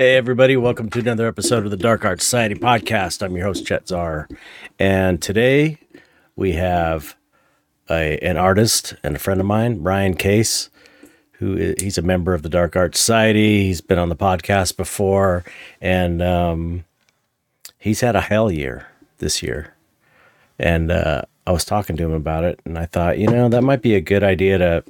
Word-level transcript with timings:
Hey, 0.00 0.16
everybody, 0.16 0.56
welcome 0.56 0.88
to 0.88 1.00
another 1.00 1.28
episode 1.28 1.66
of 1.66 1.70
the 1.70 1.76
Dark 1.76 2.06
Art 2.06 2.22
Society 2.22 2.54
podcast. 2.54 3.20
I'm 3.20 3.36
your 3.36 3.44
host, 3.44 3.66
Chet 3.66 3.86
Zar. 3.86 4.30
And 4.78 5.20
today 5.20 5.76
we 6.36 6.52
have 6.52 7.16
a, 7.90 8.18
an 8.20 8.38
artist 8.38 8.94
and 9.02 9.14
a 9.14 9.18
friend 9.18 9.40
of 9.40 9.46
mine, 9.46 9.82
Ryan 9.82 10.14
Case, 10.14 10.70
who 11.32 11.54
is, 11.54 11.74
he's 11.82 11.98
a 11.98 12.02
member 12.02 12.32
of 12.32 12.40
the 12.40 12.48
Dark 12.48 12.76
Art 12.76 12.96
Society. 12.96 13.64
He's 13.64 13.82
been 13.82 13.98
on 13.98 14.08
the 14.08 14.16
podcast 14.16 14.78
before, 14.78 15.44
and 15.82 16.22
um, 16.22 16.86
he's 17.76 18.00
had 18.00 18.16
a 18.16 18.22
hell 18.22 18.50
year 18.50 18.86
this 19.18 19.42
year. 19.42 19.74
And 20.58 20.90
uh, 20.90 21.24
I 21.46 21.52
was 21.52 21.66
talking 21.66 21.98
to 21.98 22.04
him 22.04 22.14
about 22.14 22.44
it, 22.44 22.58
and 22.64 22.78
I 22.78 22.86
thought, 22.86 23.18
you 23.18 23.26
know, 23.26 23.50
that 23.50 23.60
might 23.60 23.82
be 23.82 23.94
a 23.96 24.00
good 24.00 24.24
idea 24.24 24.56
to 24.56 24.84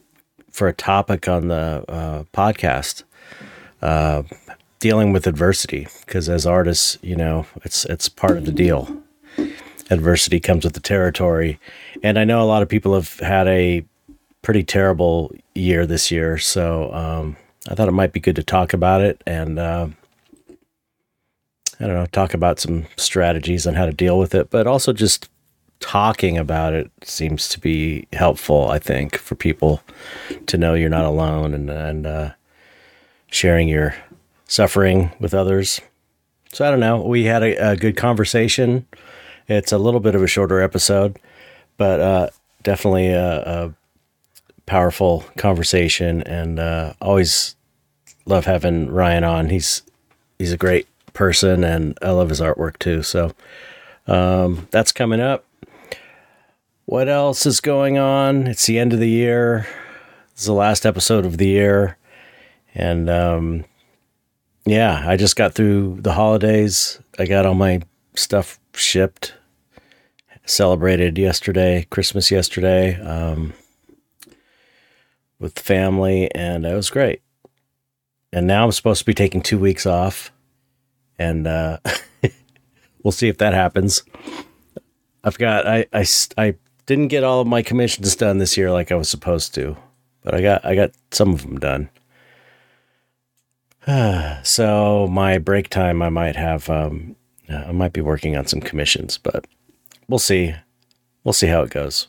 for 0.52 0.68
a 0.68 0.72
topic 0.72 1.26
on 1.26 1.48
the 1.48 1.84
uh, 1.88 2.22
podcast. 2.32 3.02
Uh, 3.82 4.22
dealing 4.80 5.12
with 5.12 5.26
adversity 5.26 5.86
because 6.00 6.28
as 6.28 6.46
artists, 6.46 6.98
you 7.02 7.14
know, 7.14 7.46
it's 7.64 7.84
it's 7.84 8.08
part 8.08 8.36
of 8.36 8.46
the 8.46 8.52
deal. 8.52 9.02
Adversity 9.90 10.40
comes 10.40 10.64
with 10.64 10.74
the 10.74 10.80
territory, 10.80 11.60
and 12.02 12.18
I 12.18 12.24
know 12.24 12.42
a 12.42 12.46
lot 12.46 12.62
of 12.62 12.68
people 12.68 12.94
have 12.94 13.18
had 13.20 13.46
a 13.46 13.84
pretty 14.42 14.62
terrible 14.62 15.32
year 15.54 15.86
this 15.86 16.10
year, 16.10 16.38
so 16.38 16.92
um, 16.92 17.36
I 17.68 17.74
thought 17.74 17.88
it 17.88 17.92
might 17.92 18.12
be 18.12 18.20
good 18.20 18.36
to 18.36 18.42
talk 18.42 18.72
about 18.72 19.00
it 19.00 19.22
and 19.26 19.58
uh, 19.58 19.88
I 21.80 21.86
don't 21.86 21.94
know, 21.94 22.06
talk 22.06 22.34
about 22.34 22.60
some 22.60 22.86
strategies 22.96 23.66
on 23.66 23.74
how 23.74 23.86
to 23.86 23.92
deal 23.92 24.18
with 24.18 24.34
it, 24.34 24.50
but 24.50 24.66
also 24.66 24.92
just 24.92 25.30
talking 25.80 26.36
about 26.36 26.74
it 26.74 26.90
seems 27.02 27.48
to 27.48 27.58
be 27.58 28.06
helpful. 28.12 28.68
I 28.68 28.78
think 28.78 29.16
for 29.16 29.34
people 29.34 29.82
to 30.46 30.58
know 30.58 30.74
you're 30.74 30.90
not 30.90 31.06
alone 31.06 31.54
and 31.54 31.70
and 31.70 32.06
uh, 32.06 32.30
sharing 33.28 33.66
your 33.66 33.94
suffering 34.50 35.12
with 35.20 35.32
others. 35.32 35.80
So 36.52 36.66
I 36.66 36.70
don't 36.70 36.80
know. 36.80 37.00
We 37.00 37.24
had 37.24 37.42
a, 37.42 37.70
a 37.70 37.76
good 37.76 37.96
conversation. 37.96 38.84
It's 39.46 39.70
a 39.72 39.78
little 39.78 40.00
bit 40.00 40.16
of 40.16 40.22
a 40.22 40.26
shorter 40.26 40.60
episode, 40.60 41.18
but 41.76 42.00
uh, 42.00 42.28
definitely 42.62 43.08
a, 43.08 43.40
a, 43.40 43.74
powerful 44.66 45.24
conversation. 45.36 46.22
And 46.22 46.60
uh, 46.60 46.92
always 47.00 47.56
love 48.26 48.44
having 48.44 48.88
Ryan 48.90 49.24
on. 49.24 49.48
He's 49.48 49.82
he's 50.38 50.52
a 50.52 50.56
great 50.56 50.86
person, 51.12 51.64
and 51.64 51.96
I 52.02 52.10
love 52.10 52.28
his 52.28 52.40
artwork 52.40 52.78
too. 52.78 53.02
So 53.02 53.32
um, 54.06 54.68
that's 54.70 54.92
coming 54.92 55.20
up. 55.20 55.44
What 56.86 57.08
else 57.08 57.46
is 57.46 57.60
going 57.60 57.98
on? 57.98 58.48
It's 58.48 58.66
the 58.66 58.78
end 58.78 58.92
of 58.92 59.00
the 59.00 59.08
year. 59.08 59.66
Is 60.36 60.44
the 60.44 60.52
last 60.52 60.86
episode 60.86 61.24
of 61.24 61.38
the 61.38 61.48
year, 61.48 61.96
and 62.74 63.10
um, 63.10 63.64
yeah, 64.66 65.04
I 65.06 65.16
just 65.16 65.36
got 65.36 65.54
through 65.54 65.98
the 66.00 66.12
holidays. 66.12 67.00
I 67.18 67.26
got 67.26 67.46
all 67.46 67.54
my 67.54 67.82
stuff 68.14 68.58
shipped. 68.74 69.34
Celebrated 70.46 71.16
yesterday, 71.16 71.86
Christmas 71.90 72.30
yesterday, 72.30 73.00
um, 73.00 73.52
with 75.38 75.58
family, 75.58 76.28
and 76.34 76.66
it 76.66 76.74
was 76.74 76.90
great. 76.90 77.22
And 78.32 78.48
now 78.48 78.64
I'm 78.64 78.72
supposed 78.72 78.98
to 79.00 79.04
be 79.04 79.14
taking 79.14 79.42
two 79.42 79.58
weeks 79.58 79.86
off, 79.86 80.32
and 81.18 81.46
uh, 81.46 81.78
we'll 83.02 83.12
see 83.12 83.28
if 83.28 83.38
that 83.38 83.54
happens. 83.54 84.02
I've 85.22 85.38
got 85.38 85.68
I, 85.68 85.86
I 85.92 86.04
I 86.36 86.54
didn't 86.86 87.08
get 87.08 87.22
all 87.22 87.40
of 87.40 87.46
my 87.46 87.62
commissions 87.62 88.16
done 88.16 88.38
this 88.38 88.56
year 88.56 88.72
like 88.72 88.90
I 88.90 88.96
was 88.96 89.08
supposed 89.08 89.54
to, 89.54 89.76
but 90.24 90.34
I 90.34 90.40
got 90.40 90.64
I 90.64 90.74
got 90.74 90.90
some 91.12 91.32
of 91.32 91.42
them 91.42 91.60
done. 91.60 91.90
so 94.42 95.08
my 95.10 95.38
break 95.38 95.68
time, 95.68 96.02
I 96.02 96.08
might 96.08 96.36
have, 96.36 96.68
um, 96.68 97.16
I 97.48 97.72
might 97.72 97.92
be 97.92 98.00
working 98.00 98.36
on 98.36 98.46
some 98.46 98.60
commissions, 98.60 99.18
but 99.18 99.46
we'll 100.08 100.18
see. 100.18 100.54
We'll 101.24 101.32
see 101.32 101.48
how 101.48 101.62
it 101.62 101.70
goes. 101.70 102.08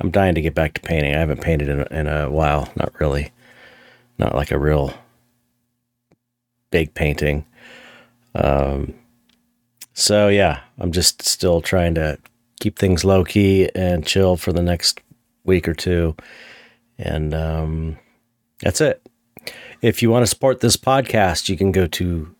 I'm 0.00 0.10
dying 0.10 0.34
to 0.34 0.40
get 0.40 0.54
back 0.54 0.74
to 0.74 0.80
painting. 0.80 1.14
I 1.14 1.18
haven't 1.18 1.40
painted 1.40 1.68
in 1.68 1.80
in 1.92 2.06
a 2.08 2.28
while. 2.30 2.70
Not 2.76 2.92
really. 3.00 3.32
Not 4.18 4.34
like 4.34 4.50
a 4.50 4.58
real 4.58 4.92
big 6.70 6.94
painting. 6.94 7.46
Um, 8.34 8.94
so 9.94 10.28
yeah, 10.28 10.60
I'm 10.78 10.92
just 10.92 11.22
still 11.22 11.60
trying 11.60 11.94
to 11.94 12.18
keep 12.60 12.78
things 12.78 13.04
low 13.04 13.24
key 13.24 13.70
and 13.74 14.04
chill 14.04 14.36
for 14.36 14.52
the 14.52 14.62
next 14.62 15.00
week 15.44 15.68
or 15.68 15.74
two. 15.74 16.16
And 16.98 17.32
um, 17.32 17.98
that's 18.60 18.80
it. 18.80 19.00
If 19.84 20.00
you 20.00 20.08
want 20.08 20.22
to 20.22 20.26
support 20.26 20.60
this 20.60 20.78
podcast, 20.78 21.50
you 21.50 21.58
can 21.58 21.70
go 21.70 21.86
to 21.88 22.34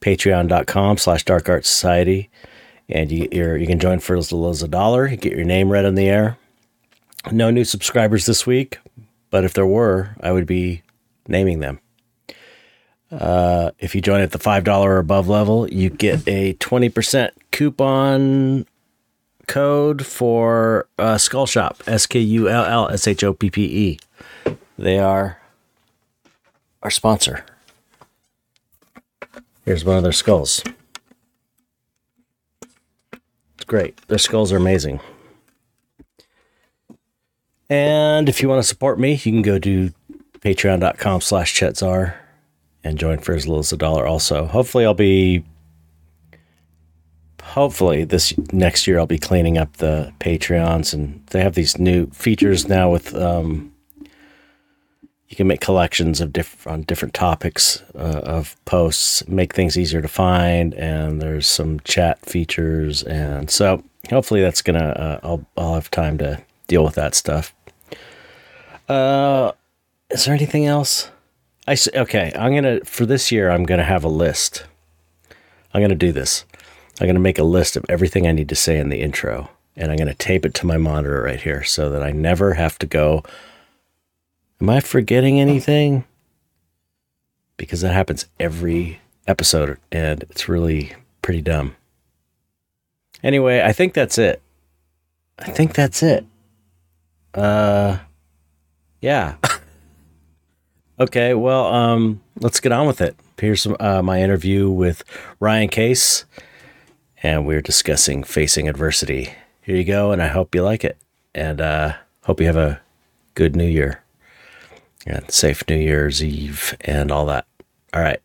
patreon.com 0.00 0.98
slash 0.98 1.24
dark 1.24 1.48
art 1.48 1.64
society 1.64 2.30
and 2.88 3.12
you 3.12 3.28
you 3.30 3.64
can 3.68 3.78
join 3.78 4.00
for 4.00 4.16
as 4.16 4.32
little 4.32 4.50
as 4.50 4.60
a 4.64 4.66
dollar. 4.66 5.06
You 5.06 5.16
get 5.16 5.36
your 5.36 5.44
name 5.44 5.70
read 5.70 5.84
on 5.84 5.94
the 5.94 6.08
air. 6.08 6.36
No 7.30 7.52
new 7.52 7.62
subscribers 7.62 8.26
this 8.26 8.44
week, 8.44 8.80
but 9.30 9.44
if 9.44 9.52
there 9.52 9.68
were, 9.68 10.16
I 10.20 10.32
would 10.32 10.46
be 10.46 10.82
naming 11.28 11.60
them. 11.60 11.78
Uh, 13.12 13.70
if 13.78 13.94
you 13.94 14.00
join 14.00 14.20
at 14.20 14.32
the 14.32 14.38
$5 14.40 14.82
or 14.82 14.98
above 14.98 15.28
level, 15.28 15.72
you 15.72 15.90
get 15.90 16.26
a 16.26 16.54
20% 16.54 17.30
coupon 17.52 18.66
code 19.46 20.04
for 20.04 20.88
uh, 20.98 21.18
Skull 21.18 21.46
Shoppe, 21.46 21.86
S 21.86 22.08
K 22.08 22.18
U 22.18 22.48
L 22.48 22.64
L 22.64 22.88
S 22.88 23.06
H 23.06 23.22
O 23.22 23.32
P 23.32 23.48
P 23.48 23.62
E. 23.62 24.56
They 24.76 24.98
are 24.98 25.39
our 26.82 26.90
sponsor. 26.90 27.44
Here's 29.64 29.84
one 29.84 29.96
of 29.96 30.02
their 30.02 30.12
skulls. 30.12 30.62
It's 33.54 33.64
great. 33.66 33.96
Their 34.08 34.18
skulls 34.18 34.52
are 34.52 34.56
amazing. 34.56 35.00
And 37.68 38.28
if 38.28 38.42
you 38.42 38.48
want 38.48 38.60
to 38.60 38.66
support 38.68 38.98
me, 38.98 39.12
you 39.12 39.18
can 39.18 39.42
go 39.42 39.58
to 39.58 39.92
patreon.com 40.40 41.20
slash 41.20 41.54
chetzar 41.54 42.14
and 42.82 42.98
join 42.98 43.18
for 43.18 43.34
as 43.34 43.46
little 43.46 43.60
as 43.60 43.72
a 43.72 43.76
dollar 43.76 44.06
also. 44.06 44.46
Hopefully 44.46 44.84
I'll 44.84 44.94
be 44.94 45.44
hopefully 47.42 48.04
this 48.04 48.36
next 48.52 48.86
year 48.86 48.98
I'll 48.98 49.06
be 49.06 49.18
cleaning 49.18 49.58
up 49.58 49.76
the 49.78 50.12
Patreons 50.20 50.94
and 50.94 51.24
they 51.28 51.42
have 51.42 51.54
these 51.54 51.78
new 51.78 52.06
features 52.10 52.68
now 52.68 52.90
with 52.90 53.14
um, 53.14 53.72
you 55.30 55.36
can 55.36 55.46
make 55.46 55.60
collections 55.60 56.20
of 56.20 56.32
different 56.32 56.74
on 56.74 56.82
different 56.82 57.14
topics 57.14 57.82
uh, 57.94 58.20
of 58.24 58.56
posts, 58.64 59.26
make 59.28 59.54
things 59.54 59.78
easier 59.78 60.02
to 60.02 60.08
find, 60.08 60.74
and 60.74 61.22
there's 61.22 61.46
some 61.46 61.78
chat 61.80 62.18
features, 62.26 63.04
and 63.04 63.48
so 63.48 63.82
hopefully 64.10 64.40
that's 64.42 64.60
gonna 64.60 64.88
uh, 64.88 65.20
I'll 65.22 65.46
I'll 65.56 65.74
have 65.74 65.90
time 65.90 66.18
to 66.18 66.42
deal 66.66 66.82
with 66.82 66.96
that 66.96 67.14
stuff. 67.14 67.54
Uh, 68.88 69.52
is 70.10 70.24
there 70.24 70.34
anything 70.34 70.66
else? 70.66 71.10
I 71.68 71.76
okay. 71.94 72.32
I'm 72.34 72.52
gonna 72.52 72.84
for 72.84 73.06
this 73.06 73.30
year. 73.30 73.50
I'm 73.50 73.64
gonna 73.64 73.84
have 73.84 74.02
a 74.02 74.08
list. 74.08 74.64
I'm 75.72 75.80
gonna 75.80 75.94
do 75.94 76.10
this. 76.10 76.44
I'm 77.00 77.06
gonna 77.06 77.20
make 77.20 77.38
a 77.38 77.44
list 77.44 77.76
of 77.76 77.86
everything 77.88 78.26
I 78.26 78.32
need 78.32 78.48
to 78.48 78.56
say 78.56 78.80
in 78.80 78.88
the 78.88 79.00
intro, 79.00 79.48
and 79.76 79.92
I'm 79.92 79.96
gonna 79.96 80.12
tape 80.12 80.44
it 80.44 80.54
to 80.54 80.66
my 80.66 80.76
monitor 80.76 81.22
right 81.22 81.40
here 81.40 81.62
so 81.62 81.88
that 81.90 82.02
I 82.02 82.10
never 82.10 82.54
have 82.54 82.80
to 82.80 82.86
go 82.86 83.22
Am 84.60 84.68
I 84.68 84.80
forgetting 84.80 85.40
anything? 85.40 86.04
Because 87.56 87.80
that 87.80 87.94
happens 87.94 88.26
every 88.38 89.00
episode 89.26 89.78
and 89.90 90.22
it's 90.24 90.48
really 90.50 90.92
pretty 91.22 91.40
dumb. 91.40 91.76
Anyway, 93.22 93.62
I 93.62 93.72
think 93.72 93.94
that's 93.94 94.18
it. 94.18 94.42
I 95.38 95.50
think 95.50 95.74
that's 95.74 96.02
it. 96.02 96.26
Uh 97.32 97.98
yeah. 99.00 99.36
okay, 101.00 101.32
well, 101.32 101.66
um 101.66 102.20
let's 102.38 102.60
get 102.60 102.72
on 102.72 102.86
with 102.86 103.00
it. 103.00 103.16
Here's 103.38 103.66
uh, 103.66 104.02
my 104.02 104.20
interview 104.20 104.68
with 104.68 105.02
Ryan 105.38 105.68
Case 105.70 106.26
and 107.22 107.46
we're 107.46 107.62
discussing 107.62 108.24
facing 108.24 108.68
adversity. 108.68 109.32
Here 109.62 109.76
you 109.76 109.84
go 109.84 110.12
and 110.12 110.22
I 110.22 110.26
hope 110.26 110.54
you 110.54 110.62
like 110.62 110.84
it 110.84 110.98
and 111.34 111.62
uh 111.62 111.94
hope 112.24 112.40
you 112.40 112.46
have 112.46 112.56
a 112.58 112.82
good 113.34 113.56
new 113.56 113.66
year 113.66 114.02
and 115.06 115.30
safe 115.30 115.62
New 115.68 115.76
Year's 115.76 116.22
Eve 116.22 116.76
and 116.82 117.10
all 117.10 117.26
that. 117.26 117.46
All 117.92 118.02
right, 118.02 118.20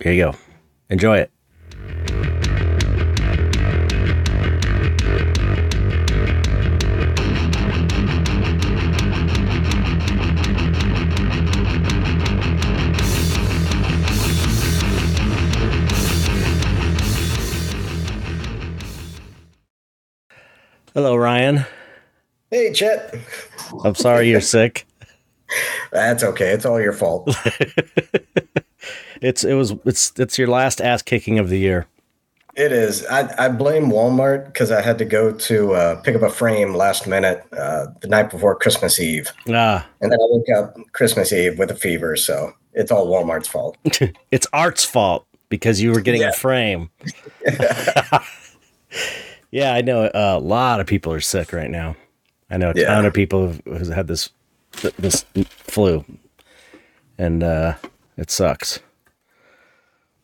here 0.00 0.12
you 0.12 0.24
go. 0.24 0.34
Enjoy 0.90 1.18
it. 1.18 1.30
Hello, 20.96 21.14
Ryan. 21.14 21.66
Hey, 22.50 22.72
Chet. 22.72 23.14
I'm 23.84 23.94
sorry 23.94 24.30
you're 24.30 24.40
sick. 24.56 24.86
That's 25.92 26.22
okay. 26.24 26.50
It's 26.50 26.64
all 26.66 26.80
your 26.80 26.92
fault. 26.92 27.34
it's 29.20 29.44
it 29.44 29.54
was 29.54 29.74
it's 29.84 30.12
it's 30.18 30.38
your 30.38 30.48
last 30.48 30.80
ass 30.80 31.02
kicking 31.02 31.38
of 31.38 31.48
the 31.48 31.58
year. 31.58 31.86
It 32.54 32.72
is. 32.72 33.04
I, 33.06 33.46
I 33.46 33.48
blame 33.50 33.90
Walmart 33.90 34.46
because 34.46 34.70
I 34.70 34.80
had 34.80 34.96
to 34.98 35.04
go 35.04 35.30
to 35.30 35.74
uh, 35.74 35.96
pick 36.00 36.16
up 36.16 36.22
a 36.22 36.30
frame 36.30 36.74
last 36.74 37.06
minute 37.06 37.44
uh, 37.52 37.88
the 38.00 38.08
night 38.08 38.30
before 38.30 38.54
Christmas 38.56 38.98
Eve, 38.98 39.30
Ah, 39.50 39.86
and 40.00 40.10
then 40.10 40.18
I 40.18 40.24
woke 40.30 40.48
up 40.56 40.74
Christmas 40.92 41.34
Eve 41.34 41.58
with 41.58 41.70
a 41.70 41.74
fever. 41.74 42.16
So 42.16 42.52
it's 42.72 42.90
all 42.90 43.08
Walmart's 43.08 43.46
fault. 43.48 43.76
it's 44.30 44.46
Art's 44.54 44.84
fault 44.86 45.26
because 45.50 45.82
you 45.82 45.92
were 45.92 46.00
getting 46.00 46.22
Yeah. 46.22 46.30
a 46.30 46.32
frame. 46.32 46.88
yeah, 49.50 49.72
I 49.74 49.82
know 49.82 50.10
a 50.14 50.38
lot 50.38 50.80
of 50.80 50.86
people 50.86 51.12
are 51.12 51.20
sick 51.20 51.52
right 51.52 51.70
now. 51.70 51.94
I 52.50 52.56
know 52.56 52.70
a 52.70 52.74
Yeah. 52.74 52.86
ton 52.86 53.04
of 53.04 53.12
people 53.14 53.48
who've, 53.48 53.60
who've 53.64 53.88
had 53.94 54.08
this 54.08 54.30
this 54.98 55.24
flu, 55.48 56.04
and 57.18 57.42
uh, 57.42 57.74
it 58.16 58.30
sucks. 58.30 58.78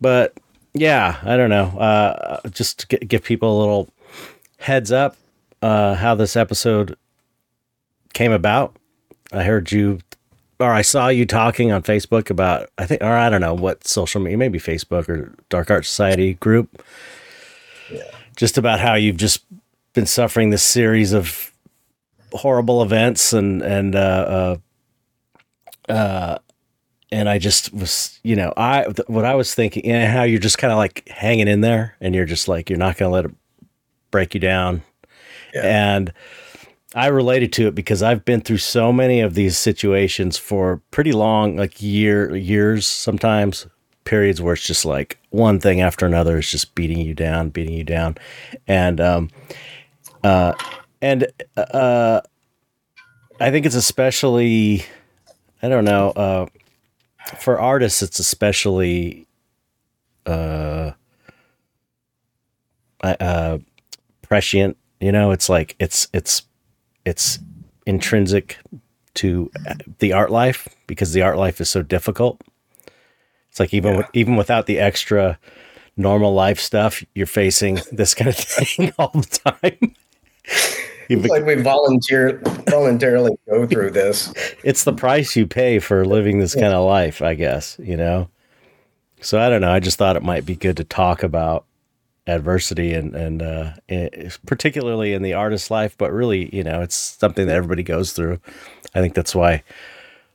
But 0.01 0.35
yeah, 0.75 1.19
I 1.23 1.37
don't 1.37 1.51
know. 1.51 1.67
Uh, 1.79 2.41
just 2.51 2.81
to 2.81 2.99
gi- 2.99 3.07
give 3.07 3.23
people 3.25 3.57
a 3.57 3.59
little 3.59 3.89
heads 4.59 4.93
up 4.93 5.17
uh, 5.61 5.95
how 5.95 6.15
this 6.15 6.37
episode 6.37 6.97
came 8.15 8.33
about. 8.33 8.77
I 9.33 9.45
heard 9.45 9.73
you, 9.73 10.01
or 10.61 10.71
I 10.73 10.83
saw 10.83 11.09
you 11.09 11.25
talking 11.25 11.73
on 11.73 11.83
Facebook 11.83 12.29
about, 12.31 12.69
I 12.79 12.87
think, 12.87 13.03
or 13.03 13.13
I 13.13 13.31
don't 13.31 13.41
know 13.41 13.55
what 13.55 13.87
social 13.87 14.21
media, 14.21 14.37
maybe 14.37 14.59
Facebook 14.59 15.09
or 15.09 15.33
Dark 15.49 15.71
Art 15.71 15.87
Society 15.87 16.35
group, 16.35 16.83
Yeah. 17.91 18.03
just 18.37 18.59
about 18.59 18.81
how 18.81 18.95
you've 18.95 19.17
just 19.17 19.45
been 19.95 20.07
suffering 20.07 20.51
this 20.51 20.63
series 20.63 21.13
of 21.13 21.52
horrible 22.33 22.83
events 22.83 23.33
and 23.33 23.63
and 23.63 23.95
uh, 23.95 24.57
uh, 25.89 25.93
uh, 25.93 26.39
and 27.11 27.29
I 27.29 27.39
just 27.39 27.73
was, 27.75 28.19
you 28.23 28.37
know, 28.37 28.53
I 28.57 28.85
th- 28.85 29.09
what 29.09 29.25
I 29.25 29.35
was 29.35 29.55
thinking, 29.55 29.85
and 29.87 30.11
how 30.13 30.23
you're 30.23 30.39
just 30.41 30.59
kind 30.59 30.73
of 30.73 30.79
like 30.79 31.09
hanging 31.09 31.49
in 31.49 31.61
there, 31.61 31.97
and 32.01 32.15
you're 32.15 32.25
just 32.25 32.49
like 32.49 32.71
you're 32.71 32.79
not 32.79 32.97
going 32.97 33.11
to 33.11 33.15
let 33.15 33.25
it 33.27 33.31
break 34.11 34.35
you 34.35 34.41
down, 34.41 34.83
Yeah. 35.55 35.63
and 35.97 36.13
I 36.95 37.07
related 37.07 37.53
to 37.55 37.67
it 37.69 37.75
because 37.75 38.03
I've 38.03 38.25
been 38.25 38.41
through 38.43 38.59
so 38.59 38.93
many 38.93 39.21
of 39.21 39.35
these 39.35 39.57
situations 39.59 40.37
for 40.39 40.81
pretty 40.91 41.13
long, 41.13 41.57
like 41.57 41.81
year 41.83 42.35
years 42.37 42.87
sometimes 42.87 43.67
periods 44.05 44.43
where 44.43 44.55
it's 44.55 44.67
just 44.67 44.85
like 44.85 45.19
one 45.31 45.61
thing 45.61 45.81
after 45.81 46.05
another 46.07 46.37
is 46.39 46.51
just 46.51 46.75
beating 46.75 46.99
you 46.99 47.15
down, 47.15 47.49
beating 47.51 47.73
you 47.75 47.85
down, 47.85 48.17
and 48.67 49.01
um, 49.01 49.31
uh, 50.25 50.53
and 51.03 51.27
uh, 51.57 52.21
I 53.41 53.51
think 53.51 53.67
it's 53.67 53.75
especially, 53.75 54.85
I 55.63 55.69
don't 55.69 55.85
know, 55.85 56.11
uh, 56.11 56.47
for 57.39 57.61
artists, 57.61 58.03
it's 58.03 58.19
especially, 58.19 59.27
uh, 60.27 60.93
uh, 63.03 63.59
prescient. 64.23 64.77
You 65.01 65.11
know, 65.13 65.33
it's 65.33 65.49
like 65.49 65.75
it's 65.81 66.07
it's 66.13 66.43
it's 67.05 67.39
intrinsic 67.87 68.59
to 69.15 69.51
the 69.99 70.13
art 70.13 70.31
life 70.31 70.69
because 70.87 71.13
the 71.13 71.23
art 71.23 71.37
life 71.37 71.61
is 71.61 71.69
so 71.69 71.83
difficult. 71.83 72.41
It's 73.51 73.59
like 73.61 73.75
even 73.75 73.97
Yeah. 73.97 74.07
even 74.13 74.37
without 74.37 74.67
the 74.67 74.79
extra 74.79 75.39
normal 75.97 76.33
life 76.33 76.61
stuff, 76.61 77.03
you're 77.15 77.27
facing 77.27 77.81
this 77.91 78.15
kind 78.15 78.29
of 78.29 78.37
thing 78.37 78.93
all 78.99 79.11
the 79.13 79.41
time. 79.61 79.95
It's 81.09 81.29
like 81.29 81.45
we 81.45 81.55
volunteer 81.63 82.41
voluntarily 82.69 83.33
go 83.49 83.67
through 83.67 83.91
this. 83.91 84.33
it's 84.65 84.85
the 84.85 84.93
price 84.93 85.37
you 85.37 85.47
pay 85.47 85.79
for 85.79 86.05
living 86.05 86.39
this 86.39 86.55
kind 86.55 86.73
of 86.73 86.85
life, 86.87 87.23
I 87.23 87.35
guess, 87.35 87.77
you 87.83 87.97
know? 87.97 88.29
So 89.21 89.39
I 89.41 89.49
don't 89.49 89.61
know. 89.61 89.73
I 89.73 89.81
just 89.81 89.99
thought 89.99 90.17
it 90.17 90.23
might 90.23 90.45
be 90.45 90.57
good 90.57 90.77
to 90.79 90.85
talk 90.85 91.23
about 91.23 91.65
adversity 92.27 92.95
and, 92.95 93.15
and, 93.15 93.43
uh, 93.43 93.73
i- 93.91 94.31
particularly 94.47 95.13
in 95.13 95.23
the 95.23 95.35
artist's 95.35 95.71
life, 95.71 95.97
but 95.99 96.13
really, 96.13 96.55
you 96.55 96.63
know, 96.65 96.81
it's 96.83 96.95
something 96.97 97.47
that 97.47 97.57
everybody 97.57 97.83
goes 97.83 98.13
through. 98.13 98.39
I 98.95 99.01
think 99.01 99.15
that's 99.15 99.35
why 99.35 99.63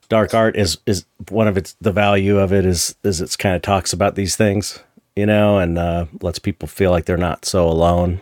dark 0.08 0.32
art 0.34 0.56
is, 0.56 0.78
is 0.86 1.04
one 1.28 1.48
of 1.48 1.56
its, 1.56 1.76
the 1.80 1.92
value 1.92 2.38
of 2.38 2.52
it 2.52 2.64
is, 2.64 2.94
is 3.04 3.20
it's 3.20 3.36
kind 3.36 3.56
of 3.56 3.62
talks 3.62 3.92
about 3.92 4.14
these 4.14 4.36
things, 4.36 4.80
you 5.16 5.26
know, 5.26 5.58
and, 5.58 5.78
uh, 5.78 6.06
lets 6.22 6.38
people 6.38 6.68
feel 6.68 6.90
like 6.90 7.04
they're 7.06 7.16
not 7.16 7.44
so 7.44 7.68
alone. 7.68 8.20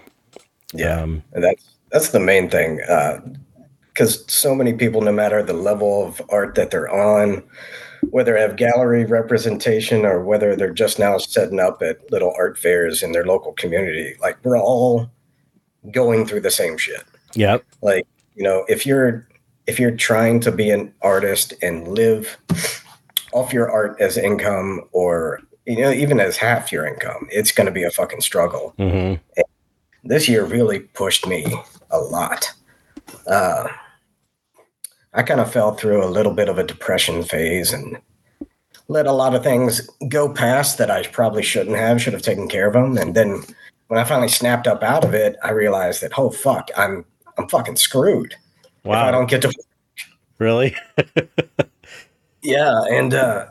Yeah, 0.75 1.01
Um, 1.01 1.23
and 1.33 1.45
that's 1.45 1.65
that's 1.91 2.11
the 2.11 2.21
main 2.21 2.49
thing. 2.49 2.81
Because 3.89 4.25
so 4.31 4.55
many 4.55 4.73
people, 4.73 5.01
no 5.01 5.13
matter 5.13 5.43
the 5.43 5.53
level 5.53 6.07
of 6.07 6.21
art 6.29 6.55
that 6.57 6.71
they're 6.71 6.93
on, 6.93 7.43
whether 8.11 8.35
they 8.35 8.41
have 8.41 8.57
gallery 8.57 9.05
representation 9.05 10.05
or 10.05 10.23
whether 10.23 10.55
they're 10.55 10.73
just 10.73 10.99
now 10.99 11.19
setting 11.19 11.59
up 11.61 11.83
at 11.83 12.11
little 12.13 12.35
art 12.37 12.59
fairs 12.59 13.03
in 13.03 13.13
their 13.13 13.25
local 13.25 13.53
community, 13.55 14.15
like 14.21 14.37
we're 14.45 14.59
all 14.59 15.11
going 15.91 16.27
through 16.27 16.41
the 16.41 16.51
same 16.51 16.77
shit. 16.77 17.05
Yep. 17.35 17.65
Like 17.83 18.07
you 18.35 18.43
know, 18.43 18.65
if 18.69 18.85
you're 18.85 19.27
if 19.67 19.81
you're 19.81 19.97
trying 19.97 20.41
to 20.41 20.53
be 20.53 20.71
an 20.71 20.93
artist 21.03 21.55
and 21.63 21.89
live 21.89 22.39
off 23.33 23.53
your 23.53 23.71
art 23.71 23.97
as 24.01 24.17
income 24.17 24.83
or 24.93 25.41
you 25.67 25.81
know 25.81 25.91
even 25.91 26.21
as 26.21 26.37
half 26.37 26.71
your 26.71 26.87
income 26.87 27.27
it's 27.31 27.53
going 27.53 27.67
to 27.67 27.73
be 27.73 27.83
a 27.83 27.91
fucking 27.91 28.21
struggle 28.21 28.73
hmm 28.79 29.15
this 30.05 30.29
year 30.29 30.45
really 30.45 30.79
pushed 30.79 31.27
me 31.27 31.45
a 31.91 31.99
lot. 31.99 32.53
Uh, 33.27 33.69
I 35.15 35.23
kind 35.23 35.41
of 35.41 35.53
fell 35.53 35.75
through 35.75 36.05
a 36.05 36.11
little 36.11 36.33
bit 36.33 36.49
of 36.49 36.59
a 36.59 36.65
depression 36.65 37.23
phase 37.23 37.73
and 37.73 37.99
let 38.89 39.07
a 39.07 39.13
lot 39.13 39.35
of 39.35 39.43
things 39.43 39.89
go 40.09 40.33
past 40.33 40.79
that 40.79 40.91
I 40.91 41.03
probably 41.05 41.43
shouldn't 41.43 41.77
have, 41.77 42.01
should 42.01 42.13
have 42.13 42.23
taken 42.23 42.49
care 42.49 42.67
of 42.67 42.75
them. 42.75 42.97
And 42.97 43.15
then 43.15 43.43
when 43.89 43.99
I 43.99 44.05
finally 44.05 44.29
snapped 44.29 44.67
up 44.67 44.83
out 44.83 45.05
of 45.05 45.15
it, 45.15 45.37
I 45.43 45.51
realized 45.51 46.03
that, 46.03 46.19
oh, 46.19 46.31
fuck, 46.31 46.71
I'm, 46.77 47.05
I'm 47.39 47.49
fucking 47.49 47.77
screwed. 47.77 48.35
If 48.85 48.91
I 48.91 49.11
don't 49.11 49.29
get 49.29 49.43
to 49.43 49.53
Really? 50.39 50.77
Yeah, 52.47 52.85
and 52.89 53.13
uh, 53.13 53.47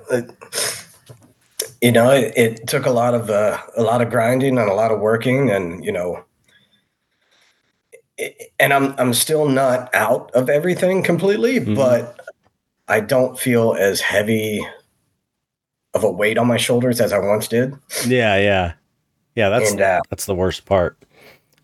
you 1.81 1.91
know, 1.91 2.11
it, 2.11 2.33
it 2.37 2.67
took 2.67 2.85
a 2.85 2.91
lot 2.91 3.13
of 3.13 3.29
uh, 3.29 3.57
a 3.75 3.83
lot 3.83 4.01
of 4.01 4.09
grinding 4.09 4.57
and 4.57 4.69
a 4.69 4.73
lot 4.73 4.91
of 4.91 5.01
working, 5.01 5.49
and 5.51 5.83
you 5.83 5.91
know, 5.91 6.23
and 8.59 8.73
I'm 8.73 8.93
I'm 8.97 9.13
still 9.13 9.47
not 9.47 9.93
out 9.93 10.31
of 10.33 10.49
everything 10.49 11.03
completely, 11.03 11.59
Mhm. 11.59 11.75
but 11.75 12.19
I 12.87 12.99
don't 12.99 13.37
feel 13.39 13.73
as 13.77 13.99
heavy 14.01 14.65
of 15.93 16.03
a 16.03 16.11
weight 16.11 16.37
on 16.37 16.47
my 16.47 16.57
shoulders 16.57 16.99
as 17.01 17.11
I 17.13 17.19
once 17.19 17.47
did. 17.47 17.73
Yeah, 18.05 18.37
yeah, 18.37 18.73
yeah. 19.35 19.49
That's 19.49 19.71
and 19.71 19.81
uh, 19.81 20.01
that's 20.09 20.25
the 20.25 20.35
worst 20.35 20.65
part. 20.65 20.97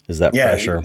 Is 0.07 0.19
that 0.19 0.33
yeah, 0.33 0.49
pressure? 0.49 0.81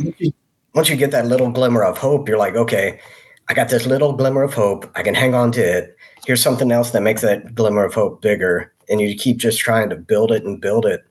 once 0.75 0.89
you 0.89 0.97
get 0.97 1.11
that 1.11 1.27
little 1.27 1.51
glimmer 1.51 1.83
of 1.83 1.99
hope, 1.99 2.29
you're 2.29 2.39
like, 2.39 2.55
okay, 2.55 3.01
I 3.49 3.55
got 3.55 3.69
this 3.69 3.87
little 3.87 4.13
glimmer 4.13 4.43
of 4.43 4.53
hope. 4.55 4.91
I 4.95 5.03
can 5.03 5.15
hang 5.15 5.35
on 5.35 5.53
to 5.53 5.61
it. 5.61 5.97
Here's 6.27 6.43
something 6.43 6.71
else 6.71 6.91
that 6.91 7.03
makes 7.03 7.23
that 7.23 7.55
glimmer 7.55 7.85
of 7.85 7.95
hope 7.95 8.21
bigger. 8.21 8.73
And 8.89 9.01
you 9.01 9.17
keep 9.17 9.39
just 9.39 9.59
trying 9.59 9.89
to 9.91 9.97
build 9.97 10.31
it 10.33 10.45
and 10.45 10.61
build 10.61 10.87
it 10.87 11.03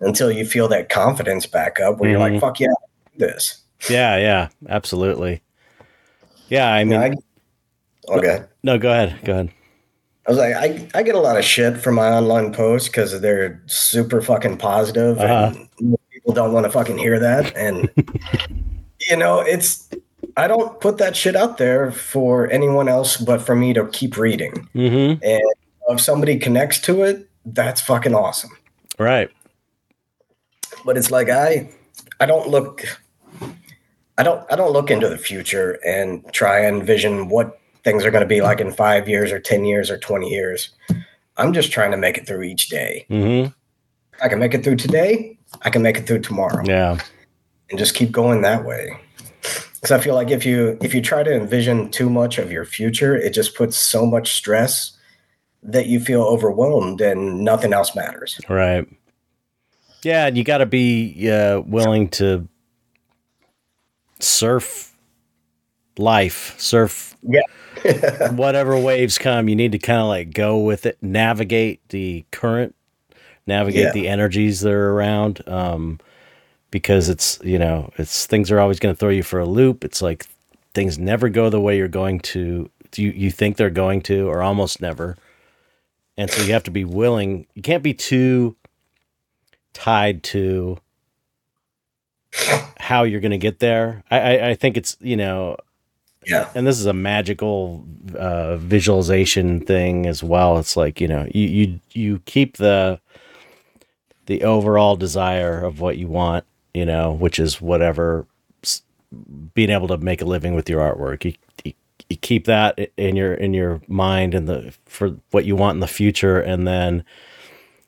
until 0.00 0.30
you 0.30 0.44
feel 0.44 0.68
that 0.68 0.88
confidence 0.88 1.46
back 1.46 1.80
up 1.80 1.98
where 1.98 2.10
you're 2.10 2.18
Mhm. 2.18 2.32
like, 2.32 2.40
fuck 2.40 2.60
yeah, 2.60 2.68
I 2.68 3.10
can 3.10 3.18
do 3.18 3.26
this. 3.26 3.62
Yeah, 3.90 4.16
yeah, 4.16 4.48
absolutely. 4.68 5.42
Yeah, 6.48 6.68
I 6.72 6.84
mean, 6.84 7.00
mean, 7.00 7.14
I, 8.08 8.14
okay. 8.16 8.44
no, 8.62 8.78
go 8.78 8.90
ahead, 8.90 9.18
go 9.24 9.32
ahead. 9.32 9.50
I 10.26 10.30
was 10.30 10.38
like, 10.38 10.54
I, 10.54 10.88
I 10.94 11.02
get 11.02 11.14
a 11.14 11.20
lot 11.20 11.36
of 11.36 11.44
shit 11.44 11.76
from 11.78 11.96
my 11.96 12.08
online 12.08 12.52
posts 12.52 12.88
because 12.88 13.20
they're 13.20 13.62
super 13.66 14.22
fucking 14.22 14.56
positive 14.56 15.18
Uh-huh. 15.18 15.52
and 15.78 15.98
people 16.10 16.32
don't 16.32 16.52
want 16.52 16.64
to 16.64 16.72
fucking 16.72 16.96
hear 16.96 17.18
that. 17.20 17.54
And, 17.54 17.90
you 19.10 19.16
know, 19.18 19.40
it's, 19.40 19.90
I 20.38 20.48
don't 20.48 20.80
put 20.80 20.96
that 20.98 21.14
shit 21.14 21.36
out 21.36 21.58
there 21.58 21.92
for 21.92 22.50
anyone 22.50 22.88
else 22.88 23.18
but 23.18 23.42
for 23.42 23.54
me 23.54 23.74
to 23.74 23.86
keep 23.88 24.16
reading. 24.16 24.66
Mm-hmm. 24.74 25.22
And 25.22 25.42
if 25.88 26.00
somebody 26.00 26.38
connects 26.38 26.80
to 26.82 27.02
it, 27.02 27.28
that's 27.44 27.82
fucking 27.82 28.14
awesome. 28.14 28.50
Right. 28.98 29.30
But 30.84 30.96
it's 30.96 31.10
like 31.10 31.28
I 31.28 31.70
I 32.20 32.26
don't 32.26 32.48
look 32.48 32.84
I 34.18 34.22
don't 34.22 34.44
I 34.52 34.56
don't 34.56 34.72
look 34.72 34.90
into 34.90 35.08
the 35.08 35.18
future 35.18 35.78
and 35.86 36.24
try 36.32 36.60
and 36.60 36.80
envision 36.80 37.28
what 37.28 37.58
things 37.82 38.04
are 38.04 38.10
going 38.10 38.22
to 38.22 38.28
be 38.28 38.40
like 38.40 38.60
in 38.60 38.72
5 38.72 39.08
years 39.08 39.30
or 39.32 39.38
10 39.38 39.64
years 39.64 39.90
or 39.90 39.98
20 39.98 40.28
years. 40.30 40.70
I'm 41.36 41.52
just 41.52 41.70
trying 41.72 41.90
to 41.90 41.96
make 41.96 42.16
it 42.16 42.26
through 42.26 42.42
each 42.42 42.68
day. 42.68 43.04
Mm-hmm. 43.10 43.52
I 44.22 44.28
can 44.28 44.38
make 44.38 44.54
it 44.54 44.62
through 44.64 44.76
today, 44.76 45.36
I 45.62 45.70
can 45.70 45.82
make 45.82 45.98
it 45.98 46.06
through 46.06 46.20
tomorrow 46.20 46.62
Yeah. 46.64 46.98
and 47.70 47.78
just 47.78 47.94
keep 47.94 48.10
going 48.12 48.42
that 48.42 48.64
way. 48.64 48.96
Cuz 49.82 49.90
I 49.90 49.98
feel 49.98 50.14
like 50.14 50.30
if 50.30 50.46
you 50.46 50.78
if 50.80 50.94
you 50.94 51.02
try 51.02 51.22
to 51.22 51.34
envision 51.34 51.90
too 51.90 52.08
much 52.08 52.38
of 52.38 52.50
your 52.52 52.64
future, 52.64 53.14
it 53.16 53.30
just 53.34 53.54
puts 53.54 53.76
so 53.76 54.06
much 54.06 54.32
stress 54.32 54.92
that 55.62 55.86
you 55.86 55.98
feel 55.98 56.22
overwhelmed 56.22 57.00
and 57.00 57.40
nothing 57.40 57.72
else 57.72 57.94
matters. 57.96 58.38
Right. 58.48 58.86
Yeah, 60.02 60.26
and 60.26 60.36
you 60.36 60.44
got 60.44 60.58
to 60.58 60.66
be 60.66 61.30
uh, 61.30 61.60
willing 61.60 62.08
to 62.10 62.46
surf 64.24 64.94
life, 65.98 66.58
surf 66.58 67.16
Yeah. 67.22 67.42
whatever 68.32 68.78
waves 68.78 69.18
come, 69.18 69.48
you 69.48 69.56
need 69.56 69.72
to 69.72 69.78
kind 69.78 70.00
of 70.00 70.06
like 70.06 70.32
go 70.32 70.58
with 70.58 70.86
it, 70.86 70.98
navigate 71.02 71.86
the 71.90 72.24
current, 72.30 72.74
navigate 73.46 73.84
Yeah. 73.86 73.92
the 73.92 74.08
energies 74.08 74.60
that 74.60 74.72
are 74.72 74.92
around. 74.92 75.46
Um, 75.48 76.00
because 76.70 77.08
it's 77.08 77.38
you 77.44 77.58
know 77.58 77.90
it's 77.98 78.26
things 78.26 78.50
are 78.50 78.58
always 78.58 78.80
going 78.80 78.92
to 78.94 78.98
throw 78.98 79.10
you 79.10 79.22
for 79.22 79.38
a 79.38 79.46
loop. 79.46 79.84
It's 79.84 80.02
like 80.02 80.26
things 80.74 80.98
never 80.98 81.28
go 81.28 81.48
the 81.48 81.60
way 81.60 81.76
you're 81.76 81.86
going 81.88 82.18
to 82.20 82.68
you 82.96 83.10
you 83.10 83.30
think 83.30 83.56
they're 83.56 83.70
going 83.70 84.00
to, 84.02 84.28
or 84.28 84.42
almost 84.42 84.80
never. 84.80 85.16
And 86.16 86.30
so 86.30 86.42
you 86.42 86.52
have 86.52 86.64
to 86.64 86.70
be 86.72 86.84
willing. 86.84 87.46
You 87.54 87.62
can't 87.62 87.82
be 87.82 87.94
too 87.94 88.56
tied 89.72 90.22
to 90.24 90.78
how 92.78 93.02
you're 93.04 93.20
going 93.20 93.30
to 93.32 93.38
get 93.38 93.58
there. 93.60 94.02
I, 94.10 94.18
I 94.38 94.48
I 94.50 94.54
think 94.54 94.76
it's 94.76 94.96
you 95.00 95.16
know 95.16 95.56
Yeah. 96.26 96.48
and 96.54 96.66
this 96.66 96.78
is 96.78 96.86
a 96.86 96.92
magical 96.92 97.84
uh, 98.18 98.56
visualization 98.56 99.60
thing 99.60 100.06
as 100.06 100.22
well. 100.22 100.58
It's 100.58 100.76
like 100.76 101.00
you 101.00 101.08
know 101.08 101.26
you 101.34 101.46
you 101.48 101.80
you 101.92 102.18
keep 102.26 102.56
the 102.56 103.00
the 104.26 104.42
overall 104.42 104.96
desire 104.96 105.62
of 105.64 105.80
what 105.80 105.98
you 105.98 106.08
want, 106.08 106.44
you 106.72 106.86
know, 106.86 107.12
which 107.12 107.38
is 107.38 107.60
whatever 107.60 108.26
being 109.54 109.70
able 109.70 109.86
to 109.88 109.98
make 109.98 110.20
a 110.22 110.24
living 110.24 110.54
with 110.54 110.68
your 110.68 110.80
artwork. 110.80 111.24
You, 111.24 111.34
you, 111.64 111.72
you 112.08 112.16
keep 112.16 112.46
that 112.46 112.78
in 112.96 113.16
your 113.16 113.34
in 113.34 113.54
your 113.54 113.80
mind 113.86 114.34
and 114.34 114.48
the 114.48 114.74
for 114.86 115.10
what 115.30 115.44
you 115.44 115.56
want 115.56 115.76
in 115.76 115.80
the 115.80 115.86
future, 115.86 116.40
and 116.40 116.66
then 116.66 117.04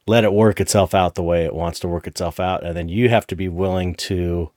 let 0.06 0.24
it 0.24 0.32
work 0.32 0.60
itself 0.60 0.94
out 0.94 1.14
the 1.14 1.22
way 1.22 1.44
it 1.44 1.54
wants 1.54 1.80
to 1.80 1.88
work 1.88 2.06
itself 2.06 2.38
out, 2.38 2.64
and 2.64 2.76
then 2.76 2.88
you 2.88 3.08
have 3.08 3.26
to 3.28 3.36
be 3.36 3.48
willing 3.48 3.94
to 3.94 4.50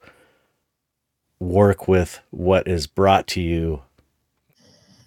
work 1.39 1.87
with 1.87 2.19
what 2.31 2.67
is 2.67 2.85
brought 2.87 3.25
to 3.27 3.41
you 3.41 3.81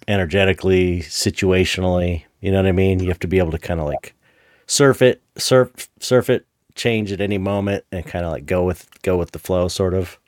energetically, 0.07 0.99
situationally. 1.01 2.23
You 2.41 2.51
know 2.51 2.57
what 2.57 2.67
I 2.67 2.71
mean? 2.73 2.99
You 2.99 3.07
have 3.09 3.19
to 3.19 3.27
be 3.27 3.37
able 3.39 3.51
to 3.51 3.59
kind 3.59 3.79
of 3.79 3.87
like 3.87 4.13
surf 4.67 5.01
it, 5.01 5.21
surf, 5.37 5.71
surf 5.99 6.29
it, 6.29 6.45
change 6.75 7.11
at 7.11 7.21
any 7.21 7.37
moment, 7.37 7.85
and 7.91 8.05
kind 8.05 8.25
of 8.25 8.31
like 8.31 8.45
go 8.45 8.63
with 8.63 8.89
go 9.03 9.15
with 9.17 9.31
the 9.31 9.39
flow, 9.39 9.67
sort 9.67 9.93
of. 9.93 10.19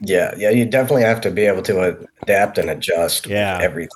Yeah. 0.00 0.32
Yeah. 0.38 0.50
You 0.50 0.64
definitely 0.64 1.02
have 1.02 1.20
to 1.22 1.30
be 1.30 1.42
able 1.42 1.62
to 1.62 2.08
adapt 2.22 2.56
and 2.56 2.70
adjust 2.70 3.26
Yeah. 3.26 3.58
everything. 3.60 3.90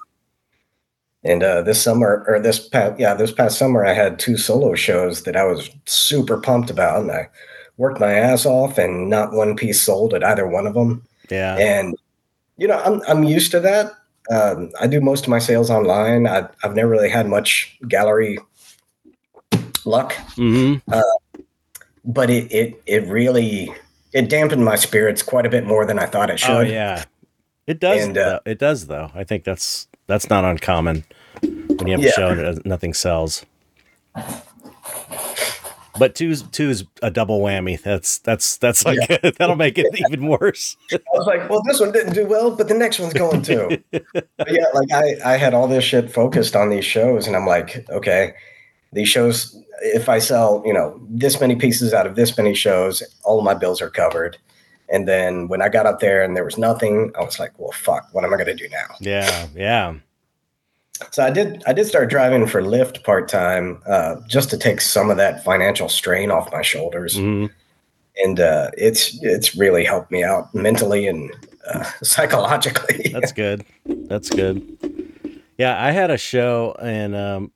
And 1.24 1.42
uh, 1.42 1.62
this 1.62 1.80
summer, 1.82 2.24
or 2.28 2.38
this 2.38 2.68
past, 2.68 3.00
yeah, 3.00 3.14
this 3.14 3.32
past 3.32 3.58
summer, 3.58 3.84
I 3.84 3.94
had 3.94 4.18
two 4.18 4.36
solo 4.36 4.74
shows 4.74 5.22
that 5.22 5.36
I 5.36 5.44
was 5.44 5.70
super 5.86 6.38
pumped 6.38 6.70
about, 6.70 7.00
and 7.00 7.10
I 7.10 7.28
worked 7.78 7.98
my 7.98 8.12
ass 8.12 8.44
off, 8.44 8.76
and 8.76 9.08
not 9.08 9.32
one 9.32 9.56
piece 9.56 9.80
sold 9.80 10.12
at 10.12 10.22
either 10.22 10.46
one 10.46 10.66
of 10.66 10.74
them. 10.74 11.02
Yeah, 11.30 11.56
And 11.56 11.96
you 12.58 12.68
know, 12.68 12.78
I'm 12.84 13.00
I'm 13.08 13.24
used 13.24 13.50
to 13.52 13.60
that. 13.60 13.92
Um, 14.30 14.70
I 14.80 14.86
do 14.86 15.00
most 15.00 15.24
of 15.24 15.30
my 15.30 15.38
sales 15.38 15.70
online. 15.70 16.26
I, 16.26 16.46
I've 16.62 16.74
never 16.74 16.90
really 16.90 17.08
had 17.10 17.26
much 17.26 17.76
gallery 17.88 18.38
luck, 19.84 20.14
hmm 20.36 20.76
but 22.04 22.28
it 22.30 22.52
it 22.52 22.82
it 22.86 23.06
really 23.08 23.72
it 24.12 24.28
dampened 24.28 24.64
my 24.64 24.76
spirits 24.76 25.22
quite 25.22 25.46
a 25.46 25.50
bit 25.50 25.64
more 25.64 25.86
than 25.86 25.98
I 25.98 26.06
thought 26.06 26.30
it 26.30 26.38
should. 26.38 26.50
Oh 26.50 26.60
yeah, 26.60 27.04
it 27.66 27.80
does. 27.80 28.04
And, 28.04 28.18
uh, 28.18 28.40
it 28.44 28.58
does 28.58 28.86
though. 28.86 29.10
I 29.14 29.24
think 29.24 29.44
that's 29.44 29.88
that's 30.06 30.28
not 30.30 30.44
uncommon 30.44 31.04
when 31.42 31.86
you 31.86 31.92
have 31.92 32.00
Yeah. 32.02 32.08
a 32.10 32.12
show 32.12 32.28
and 32.30 32.64
nothing 32.64 32.94
sells. 32.94 33.44
But 35.96 36.16
two's 36.16 36.42
two 36.42 36.70
is 36.70 36.84
a 37.02 37.10
double 37.10 37.40
whammy. 37.40 37.80
That's 37.80 38.18
that's 38.18 38.56
that's 38.56 38.84
like 38.84 38.98
that'll 39.38 39.54
make 39.54 39.78
it 39.78 39.86
even 40.10 40.26
worse. 40.26 40.76
I 40.92 40.98
was 41.12 41.26
like, 41.26 41.48
well, 41.48 41.62
this 41.62 41.78
one 41.78 41.92
didn't 41.92 42.14
do 42.14 42.26
well, 42.26 42.50
but 42.50 42.66
the 42.66 42.74
next 42.74 42.98
one's 42.98 43.12
going 43.14 43.42
to. 43.42 43.80
Yeah, 44.48 44.64
like 44.74 44.90
I, 44.92 45.14
I 45.24 45.36
had 45.36 45.54
all 45.54 45.68
this 45.68 45.84
shit 45.84 46.12
focused 46.12 46.54
on 46.56 46.68
these 46.68 46.84
shows, 46.84 47.26
and 47.28 47.34
I'm 47.36 47.46
like, 47.46 47.88
okay, 47.90 48.34
these 48.92 49.08
shows, 49.08 49.56
if 49.82 50.08
I 50.08 50.18
sell, 50.18 50.62
you 50.66 50.72
know, 50.72 51.00
this 51.08 51.40
many 51.40 51.54
pieces 51.56 51.94
out 51.94 52.06
of 52.06 52.14
this 52.16 52.36
many 52.36 52.54
shows, 52.54 53.02
all 53.24 53.38
of 53.38 53.44
my 53.44 53.54
bills 53.54 53.80
are 53.80 53.88
covered. 53.88 54.36
And 54.88 55.08
then 55.08 55.48
when 55.48 55.62
I 55.62 55.68
got 55.68 55.86
up 55.86 56.00
there 56.00 56.22
and 56.22 56.36
there 56.36 56.44
was 56.44 56.58
nothing, 56.58 57.10
I 57.18 57.22
was 57.24 57.38
like, 57.38 57.52
well, 57.58 57.72
fuck, 57.72 58.08
what 58.12 58.24
am 58.24 58.32
I 58.32 58.36
going 58.36 58.46
to 58.46 58.54
do 58.54 58.68
now? 58.68 58.94
Yeah, 59.00 59.46
yeah. 59.54 59.94
So 61.10 61.24
I 61.24 61.30
did, 61.30 61.62
I 61.66 61.72
did 61.72 61.86
start 61.86 62.08
driving 62.10 62.46
for 62.46 62.62
Lyft 62.62 63.02
part 63.02 63.28
time, 63.28 63.82
uh, 63.86 64.16
just 64.28 64.50
to 64.50 64.58
take 64.58 64.80
some 64.80 65.10
of 65.10 65.16
that 65.16 65.42
financial 65.42 65.88
strain 65.88 66.30
off 66.30 66.52
my 66.52 66.62
shoulders. 66.62 67.16
Mhm. 67.16 67.50
And 68.22 68.38
uh, 68.38 68.70
it's, 68.78 69.18
it's 69.22 69.56
really 69.56 69.84
helped 69.84 70.12
me 70.12 70.22
out 70.22 70.54
mentally 70.54 71.06
and 71.08 71.32
uh, 71.72 71.82
psychologically. 72.02 73.08
That's 73.12 73.32
good. 73.32 73.64
That's 73.84 74.30
good. 74.30 74.62
Yeah, 75.58 75.82
I 75.82 75.90
had 75.92 76.10
a 76.10 76.18
show 76.18 76.72
in 76.82 77.14
um 77.14 77.52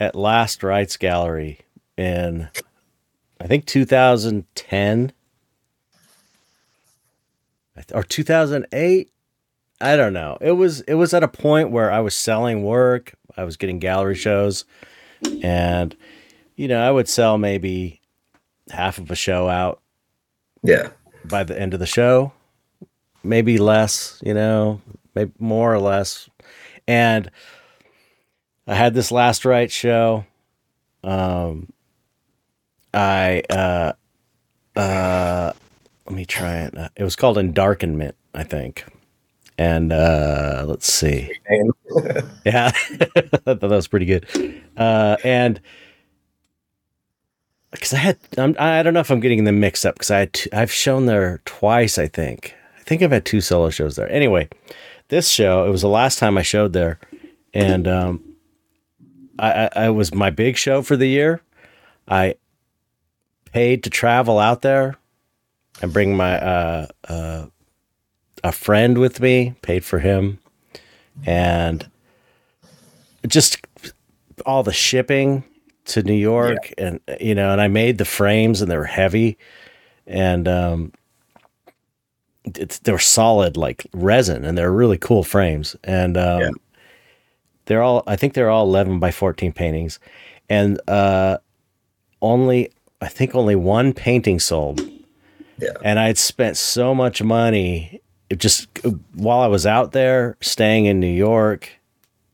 at 0.00 0.14
Last 0.16 0.62
Rites 0.62 0.96
Gallery 0.96 1.60
in 1.96 2.48
I 3.40 3.46
think 3.46 3.66
2010 3.66 5.00
I 5.00 5.04
th- 5.06 5.12
or 7.94 8.02
2008. 8.02 9.10
I 9.82 9.96
don't 9.96 10.12
know. 10.12 10.36
It 10.40 10.52
was 10.52 10.82
it 10.82 10.94
was 10.94 11.14
at 11.14 11.22
a 11.22 11.28
point 11.28 11.70
where 11.70 11.90
I 11.90 12.00
was 12.00 12.14
selling 12.14 12.62
work, 12.62 13.14
I 13.36 13.44
was 13.44 13.56
getting 13.56 13.78
gallery 13.78 14.14
shows 14.14 14.64
and 15.42 15.96
you 16.56 16.68
know, 16.68 16.86
I 16.86 16.90
would 16.90 17.08
sell 17.08 17.38
maybe 17.38 18.00
half 18.70 18.98
of 18.98 19.10
a 19.10 19.14
show 19.14 19.48
out 19.48 19.80
yeah. 20.62 20.90
by 21.24 21.42
the 21.44 21.58
end 21.58 21.72
of 21.72 21.80
the 21.80 21.86
show, 21.86 22.32
maybe 23.22 23.56
less, 23.56 24.20
you 24.22 24.34
know, 24.34 24.82
maybe 25.14 25.32
more 25.38 25.72
or 25.72 25.78
less. 25.78 26.28
And 26.86 27.30
I 28.66 28.74
had 28.74 28.92
this 28.92 29.10
last 29.10 29.44
right 29.44 29.70
show. 29.70 30.26
Um, 31.02 31.72
I 32.92 33.42
uh, 33.48 33.92
uh, 34.76 35.52
let 36.10 36.16
me 36.16 36.24
try 36.24 36.56
it. 36.62 36.76
Uh, 36.76 36.88
It 36.96 37.04
was 37.04 37.14
called 37.14 37.36
Endarkenment, 37.36 38.14
I 38.34 38.42
think. 38.42 38.84
And 39.56 39.92
uh, 39.92 40.64
let's 40.66 40.92
see. 40.92 41.32
Yeah, 42.44 42.72
I 42.90 43.20
thought 43.36 43.60
that 43.60 43.70
was 43.70 43.86
pretty 43.88 44.06
good. 44.06 44.26
Uh, 44.76 45.16
and 45.24 45.60
because 47.70 47.92
I 47.94 47.98
had, 47.98 48.18
I'm, 48.38 48.56
I 48.58 48.82
don't 48.82 48.94
know 48.94 49.00
if 49.00 49.10
I'm 49.10 49.20
getting 49.20 49.44
them 49.44 49.60
mixed 49.60 49.86
up 49.86 49.94
because 49.94 50.10
I 50.10 50.18
had, 50.20 50.32
two, 50.32 50.50
I've 50.52 50.72
shown 50.72 51.06
there 51.06 51.40
twice. 51.44 51.96
I 51.98 52.08
think. 52.08 52.54
I 52.78 52.82
think 52.82 53.02
I've 53.02 53.12
had 53.12 53.24
two 53.24 53.40
solo 53.40 53.70
shows 53.70 53.94
there. 53.96 54.10
Anyway, 54.10 54.48
this 55.08 55.28
show 55.28 55.64
it 55.66 55.70
was 55.70 55.82
the 55.82 55.88
last 55.88 56.18
time 56.18 56.36
I 56.38 56.42
showed 56.42 56.72
there, 56.72 56.98
and 57.54 57.86
um, 57.86 58.24
I, 59.38 59.52
I, 59.52 59.70
I 59.76 59.90
was 59.90 60.12
my 60.14 60.30
big 60.30 60.56
show 60.56 60.82
for 60.82 60.96
the 60.96 61.06
year. 61.06 61.40
I 62.08 62.34
paid 63.52 63.84
to 63.84 63.90
travel 63.90 64.38
out 64.40 64.62
there 64.62 64.96
and 65.82 65.92
bring 65.92 66.16
my 66.16 66.38
uh, 66.40 66.86
uh, 67.08 67.46
a 68.44 68.52
friend 68.52 68.98
with 68.98 69.20
me. 69.20 69.54
Paid 69.62 69.84
for 69.84 69.98
him, 69.98 70.38
and 71.26 71.88
just 73.26 73.58
all 74.46 74.62
the 74.62 74.72
shipping 74.72 75.44
to 75.86 76.02
New 76.02 76.14
York 76.14 76.72
and 76.78 77.00
you 77.20 77.34
know 77.34 77.52
and 77.52 77.60
I 77.60 77.68
made 77.68 77.98
the 77.98 78.04
frames 78.04 78.62
and 78.62 78.70
they 78.70 78.76
were 78.76 78.84
heavy. 78.84 79.36
And 80.06 80.46
um 80.48 80.92
it's 82.44 82.78
they 82.80 82.92
were 82.92 82.98
solid 82.98 83.56
like 83.56 83.86
resin 83.92 84.44
and 84.44 84.56
they're 84.56 84.72
really 84.72 84.98
cool 84.98 85.22
frames. 85.24 85.76
And 85.84 86.16
um 86.16 86.40
Yeah. 86.40 86.50
they're 87.66 87.82
all 87.82 88.02
I 88.06 88.16
think 88.16 88.34
they're 88.34 88.50
all 88.50 88.64
11 88.66 88.98
by 88.98 89.10
14 89.10 89.52
paintings. 89.52 89.98
And 90.48 90.80
uh 90.88 91.38
only 92.22 92.70
I 93.00 93.08
think 93.08 93.34
only 93.34 93.56
one 93.56 93.92
painting 93.92 94.38
sold 94.38 94.80
Yeah. 95.60 95.70
and 95.82 95.98
I 95.98 96.06
had 96.06 96.18
spent 96.18 96.56
so 96.56 96.94
much 96.94 97.22
money 97.22 98.00
it 98.28 98.38
just 98.38 98.68
while 99.14 99.40
I 99.40 99.46
was 99.48 99.66
out 99.66 99.92
there 99.92 100.36
staying 100.40 100.86
in 100.86 101.00
New 101.00 101.12
York 101.12 101.68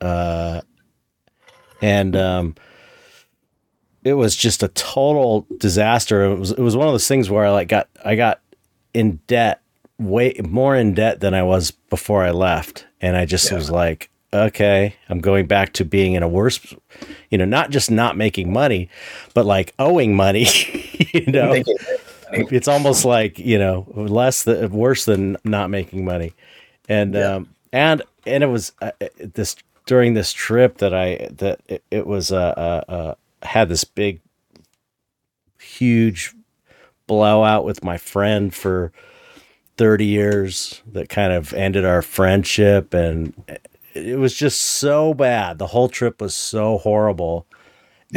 uh 0.01 0.61
and 1.83 2.15
um 2.17 2.55
it 4.05 4.13
was 4.15 4.37
just 4.37 4.63
a 4.63 4.69
total 4.69 5.47
disaster 5.59 6.25
it 6.25 6.39
was 6.39 6.51
it 6.53 6.59
was 6.61 6.77
one 6.77 6.87
of 6.87 6.93
those 6.95 7.09
things 7.09 7.29
where 7.31 7.47
I 7.47 7.51
like 7.51 7.69
got 7.69 7.89
I 8.05 8.15
got 8.15 8.41
in 8.95 9.21
debt 9.27 9.61
way 9.99 10.35
more 10.45 10.77
in 10.77 10.95
debt 10.95 11.21
than 11.21 11.35
I 11.35 11.43
was 11.43 11.71
before 11.71 12.23
I 12.25 12.31
left 12.31 12.87
and 13.01 13.17
I 13.17 13.25
just 13.25 13.51
Yeah. 13.51 13.57
was 13.57 13.71
like 13.71 14.11
okay 14.33 14.95
I'm 15.09 15.21
going 15.21 15.47
back 15.47 15.73
to 15.75 15.85
being 15.85 16.13
in 16.15 16.23
a 16.23 16.29
worse 16.29 16.75
you 17.31 17.39
know 17.39 17.45
not 17.47 17.71
just 17.71 17.91
not 17.91 18.17
making 18.17 18.53
money 18.53 18.91
but 19.35 19.47
like 19.47 19.73
owing 19.79 20.15
money 20.15 20.47
you 21.15 21.25
know 21.27 21.63
it's 22.33 22.69
almost 22.69 23.05
like 23.05 23.39
you 23.39 23.59
know 23.59 23.87
less 23.95 24.45
than 24.45 24.71
worse 24.71 25.05
than 25.05 25.37
not 25.45 25.71
making 25.71 26.05
money 26.05 26.33
and 26.89 27.15
Yeah. 27.15 27.35
um 27.37 27.49
and 27.73 28.03
and 28.27 28.43
it 28.43 28.49
was 28.49 28.73
uh, 28.81 28.93
this 29.19 29.57
during 29.87 30.15
this 30.15 30.33
trip 30.33 30.79
that 30.79 30.93
i 30.95 31.29
that 31.31 31.61
it, 31.69 31.83
it 31.91 32.07
was 32.07 32.33
uh, 32.33 32.83
uh 32.89 32.93
uh 32.93 33.15
had 33.43 33.69
this 33.69 33.85
big 33.85 34.21
huge 35.61 36.35
blowout 37.07 37.65
with 37.65 37.85
my 37.85 37.97
friend 37.97 38.55
for 38.55 38.93
30 39.77 40.05
years 40.07 40.83
that 40.93 41.09
kind 41.09 41.33
of 41.33 41.53
ended 41.55 41.85
our 41.85 42.03
friendship 42.03 42.95
and 42.95 43.35
it 43.95 44.19
was 44.19 44.35
just 44.35 44.61
so 44.61 45.15
bad. 45.15 45.59
The 45.59 45.69
whole 45.69 45.89
trip 45.89 46.21
was 46.21 46.35
so 46.35 46.79
horrible. 46.79 47.47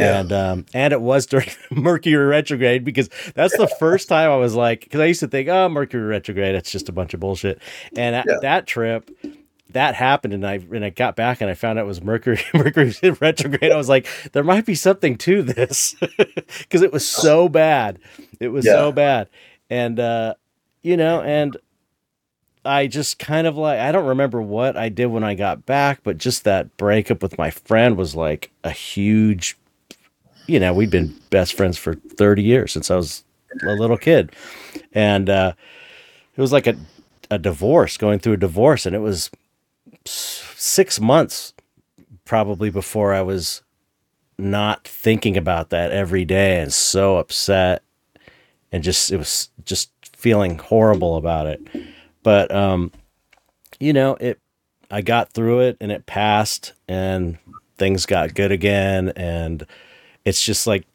Yeah. 0.00 0.20
And 0.20 0.32
um 0.32 0.66
and 0.74 0.92
it 0.92 1.00
was 1.00 1.26
during 1.26 1.48
Mercury 1.70 2.16
retrograde 2.26 2.84
because 2.84 3.08
that's 3.34 3.56
the 3.56 3.68
first 3.78 4.08
time 4.08 4.30
I 4.30 4.36
was 4.36 4.54
like 4.54 4.80
because 4.80 5.00
I 5.00 5.06
used 5.06 5.20
to 5.20 5.28
think 5.28 5.48
oh 5.48 5.68
Mercury 5.68 6.02
retrograde 6.02 6.54
it's 6.54 6.70
just 6.70 6.88
a 6.88 6.92
bunch 6.92 7.14
of 7.14 7.20
bullshit 7.20 7.60
and 7.96 8.14
at 8.16 8.26
Yeah. 8.28 8.38
that 8.42 8.66
trip 8.66 9.10
that 9.72 9.94
happened 9.94 10.34
and 10.34 10.44
I 10.46 10.54
and 10.72 10.84
I 10.84 10.90
got 10.90 11.14
back 11.14 11.40
and 11.40 11.48
I 11.48 11.54
found 11.54 11.78
out 11.78 11.82
it 11.84 11.86
was 11.86 12.02
Mercury 12.02 12.40
Mercury 12.54 12.92
retrograde 13.20 13.70
I 13.72 13.76
was 13.76 13.88
like 13.88 14.06
there 14.32 14.42
might 14.44 14.66
be 14.66 14.74
something 14.74 15.16
to 15.18 15.42
this 15.42 15.94
because 16.58 16.82
it 16.82 16.92
was 16.92 17.06
so 17.06 17.48
bad 17.48 17.98
it 18.40 18.48
was 18.48 18.64
Yeah. 18.66 18.72
so 18.72 18.92
bad 18.92 19.28
and 19.68 20.00
uh 20.00 20.34
you 20.82 20.96
know 20.96 21.20
and 21.20 21.56
I 22.64 22.88
just 22.88 23.18
kind 23.18 23.46
of 23.46 23.56
like 23.56 23.78
I 23.78 23.90
don't 23.90 24.06
remember 24.06 24.42
what 24.42 24.76
I 24.76 24.90
did 24.90 25.06
when 25.06 25.24
I 25.24 25.34
got 25.34 25.64
back, 25.64 26.00
but 26.02 26.18
just 26.18 26.44
that 26.44 26.76
breakup 26.76 27.22
with 27.22 27.38
my 27.38 27.50
friend 27.50 27.96
was 27.96 28.14
like 28.14 28.50
a 28.64 28.70
huge 28.70 29.56
you 30.50 30.60
know, 30.60 30.74
we'd 30.74 30.90
been 30.90 31.14
best 31.30 31.54
friends 31.54 31.78
for 31.78 31.94
30 31.94 32.42
years 32.42 32.72
since 32.72 32.90
I 32.90 32.96
was 32.96 33.22
a 33.62 33.74
little 33.74 33.96
kid. 33.98 34.32
And 34.92 35.30
uh 35.30 35.52
it 36.36 36.40
was 36.40 36.52
like 36.52 36.66
a 36.66 36.76
a 37.30 37.38
divorce, 37.38 37.96
going 37.96 38.18
through 38.18 38.32
a 38.34 38.38
divorce 38.38 38.86
and 38.86 38.94
it 38.96 39.00
was 39.00 39.30
6 40.04 41.00
months 41.00 41.54
probably 42.24 42.70
before 42.70 43.14
I 43.14 43.22
was 43.22 43.62
not 44.38 44.86
thinking 44.86 45.36
about 45.36 45.70
that 45.70 45.92
every 45.92 46.24
day 46.24 46.60
and 46.60 46.72
so 46.72 47.18
upset 47.18 47.82
and 48.72 48.82
just 48.82 49.12
it 49.12 49.16
was 49.16 49.50
just 49.64 49.90
feeling 50.16 50.58
horrible 50.58 51.16
about 51.16 51.46
it 51.46 51.60
but 52.22 52.50
um 52.54 52.90
you 53.78 53.92
know 53.92 54.16
it 54.20 54.38
i 54.90 55.02
got 55.02 55.30
through 55.32 55.60
it 55.60 55.76
and 55.80 55.92
it 55.92 56.06
passed 56.06 56.72
and 56.88 57.36
things 57.76 58.06
got 58.06 58.34
good 58.34 58.50
again 58.50 59.12
and 59.14 59.66
it's 60.24 60.42
just 60.42 60.66
like 60.66 60.86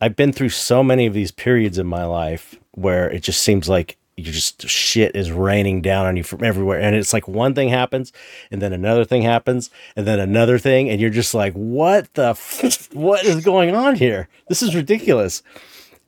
i've 0.00 0.16
been 0.16 0.32
through 0.32 0.48
so 0.48 0.82
many 0.82 1.06
of 1.06 1.14
these 1.14 1.30
periods 1.30 1.78
in 1.78 1.86
my 1.86 2.04
life 2.04 2.56
where 2.72 3.10
it 3.10 3.22
just 3.22 3.42
seems 3.42 3.68
like 3.68 3.96
you 4.16 4.30
just 4.30 4.68
shit 4.68 5.16
is 5.16 5.32
raining 5.32 5.80
down 5.80 6.06
on 6.06 6.16
you 6.16 6.22
from 6.22 6.44
everywhere. 6.44 6.78
And 6.78 6.94
it's 6.94 7.12
like 7.12 7.26
one 7.26 7.54
thing 7.54 7.70
happens 7.70 8.12
and 8.50 8.60
then 8.60 8.72
another 8.72 9.04
thing 9.04 9.22
happens 9.22 9.70
and 9.96 10.06
then 10.06 10.20
another 10.20 10.58
thing 10.58 10.90
and 10.90 11.00
you're 11.00 11.10
just 11.10 11.34
like 11.34 11.54
what 11.54 12.12
the 12.14 12.28
f- 12.28 12.92
what 12.94 13.24
is 13.24 13.44
going 13.44 13.74
on 13.74 13.94
here? 13.96 14.28
This 14.48 14.62
is 14.62 14.74
ridiculous. 14.74 15.42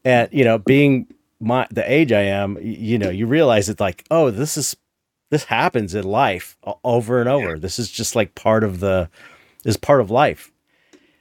And 0.04 0.28
you 0.33 0.44
know 0.44 0.59
being 0.59 1.06
my 1.40 1.66
the 1.71 1.90
age 1.90 2.12
i 2.12 2.21
am 2.21 2.56
you 2.62 2.99
know 2.99 3.11
you 3.11 3.26
realize 3.26 3.68
it's 3.68 3.80
like 3.80 4.04
oh 4.11 4.30
this 4.30 4.56
is 4.56 4.76
this 5.30 5.44
happens 5.44 5.94
in 5.94 6.04
life 6.04 6.56
over 6.85 7.21
and 7.21 7.28
over. 7.28 7.59
This 7.59 7.78
is 7.78 7.90
just 7.90 8.14
like 8.14 8.35
part 8.35 8.62
of 8.62 8.80
the 8.80 9.09
is 9.64 9.76
part 9.76 10.00
of 10.00 10.11
life. 10.11 10.52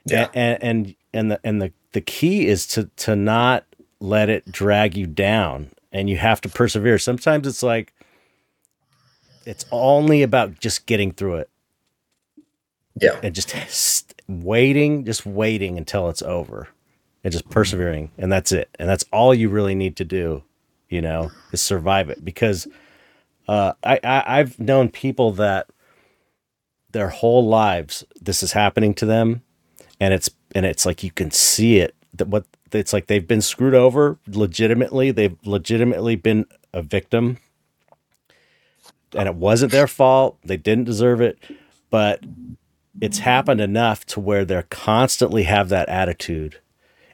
Yeah. 0.06 0.28
and 0.34 0.62
and 0.62 0.94
and 1.14 1.30
the 1.30 1.40
and 1.44 1.62
the 1.62 1.72
the 1.92 2.00
key 2.02 2.46
is 2.46 2.66
to 2.66 2.90
to 2.96 3.16
not 3.16 3.64
let 4.00 4.28
it 4.28 4.50
drag 4.52 4.96
you 4.96 5.06
down 5.06 5.70
and 5.92 6.10
you 6.10 6.18
have 6.18 6.40
to 6.42 6.48
persevere 6.50 6.98
sometimes 6.98 7.46
it's 7.46 7.62
like 7.62 7.94
it's 9.46 9.64
only 9.70 10.22
about 10.22 10.58
just 10.60 10.86
getting 10.86 11.12
through 11.12 11.36
it 11.36 11.50
Yeah. 13.00 13.18
and 13.22 13.34
just 13.34 13.50
st- 13.68 14.14
waiting, 14.26 15.04
just 15.04 15.26
waiting 15.26 15.76
until 15.76 16.08
it's 16.08 16.22
over 16.22 16.68
and 17.22 17.30
just 17.32 17.50
persevering. 17.50 18.10
And 18.16 18.32
that's 18.32 18.52
it. 18.52 18.70
And 18.78 18.88
that's 18.88 19.04
all 19.12 19.34
you 19.34 19.50
really 19.50 19.74
need 19.74 19.96
to 19.96 20.04
do, 20.04 20.42
you 20.88 21.02
know, 21.02 21.30
is 21.52 21.60
survive 21.60 22.08
it. 22.08 22.24
Because 22.24 22.66
uh, 23.46 23.74
I, 23.84 24.00
I, 24.02 24.38
I've 24.40 24.58
known 24.58 24.88
people 24.88 25.32
that 25.32 25.66
their 26.92 27.10
whole 27.10 27.46
lives, 27.46 28.02
this 28.18 28.42
is 28.42 28.52
happening 28.52 28.94
to 28.94 29.04
them. 29.06 29.42
And 30.00 30.14
it's, 30.14 30.30
and 30.54 30.64
it's 30.66 30.86
like 30.86 31.02
you 31.02 31.10
can 31.10 31.30
see 31.30 31.78
it 31.78 31.94
that 32.14 32.28
what 32.28 32.44
it's 32.72 32.92
like 32.92 33.06
they've 33.06 33.26
been 33.26 33.42
screwed 33.42 33.74
over 33.74 34.18
legitimately. 34.26 35.10
They've 35.12 35.36
legitimately 35.44 36.16
been 36.16 36.46
a 36.72 36.82
victim. 36.82 37.38
And 39.16 39.28
it 39.28 39.34
wasn't 39.36 39.70
their 39.72 39.86
fault. 39.86 40.38
They 40.44 40.56
didn't 40.56 40.84
deserve 40.84 41.20
it. 41.20 41.38
But 41.90 42.20
it's 43.00 43.18
happened 43.20 43.60
enough 43.60 44.04
to 44.06 44.20
where 44.20 44.44
they're 44.44 44.64
constantly 44.70 45.44
have 45.44 45.68
that 45.68 45.88
attitude 45.88 46.58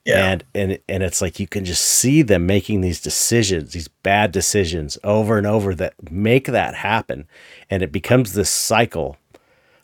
Yeah. 0.06 0.30
and 0.30 0.44
and 0.54 0.78
and 0.88 1.02
it's 1.02 1.20
like 1.22 1.38
you 1.40 1.46
can 1.46 1.64
just 1.66 1.82
see 1.84 2.22
them 2.22 2.46
making 2.46 2.80
these 2.82 3.00
decisions 3.00 3.72
these 3.72 3.88
bad 3.88 4.30
decisions 4.32 4.98
over 5.04 5.36
and 5.38 5.46
over 5.46 5.74
that 5.74 5.94
make 6.10 6.46
that 6.46 6.74
happen 6.74 7.26
and 7.70 7.82
it 7.82 7.92
becomes 7.92 8.32
this 8.34 8.50
cycle 8.50 9.16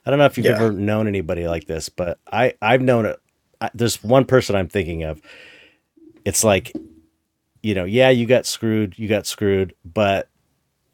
i 0.05 0.11
don't 0.11 0.19
know 0.19 0.27
if 0.27 0.37
you've 0.37 0.47
Yeah. 0.47 0.57
ever 0.57 0.71
known 0.73 1.07
anybody 1.07 1.47
like 1.49 1.67
this 1.67 1.89
but 1.89 2.19
i 2.31 2.53
i've 2.61 2.83
known 2.83 3.07
it 3.07 3.19
there's 3.75 4.03
one 4.03 4.25
person 4.25 4.55
i'm 4.55 4.69
thinking 4.69 5.03
of 5.03 5.21
it's 6.25 6.45
like 6.45 6.73
you 7.63 7.75
know 7.75 7.85
yeah 7.85 8.11
you 8.11 8.27
got 8.27 8.47
screwed 8.47 8.99
you 8.99 9.09
got 9.09 9.27
screwed 9.27 9.75
but 9.85 10.29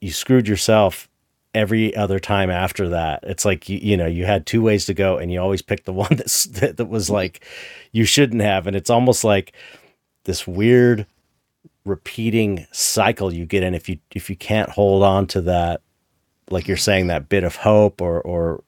you 0.00 0.10
screwed 0.10 0.48
yourself 0.48 1.08
every 1.54 1.94
other 1.94 2.18
time 2.18 2.50
after 2.50 2.88
that. 2.90 3.20
It's 3.24 3.44
like 3.44 3.68
you, 3.68 3.78
you 3.78 3.96
know 3.96 4.06
you 4.06 4.24
had 4.26 4.46
two 4.46 4.62
ways 4.62 4.86
to 4.86 4.94
go, 4.94 5.18
and 5.18 5.32
you 5.32 5.40
always 5.40 5.62
picked 5.62 5.84
the 5.84 5.92
one 6.04 6.16
that's, 6.16 6.44
that 6.44 6.76
that 6.76 6.86
was 6.86 7.10
like 7.10 7.44
you 7.92 8.04
shouldn't 8.04 8.42
have, 8.42 8.66
and 8.66 8.76
it's 8.76 8.90
almost 8.90 9.24
like 9.24 9.52
this 10.24 10.46
weird 10.46 11.06
repeating 11.84 12.64
cycle 12.70 13.32
you 13.32 13.44
get 13.44 13.64
in 13.64 13.74
if 13.74 13.88
you 13.88 13.98
if 14.14 14.30
you 14.30 14.36
can't 14.36 14.70
hold 14.70 15.02
on 15.02 15.26
to 15.28 15.40
that, 15.42 15.82
like 16.50 16.68
you're 16.68 16.76
saying 16.76 17.08
that 17.08 17.28
bit 17.28 17.44
of 17.44 17.56
hope 17.56 18.00
or 18.00 18.20
or 18.20 18.62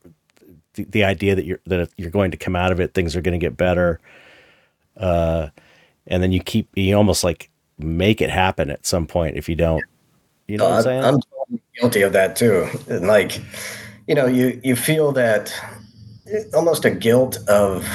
the, 0.74 0.84
the 0.84 1.04
idea 1.04 1.34
that 1.34 1.44
you're 1.44 1.60
that 1.66 1.90
you're 1.96 2.10
going 2.10 2.30
to 2.30 2.36
come 2.36 2.56
out 2.56 2.72
of 2.72 2.80
it, 2.80 2.94
things 2.94 3.16
are 3.16 3.20
going 3.20 3.38
to 3.38 3.44
get 3.44 3.56
better, 3.56 4.00
uh, 4.96 5.48
and 6.06 6.22
then 6.22 6.32
you 6.32 6.40
keep 6.40 6.68
you 6.76 6.96
almost 6.96 7.24
like 7.24 7.50
make 7.78 8.20
it 8.20 8.30
happen 8.30 8.70
at 8.70 8.86
some 8.86 9.06
point 9.06 9.36
if 9.36 9.48
you 9.48 9.56
don't. 9.56 9.82
You 10.46 10.58
know 10.58 10.64
what 10.64 10.74
I'm 10.74 10.82
saying? 10.82 11.04
I'm 11.04 11.20
totally 11.20 11.62
guilty 11.80 12.02
of 12.02 12.12
that 12.12 12.36
too. 12.36 12.68
And 12.88 13.06
like, 13.06 13.40
you 14.06 14.14
know, 14.14 14.26
you 14.26 14.60
you 14.62 14.76
feel 14.76 15.12
that 15.12 15.52
almost 16.54 16.84
a 16.84 16.90
guilt 16.90 17.38
of 17.48 17.88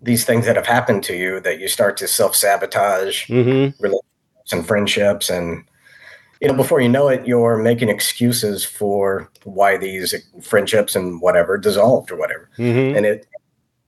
these 0.00 0.24
things 0.24 0.46
that 0.46 0.56
have 0.56 0.66
happened 0.66 1.02
to 1.04 1.16
you 1.16 1.40
that 1.40 1.58
you 1.58 1.68
start 1.68 1.96
to 1.98 2.08
self 2.08 2.36
sabotage 2.36 3.26
mm-hmm. 3.26 3.82
relationships 3.82 4.52
and 4.52 4.66
friendships 4.66 5.30
and 5.30 5.64
you 6.40 6.48
know 6.48 6.54
before 6.54 6.80
you 6.80 6.88
know 6.88 7.08
it 7.08 7.26
you're 7.26 7.56
making 7.56 7.88
excuses 7.88 8.64
for 8.64 9.30
why 9.44 9.76
these 9.76 10.14
friendships 10.42 10.94
and 10.96 11.20
whatever 11.20 11.56
dissolved 11.58 12.10
or 12.10 12.16
whatever 12.16 12.48
Mm-hmm. 12.58 12.96
and 12.96 13.06
it 13.06 13.26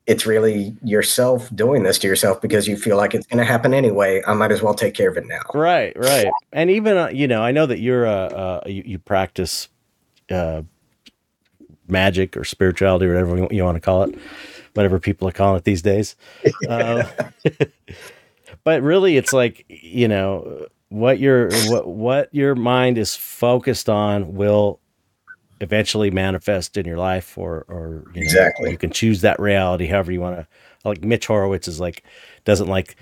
it's 0.07 0.25
really 0.25 0.75
yourself 0.83 1.51
doing 1.55 1.83
this 1.83 1.99
to 1.99 2.07
yourself 2.07 2.41
because 2.41 2.67
you 2.67 2.79
feel 2.79 2.97
like 2.97 3.15
it's 3.15 3.27
going 3.27 3.39
to 3.39 3.45
happen 3.45 3.75
anyway 3.75 4.23
i 4.27 4.33
might 4.33 4.51
as 4.51 4.63
well 4.63 4.75
take 4.75 4.95
care 4.95 5.11
of 5.11 5.17
it 5.19 5.27
now 5.27 5.43
Right, 5.53 5.95
right. 5.97 6.29
And 6.53 6.71
even 6.71 6.97
uh, 6.97 7.09
you 7.09 7.29
know, 7.29 7.43
I 7.43 7.53
know 7.53 7.67
that 7.67 7.81
you're 7.81 8.07
uh, 8.07 8.29
uh 8.29 8.61
you, 8.67 8.83
you 8.87 8.99
practice 8.99 9.69
uh 10.31 10.63
magic 11.87 12.37
or 12.37 12.45
spirituality 12.45 13.07
or 13.07 13.09
whatever 13.15 13.49
you 13.55 13.65
want 13.65 13.77
to 13.77 13.81
call 13.81 14.03
it, 14.05 14.19
whatever 14.75 14.99
people 14.99 15.27
are 15.29 15.33
calling 15.33 15.57
it 15.59 15.65
these 15.65 15.83
days. 15.83 16.17
Uh, 16.69 17.05
but 18.65 18.83
really 18.83 19.17
it's 19.17 19.33
like, 19.33 19.65
you 19.69 20.09
know, 20.09 20.67
what 20.91 21.19
your 21.19 21.51
what 21.67 21.87
what 21.87 22.35
your 22.35 22.55
mind 22.55 22.99
is 22.99 23.15
focused 23.15 23.89
on 23.89 24.35
will 24.35 24.81
eventually 25.61 26.11
manifest 26.11 26.77
in 26.77 26.87
your 26.87 26.97
life 26.99 27.37
or 27.37 27.65
or 27.69 28.05
you 28.15 28.21
know, 28.21 28.25
Exactly. 28.25 28.71
you 28.71 28.79
can 28.79 28.91
choose 28.91 29.21
that 29.23 29.39
reality 29.41 29.87
however 29.87 30.13
you 30.13 30.21
want 30.21 30.37
to 30.37 30.47
like 30.85 31.03
Mitch 31.03 31.27
Horowitz 31.27 31.69
is 31.69 31.81
like 31.81 32.05
doesn't 32.45 32.69
like 32.69 32.97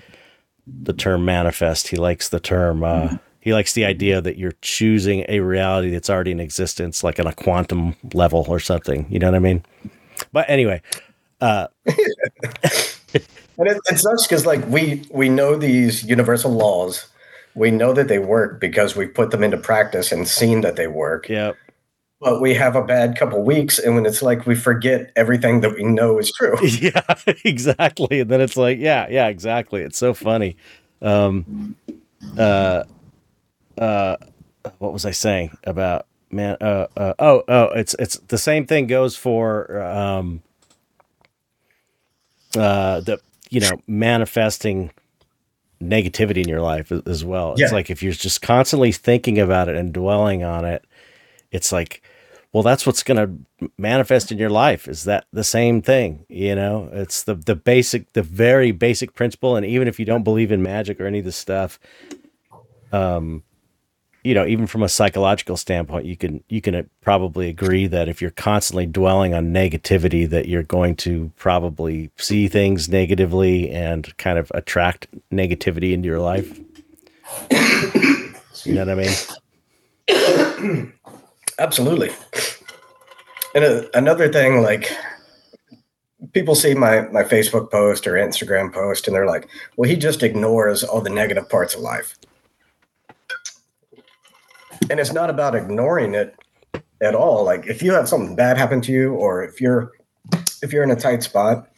the 0.67 0.93
term 0.93 1.23
manifest. 1.23 1.87
He 1.87 1.95
likes 1.95 2.27
the 2.29 2.39
term. 2.41 2.83
Uh, 2.83 3.17
he 3.39 3.53
likes 3.53 3.71
the 3.71 3.85
idea 3.85 4.19
that 4.19 4.37
you're 4.37 4.55
choosing 4.61 5.23
a 5.29 5.39
reality 5.39 5.89
that's 5.89 6.09
already 6.09 6.31
in 6.31 6.41
existence, 6.41 7.03
like 7.05 7.19
on 7.19 7.27
a 7.27 7.33
quantum 7.33 7.95
level 8.13 8.45
or 8.49 8.59
something. 8.59 9.05
You 9.09 9.19
know 9.19 9.27
what 9.27 9.35
I 9.35 9.39
mean? 9.39 9.63
But 10.33 10.49
anyway, 10.49 10.81
uh 11.39 11.67
and 11.85 11.93
it, 13.13 13.77
it 13.89 13.97
sucks 13.97 14.23
because 14.23 14.45
like 14.45 14.65
we 14.67 15.03
we 15.11 15.29
know 15.29 15.55
these 15.55 16.03
universal 16.03 16.51
laws 16.51 17.07
we 17.57 17.71
know 17.71 17.91
that 17.91 18.07
they 18.07 18.19
work 18.19 18.61
because 18.61 18.95
we've 18.95 19.13
put 19.13 19.31
them 19.31 19.43
into 19.43 19.57
practice 19.57 20.11
and 20.11 20.27
seen 20.27 20.61
that 20.61 20.75
they 20.75 20.87
work 20.87 21.27
yeah, 21.27 21.53
but 22.19 22.41
we 22.41 22.53
have 22.53 22.75
a 22.75 22.83
bad 22.83 23.17
couple 23.17 23.43
weeks 23.43 23.77
and 23.79 23.95
when 23.95 24.05
it's 24.05 24.21
like 24.21 24.45
we 24.45 24.55
forget 24.55 25.11
everything 25.15 25.61
that 25.61 25.73
we 25.75 25.83
know 25.83 26.17
is 26.17 26.31
true 26.31 26.57
yeah, 26.63 27.01
exactly. 27.43 28.21
And 28.21 28.29
then 28.29 28.41
it's 28.41 28.57
like, 28.57 28.79
yeah, 28.79 29.07
yeah, 29.09 29.27
exactly. 29.27 29.81
It's 29.81 29.97
so 29.97 30.13
funny. 30.13 30.57
Um, 31.01 31.75
uh, 32.37 32.83
uh, 33.77 34.17
what 34.79 34.93
was 34.93 35.05
I 35.05 35.11
saying 35.11 35.55
about 35.63 36.07
man? 36.31 36.57
Uh, 36.59 36.87
uh, 36.97 37.13
oh, 37.19 37.43
oh, 37.47 37.65
it's 37.75 37.95
it's 37.99 38.17
the 38.27 38.37
same 38.37 38.65
thing 38.65 38.87
goes 38.87 39.15
for 39.15 39.81
um, 39.81 40.41
uh, 42.55 43.01
the 43.01 43.19
you 43.49 43.59
know 43.59 43.79
manifesting 43.87 44.91
negativity 45.81 46.43
in 46.43 46.47
your 46.47 46.61
life 46.61 46.91
as, 46.91 47.23
well. 47.23 47.55
It's 47.57 47.71
like 47.71 47.89
if 47.89 48.01
you're 48.01 48.13
just 48.13 48.41
constantly 48.41 48.91
thinking 48.91 49.39
about 49.39 49.69
it 49.69 49.75
and 49.75 49.93
dwelling 49.93 50.43
on 50.43 50.65
it, 50.65 50.85
it's 51.51 51.71
like, 51.71 52.01
well 52.53 52.63
that's 52.63 52.85
what's 52.85 53.03
going 53.03 53.17
to 53.17 53.69
manifest 53.77 54.31
in 54.31 54.37
your 54.37 54.49
life. 54.49 54.87
Is 54.87 55.03
that 55.03 55.25
the 55.31 55.43
same 55.43 55.81
thing? 55.81 56.25
You 56.29 56.55
know 56.55 56.89
it's 56.91 57.23
the 57.23 57.35
the 57.35 57.55
basic 57.55 58.13
the 58.13 58.23
very 58.23 58.71
basic 58.71 59.13
principle. 59.13 59.55
And 59.55 59.65
even 59.65 59.87
if 59.87 59.99
you 59.99 60.05
don't 60.05 60.23
believe 60.23 60.51
in 60.51 60.63
magic 60.63 60.99
or 60.99 61.05
any 61.05 61.19
of 61.19 61.25
this 61.25 61.35
stuff 61.35 61.79
um 62.93 63.43
you 64.27 64.33
know 64.33 64.45
even 64.45 64.67
from 64.67 64.83
a 64.83 64.89
psychological 64.89 65.55
standpoint 65.55 66.05
you 66.05 66.17
can 66.17 66.43
you 66.49 66.59
can 66.59 66.89
probably 66.99 67.47
agree 67.47 67.87
that 67.87 68.09
if 68.09 68.21
you're 68.21 68.31
constantly 68.31 68.85
dwelling 68.85 69.33
on 69.33 69.53
negativity 69.53 70.29
that 70.29 70.49
you're 70.49 70.63
going 70.63 70.97
to 70.97 71.31
probably 71.37 72.11
see 72.17 72.49
things 72.49 72.89
negatively 72.89 73.69
and 73.69 74.15
kind 74.17 74.37
of 74.37 74.51
attract 74.53 75.07
negativity 75.31 75.93
into 75.93 76.07
your 76.07 76.19
life. 76.19 76.59
You 78.65 78.73
know 78.73 78.85
what 78.85 78.99
i 78.99 80.07
mean? 80.09 80.93
Absolutely. 81.59 82.11
And 83.55 83.63
uh, 83.63 83.83
another 83.93 84.29
thing 84.29 84.61
like 84.61 84.91
people 86.33 86.53
see 86.53 86.73
my 86.73 87.01
my 87.09 87.23
facebook 87.23 87.71
post 87.71 88.05
or 88.05 88.13
instagram 88.13 88.73
post 88.73 89.07
and 89.07 89.15
they're 89.15 89.25
like 89.25 89.47
well 89.77 89.89
he 89.89 89.95
just 89.95 90.23
ignores 90.23 90.83
all 90.83 90.99
the 90.99 91.09
negative 91.09 91.47
parts 91.47 91.75
of 91.75 91.81
life 91.81 92.17
and 94.89 94.99
it's 94.99 95.13
not 95.13 95.29
about 95.29 95.55
ignoring 95.55 96.15
it 96.15 96.35
at 97.01 97.15
all. 97.15 97.43
Like 97.43 97.67
if 97.67 97.81
you 97.81 97.93
have 97.93 98.09
something 98.09 98.35
bad 98.35 98.57
happen 98.57 98.81
to 98.81 98.91
you 98.91 99.13
or 99.13 99.43
if 99.43 99.61
you're 99.61 99.91
if 100.61 100.73
you're 100.73 100.83
in 100.83 100.91
a 100.91 100.95
tight 100.95 101.23
spot 101.23 101.69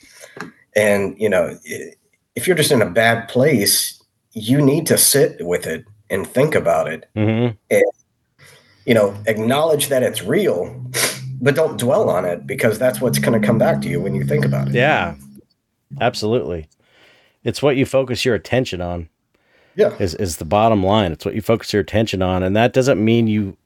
and 0.76 1.19
you 1.19 1.30
know 1.30 1.58
if 2.36 2.48
you're 2.48 2.56
just 2.56 2.72
in 2.72 2.82
a 2.82 2.89
bad 2.89 3.28
place 3.28 4.02
you 4.34 4.62
need 4.62 4.86
to 4.88 4.98
sit 4.98 5.43
with 5.45 5.65
it 5.65 5.84
and 6.10 6.26
think 6.28 6.56
about 6.56 6.88
it. 6.88 7.10
Mm-hmm. 7.15 7.56
and 7.69 7.84
you 8.86 8.93
know 8.93 9.15
acknowledge 9.28 9.89
that 9.89 10.04
it's 10.04 10.24
real 10.24 10.84
but 11.41 11.56
don't 11.56 11.80
dwell 11.80 12.10
on 12.10 12.26
it 12.26 12.45
because 12.45 12.78
that's 12.80 13.00
what's 13.00 13.19
going 13.19 13.39
to 13.39 13.45
come 13.45 13.58
back 13.58 13.82
to 13.82 13.89
you 13.89 14.02
when 14.02 14.13
you 14.13 14.24
think 14.26 14.45
about 14.45 14.67
it. 14.67 14.74
Yeah. 14.74 15.15
Absolutely. 16.02 16.67
It's 17.43 17.62
what 17.62 17.78
you 17.78 17.86
focus 17.86 18.26
your 18.26 18.36
attention 18.36 18.82
on 18.82 19.10
yeah. 19.75 19.95
Is 19.99 20.15
is 20.15 20.38
the 20.38 20.45
bottom 20.45 20.84
line. 20.84 21.12
It's 21.12 21.25
what 21.25 21.36
you 21.36 21.41
focus 21.41 21.73
your 21.73 21.82
attention 21.82 22.21
on. 22.21 22.43
And 22.43 22.55
that 22.55 22.73
doesn't 22.73 23.03
mean 23.03 23.27
you 23.27 23.58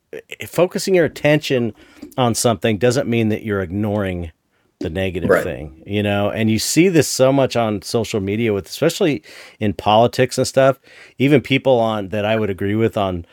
focusing 0.47 0.95
your 0.95 1.05
attention 1.05 1.73
on 2.17 2.35
something 2.35 2.77
doesn't 2.77 3.07
mean 3.07 3.29
that 3.29 3.43
you're 3.43 3.61
ignoring 3.61 4.31
the 4.79 4.89
negative 4.89 5.29
right. 5.29 5.43
thing, 5.43 5.81
you 5.85 6.03
know, 6.03 6.29
and 6.29 6.51
you 6.51 6.59
see 6.59 6.89
this 6.89 7.07
so 7.07 7.31
much 7.31 7.55
on 7.55 7.81
social 7.81 8.19
media 8.19 8.53
with 8.53 8.67
especially 8.67 9.23
in 9.59 9.73
politics 9.73 10.37
and 10.37 10.45
stuff, 10.45 10.79
even 11.17 11.41
people 11.41 11.79
on 11.79 12.09
that 12.09 12.25
I 12.25 12.35
would 12.35 12.49
agree 12.49 12.75
with 12.75 12.97
on 12.97 13.25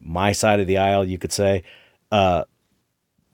my 0.00 0.32
side 0.32 0.60
of 0.60 0.66
the 0.66 0.78
aisle, 0.78 1.04
you 1.04 1.18
could 1.18 1.32
say, 1.32 1.64
uh, 2.12 2.44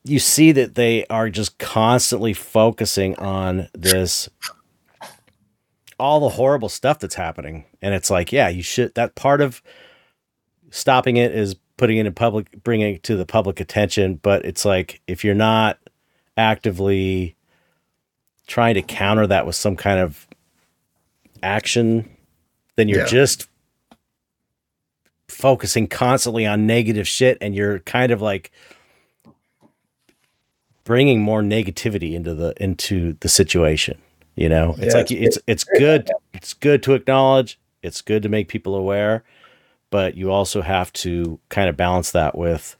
you 0.05 0.19
see 0.19 0.51
that 0.53 0.75
they 0.75 1.07
are 1.07 1.29
just 1.29 1.59
constantly 1.59 2.33
focusing 2.33 3.15
on 3.17 3.69
this 3.75 4.29
all 5.99 6.21
the 6.21 6.31
horrible 6.31 6.69
stuff 6.69 6.99
that's 6.99 7.15
happening. 7.15 7.65
And 7.81 7.95
it's 7.95 8.11
like, 8.11 8.33
yeah, 8.33 8.49
you 8.49 8.63
should, 8.63 8.95
that 8.95 9.15
part 9.15 9.41
of 9.41 9.63
stopping 10.71 11.17
it 11.17 11.33
is 11.33 11.57
putting 11.77 11.99
it 11.99 12.07
in 12.07 12.13
public, 12.15 12.63
bringing 12.63 12.97
it 12.97 13.03
to 13.05 13.17
the 13.17 13.27
public 13.27 13.61
attention. 13.61 14.17
But 14.17 14.45
it's 14.45 14.65
like, 14.65 15.01
if 15.07 15.25
you're 15.25 15.35
not 15.35 15.79
actively 16.37 17.37
trying 18.47 18.75
to 18.75 18.83
counter 18.83 19.27
that 19.27 19.47
with 19.47 19.57
some 19.57 19.77
kind 19.77 20.01
of 20.01 20.27
action, 21.43 22.09
then 22.77 22.89
you're 22.89 23.01
yeah. 23.01 23.07
just 23.07 23.49
focusing 25.29 25.87
constantly 25.87 26.47
on 26.47 26.67
negative 26.67 27.09
shit 27.09 27.39
and 27.41 27.55
you're 27.55 27.81
kind 27.81 28.13
of 28.13 28.21
like 28.21 28.51
bringing 30.85 31.21
more 31.21 31.43
negativity 31.43 32.13
into 32.13 32.35
the 32.35 32.53
into 32.63 33.17
the 33.21 33.29
situation 33.29 33.99
you 34.35 34.49
know, 34.49 34.75
it's 34.79 34.95
yeah, 34.95 35.01
like 35.01 35.11
it's 35.11 35.39
it's 35.47 35.65
good. 35.65 36.11
It's 36.33 36.55
good 36.55 36.83
to 36.85 36.95
acknowledge. 36.95 37.59
It's 37.83 38.01
good 38.01 38.23
to 38.23 38.29
make 38.29 38.49
people 38.49 38.75
aware, 38.75 39.25
but 39.91 40.17
you 40.17 40.31
also 40.31 40.63
have 40.63 40.93
to 40.95 41.39
kind 41.49 41.69
of 41.69 41.77
balance 41.77 42.13
that 42.13 42.37
with 42.37 42.77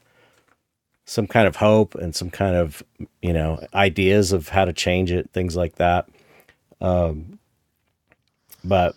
some 1.05 1.27
kind 1.27 1.47
of 1.47 1.57
hope 1.57 1.95
and 1.95 2.15
some 2.15 2.29
kind 2.29 2.55
of 2.55 2.81
you 3.21 3.33
know 3.33 3.59
ideas 3.73 4.31
of 4.31 4.49
how 4.49 4.65
to 4.65 4.73
change 4.73 5.11
it, 5.11 5.29
things 5.31 5.55
like 5.55 5.75
that. 5.75 6.09
Um, 6.81 7.37
but 8.63 8.95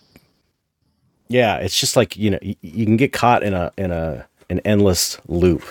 yeah, 1.29 1.57
it's 1.57 1.79
just 1.79 1.95
like 1.95 2.17
you 2.17 2.31
know 2.31 2.39
you, 2.41 2.55
you 2.63 2.87
can 2.87 2.97
get 2.97 3.13
caught 3.13 3.43
in 3.43 3.53
a 3.53 3.71
in 3.77 3.91
a 3.91 4.27
an 4.49 4.61
endless 4.61 5.19
loop. 5.29 5.63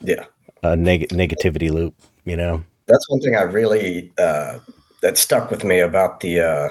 Yeah, 0.00 0.26
a 0.62 0.76
neg- 0.76 1.08
negativity 1.08 1.70
loop. 1.70 1.94
You 2.26 2.36
know, 2.36 2.64
that's 2.84 3.08
one 3.08 3.20
thing 3.20 3.34
I 3.34 3.42
really. 3.42 4.12
Uh 4.18 4.58
that 5.02 5.18
stuck 5.18 5.50
with 5.50 5.64
me 5.64 5.80
about 5.80 6.20
the 6.20 6.40
uh, 6.40 6.68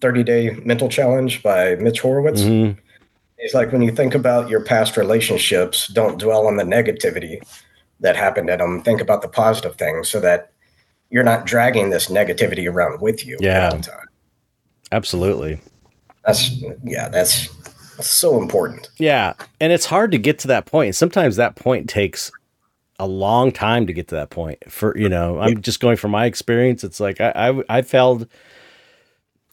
30 0.00 0.24
day 0.24 0.50
mental 0.64 0.88
challenge 0.88 1.42
by 1.42 1.76
Mitch 1.76 2.00
Horowitz. 2.00 2.42
Mm-hmm. 2.42 2.78
He's 3.38 3.54
like, 3.54 3.72
when 3.72 3.82
you 3.82 3.90
think 3.90 4.14
about 4.14 4.50
your 4.50 4.62
past 4.62 4.96
relationships, 4.96 5.88
don't 5.88 6.18
dwell 6.18 6.46
on 6.46 6.56
the 6.56 6.64
negativity 6.64 7.40
that 8.00 8.16
happened 8.16 8.50
in 8.50 8.58
them. 8.58 8.82
Think 8.82 9.00
about 9.00 9.22
the 9.22 9.28
positive 9.28 9.76
things 9.76 10.08
so 10.08 10.20
that 10.20 10.52
you're 11.10 11.24
not 11.24 11.46
dragging 11.46 11.90
this 11.90 12.08
negativity 12.08 12.70
around 12.70 13.00
with 13.00 13.26
you. 13.26 13.38
Yeah. 13.40 13.80
Absolutely. 14.92 15.60
That's, 16.26 16.50
yeah, 16.84 17.08
that's, 17.08 17.48
that's 17.96 18.10
so 18.10 18.40
important. 18.40 18.90
Yeah. 18.98 19.34
And 19.58 19.72
it's 19.72 19.86
hard 19.86 20.12
to 20.12 20.18
get 20.18 20.38
to 20.40 20.48
that 20.48 20.66
point. 20.66 20.94
Sometimes 20.94 21.36
that 21.36 21.56
point 21.56 21.88
takes 21.88 22.30
a 23.00 23.06
long 23.06 23.50
time 23.50 23.86
to 23.86 23.92
get 23.92 24.08
to 24.08 24.14
that 24.14 24.30
point. 24.30 24.58
For 24.70 24.96
you 24.96 25.08
know, 25.08 25.40
I'm 25.40 25.62
just 25.62 25.80
going 25.80 25.96
from 25.96 26.10
my 26.12 26.26
experience. 26.26 26.84
It's 26.84 27.00
like 27.00 27.20
I 27.20 27.32
I, 27.34 27.78
I 27.78 27.82
felt 27.82 28.28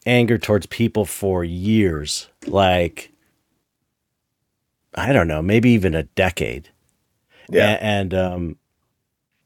anger 0.06 0.38
towards 0.38 0.66
people 0.66 1.04
for 1.04 1.44
years, 1.44 2.28
like 2.46 3.10
I 4.94 5.12
don't 5.12 5.28
know, 5.28 5.42
maybe 5.42 5.70
even 5.70 5.94
a 5.94 6.02
decade. 6.02 6.68
Yeah, 7.48 7.78
and, 7.80 8.12
and 8.12 8.14
um, 8.14 8.56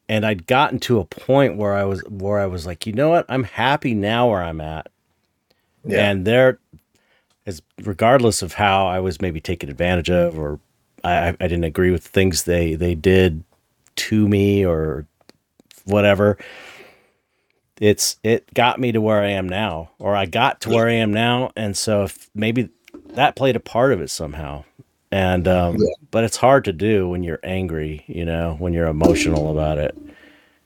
and 0.08 0.26
I'd 0.26 0.46
gotten 0.46 0.80
to 0.80 0.98
a 0.98 1.04
point 1.04 1.56
where 1.56 1.74
I 1.74 1.84
was 1.84 2.02
where 2.08 2.40
I 2.40 2.46
was 2.46 2.66
like, 2.66 2.86
you 2.86 2.92
know 2.92 3.08
what, 3.08 3.24
I'm 3.28 3.44
happy 3.44 3.94
now 3.94 4.28
where 4.28 4.42
I'm 4.42 4.60
at. 4.60 4.88
Yeah. 5.84 6.10
And 6.10 6.26
there, 6.26 6.58
as 7.46 7.62
regardless 7.82 8.42
of 8.42 8.54
how 8.54 8.86
I 8.86 8.98
was 9.00 9.20
maybe 9.20 9.40
taken 9.40 9.70
advantage 9.70 10.10
of, 10.10 10.38
or 10.38 10.58
I, 11.04 11.28
I 11.28 11.48
didn't 11.48 11.64
agree 11.64 11.90
with 11.90 12.06
things 12.06 12.44
they 12.44 12.74
they 12.74 12.94
did 12.94 13.44
to 13.96 14.28
me 14.28 14.64
or 14.64 15.06
whatever. 15.84 16.38
It's 17.80 18.16
it 18.22 18.52
got 18.54 18.78
me 18.78 18.92
to 18.92 19.00
where 19.00 19.20
I 19.20 19.30
am 19.30 19.48
now 19.48 19.90
or 19.98 20.14
I 20.14 20.26
got 20.26 20.60
to 20.62 20.70
where 20.70 20.88
I 20.88 20.94
am 20.94 21.12
now. 21.12 21.50
And 21.56 21.76
so 21.76 22.04
if 22.04 22.30
maybe 22.34 22.68
that 23.14 23.36
played 23.36 23.56
a 23.56 23.60
part 23.60 23.92
of 23.92 24.00
it 24.00 24.10
somehow. 24.10 24.64
And 25.10 25.46
um, 25.48 25.76
yeah. 25.78 25.88
but 26.10 26.24
it's 26.24 26.36
hard 26.36 26.64
to 26.66 26.72
do 26.72 27.08
when 27.08 27.22
you're 27.22 27.40
angry 27.42 28.04
you 28.06 28.24
know 28.24 28.56
when 28.58 28.72
you're 28.72 28.86
emotional 28.86 29.50
about 29.50 29.78
it. 29.78 29.96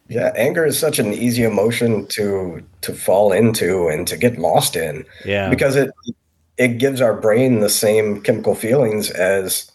Yeah 0.09 0.33
anger 0.37 0.65
is 0.65 0.79
such 0.79 0.99
an 0.99 1.13
easy 1.13 1.43
emotion 1.43 2.07
to 2.09 2.63
to 2.83 2.93
fall 2.93 3.33
into 3.33 3.89
and 3.89 4.07
to 4.09 4.17
get 4.17 4.39
lost 4.39 4.77
in. 4.77 5.05
Yeah. 5.25 5.49
Because 5.49 5.75
it 5.75 5.91
it 6.59 6.79
gives 6.79 7.01
our 7.01 7.15
brain 7.15 7.61
the 7.61 7.69
same 7.69 8.21
chemical 8.23 8.55
feelings 8.55 9.11
as 9.11 9.71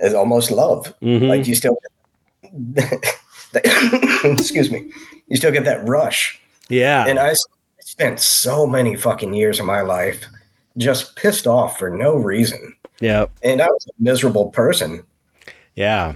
as 0.00 0.12
almost 0.12 0.50
love. 0.50 0.92
Mm-hmm. 1.00 1.26
like 1.26 1.46
you 1.46 1.54
still 1.54 1.78
excuse 4.24 4.70
me, 4.70 4.90
you 5.28 5.36
still 5.36 5.52
get 5.52 5.64
that 5.64 5.86
rush. 5.86 6.40
Yeah. 6.68 7.06
And 7.06 7.18
I 7.18 7.34
spent 7.80 8.20
so 8.20 8.66
many 8.66 8.96
fucking 8.96 9.34
years 9.34 9.60
of 9.60 9.66
my 9.66 9.80
life 9.80 10.24
just 10.76 11.16
pissed 11.16 11.46
off 11.46 11.78
for 11.78 11.90
no 11.90 12.16
reason. 12.16 12.74
Yeah. 13.00 13.26
And 13.42 13.60
I 13.60 13.66
was 13.66 13.86
a 13.86 14.02
miserable 14.02 14.50
person. 14.50 15.04
Yeah. 15.74 16.14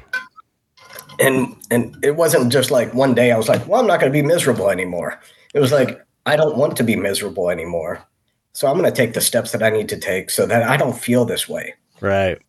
And 1.20 1.56
and 1.70 1.96
it 2.02 2.16
wasn't 2.16 2.52
just 2.52 2.70
like 2.70 2.94
one 2.94 3.14
day 3.14 3.32
I 3.32 3.36
was 3.36 3.48
like, 3.48 3.66
well, 3.66 3.80
I'm 3.80 3.86
not 3.86 4.00
going 4.00 4.12
to 4.12 4.22
be 4.22 4.26
miserable 4.26 4.70
anymore. 4.70 5.20
It 5.54 5.60
was 5.60 5.72
like 5.72 6.00
I 6.26 6.36
don't 6.36 6.56
want 6.56 6.76
to 6.76 6.84
be 6.84 6.96
miserable 6.96 7.50
anymore. 7.50 8.04
So 8.52 8.68
I'm 8.68 8.78
going 8.78 8.90
to 8.90 8.96
take 8.96 9.14
the 9.14 9.20
steps 9.20 9.52
that 9.52 9.62
I 9.62 9.70
need 9.70 9.88
to 9.90 9.96
take 9.96 10.30
so 10.30 10.46
that 10.46 10.62
I 10.62 10.76
don't 10.76 10.98
feel 10.98 11.24
this 11.24 11.48
way. 11.48 11.74
Right. 12.00 12.40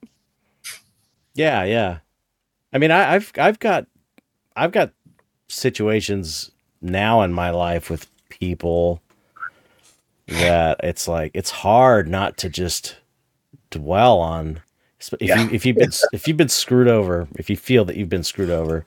Yeah, 1.35 1.63
yeah. 1.63 1.99
I 2.73 2.77
mean, 2.77 2.91
I, 2.91 3.15
I've 3.15 3.31
I've 3.37 3.59
got 3.59 3.87
I've 4.55 4.71
got 4.71 4.91
situations 5.47 6.51
now 6.81 7.21
in 7.21 7.33
my 7.33 7.49
life 7.49 7.89
with 7.89 8.07
people 8.29 9.01
that 10.27 10.79
it's 10.83 11.07
like 11.07 11.31
it's 11.33 11.49
hard 11.49 12.07
not 12.07 12.37
to 12.37 12.49
just 12.49 12.97
dwell 13.71 14.19
on 14.19 14.61
if 14.99 15.13
yeah. 15.21 15.43
you 15.43 15.49
if 15.51 15.65
you've 15.65 15.77
been 15.77 15.91
if 16.13 16.27
you've 16.27 16.37
been 16.37 16.49
screwed 16.49 16.87
over 16.87 17.27
if 17.35 17.49
you 17.49 17.57
feel 17.57 17.83
that 17.85 17.95
you've 17.95 18.09
been 18.09 18.23
screwed 18.23 18.49
over 18.49 18.85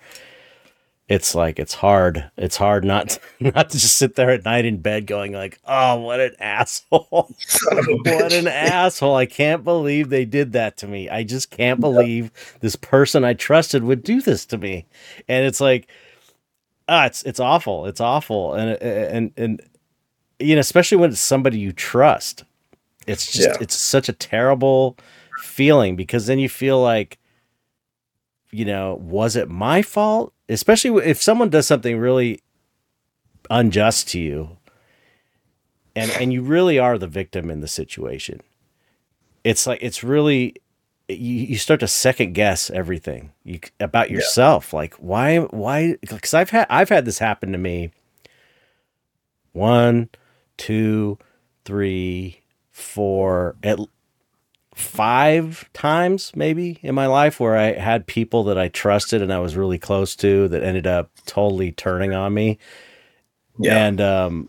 it's 1.12 1.34
like 1.34 1.58
it's 1.58 1.74
hard. 1.74 2.30
It's 2.38 2.56
hard 2.56 2.84
not 2.84 3.18
not 3.40 3.68
to 3.70 3.78
just 3.78 3.98
sit 3.98 4.14
there 4.16 4.30
at 4.30 4.46
night 4.46 4.64
in 4.64 4.78
bed 4.78 5.06
going 5.06 5.32
like, 5.32 5.58
"Oh, 5.66 5.96
what 6.00 6.20
an 6.20 6.34
asshole! 6.40 7.06
what 7.70 8.32
an 8.32 8.46
asshole! 8.48 9.14
I 9.14 9.26
can't 9.26 9.62
believe 9.62 10.08
they 10.08 10.24
did 10.24 10.52
that 10.52 10.78
to 10.78 10.86
me. 10.86 11.10
I 11.10 11.22
just 11.22 11.50
can't 11.50 11.80
believe 11.80 12.30
this 12.60 12.76
person 12.76 13.24
I 13.24 13.34
trusted 13.34 13.84
would 13.84 14.02
do 14.02 14.22
this 14.22 14.46
to 14.46 14.58
me." 14.58 14.86
And 15.28 15.44
it's 15.44 15.60
like, 15.60 15.86
ah, 16.88 17.04
it's 17.06 17.22
it's 17.24 17.40
awful. 17.40 17.84
It's 17.86 18.00
awful, 18.00 18.54
and 18.54 18.70
and 18.82 19.32
and 19.36 19.60
you 20.38 20.54
know, 20.54 20.60
especially 20.60 20.96
when 20.96 21.10
it's 21.10 21.20
somebody 21.20 21.58
you 21.58 21.72
trust. 21.72 22.44
It's 23.06 23.30
just 23.30 23.48
Yeah. 23.48 23.56
it's 23.60 23.74
such 23.74 24.08
a 24.08 24.12
terrible 24.14 24.96
feeling 25.42 25.94
because 25.94 26.26
then 26.26 26.38
you 26.38 26.48
feel 26.48 26.80
like 26.80 27.18
you 28.52 28.64
know, 28.64 28.94
was 29.02 29.34
it 29.34 29.48
my 29.48 29.82
fault? 29.82 30.32
Especially 30.48 31.04
if 31.04 31.20
someone 31.22 31.48
does 31.48 31.66
something 31.66 31.98
really 31.98 32.40
unjust 33.50 34.08
to 34.08 34.20
you 34.20 34.56
and 35.96 36.10
and 36.12 36.32
you 36.32 36.42
really 36.42 36.78
are 36.78 36.96
the 36.98 37.06
victim 37.08 37.50
in 37.50 37.60
the 37.60 37.68
situation. 37.68 38.40
It's 39.44 39.66
like 39.66 39.80
it's 39.82 40.04
really 40.04 40.54
you, 41.08 41.16
you 41.46 41.58
start 41.58 41.80
to 41.80 41.88
second 41.88 42.32
guess 42.34 42.70
everything 42.70 43.32
you 43.44 43.58
about 43.80 44.10
Yeah. 44.10 44.16
yourself. 44.16 44.72
Like 44.72 44.94
why 44.94 45.38
why 45.38 45.96
cuz 46.06 46.32
I've 46.34 46.50
had 46.50 46.66
I've 46.70 46.88
had 46.90 47.04
this 47.04 47.18
happen 47.18 47.52
to 47.52 47.58
me 47.58 47.90
one, 49.52 50.08
two, 50.56 51.18
three, 51.64 52.40
four, 52.70 53.56
at 53.62 53.78
five 54.74 55.68
times 55.74 56.32
maybe 56.34 56.78
in 56.82 56.94
my 56.94 57.06
life 57.06 57.38
where 57.38 57.56
I 57.56 57.72
had 57.72 58.06
people 58.06 58.44
that 58.44 58.56
I 58.58 58.68
trusted 58.68 59.20
and 59.20 59.32
I 59.32 59.38
was 59.38 59.56
really 59.56 59.78
close 59.78 60.16
to 60.16 60.48
that 60.48 60.62
ended 60.62 60.86
up 60.86 61.10
totally 61.26 61.72
turning 61.72 62.14
on 62.14 62.32
me. 62.32 62.58
Yeah. 63.58 63.76
And 63.86 64.00
um 64.00 64.48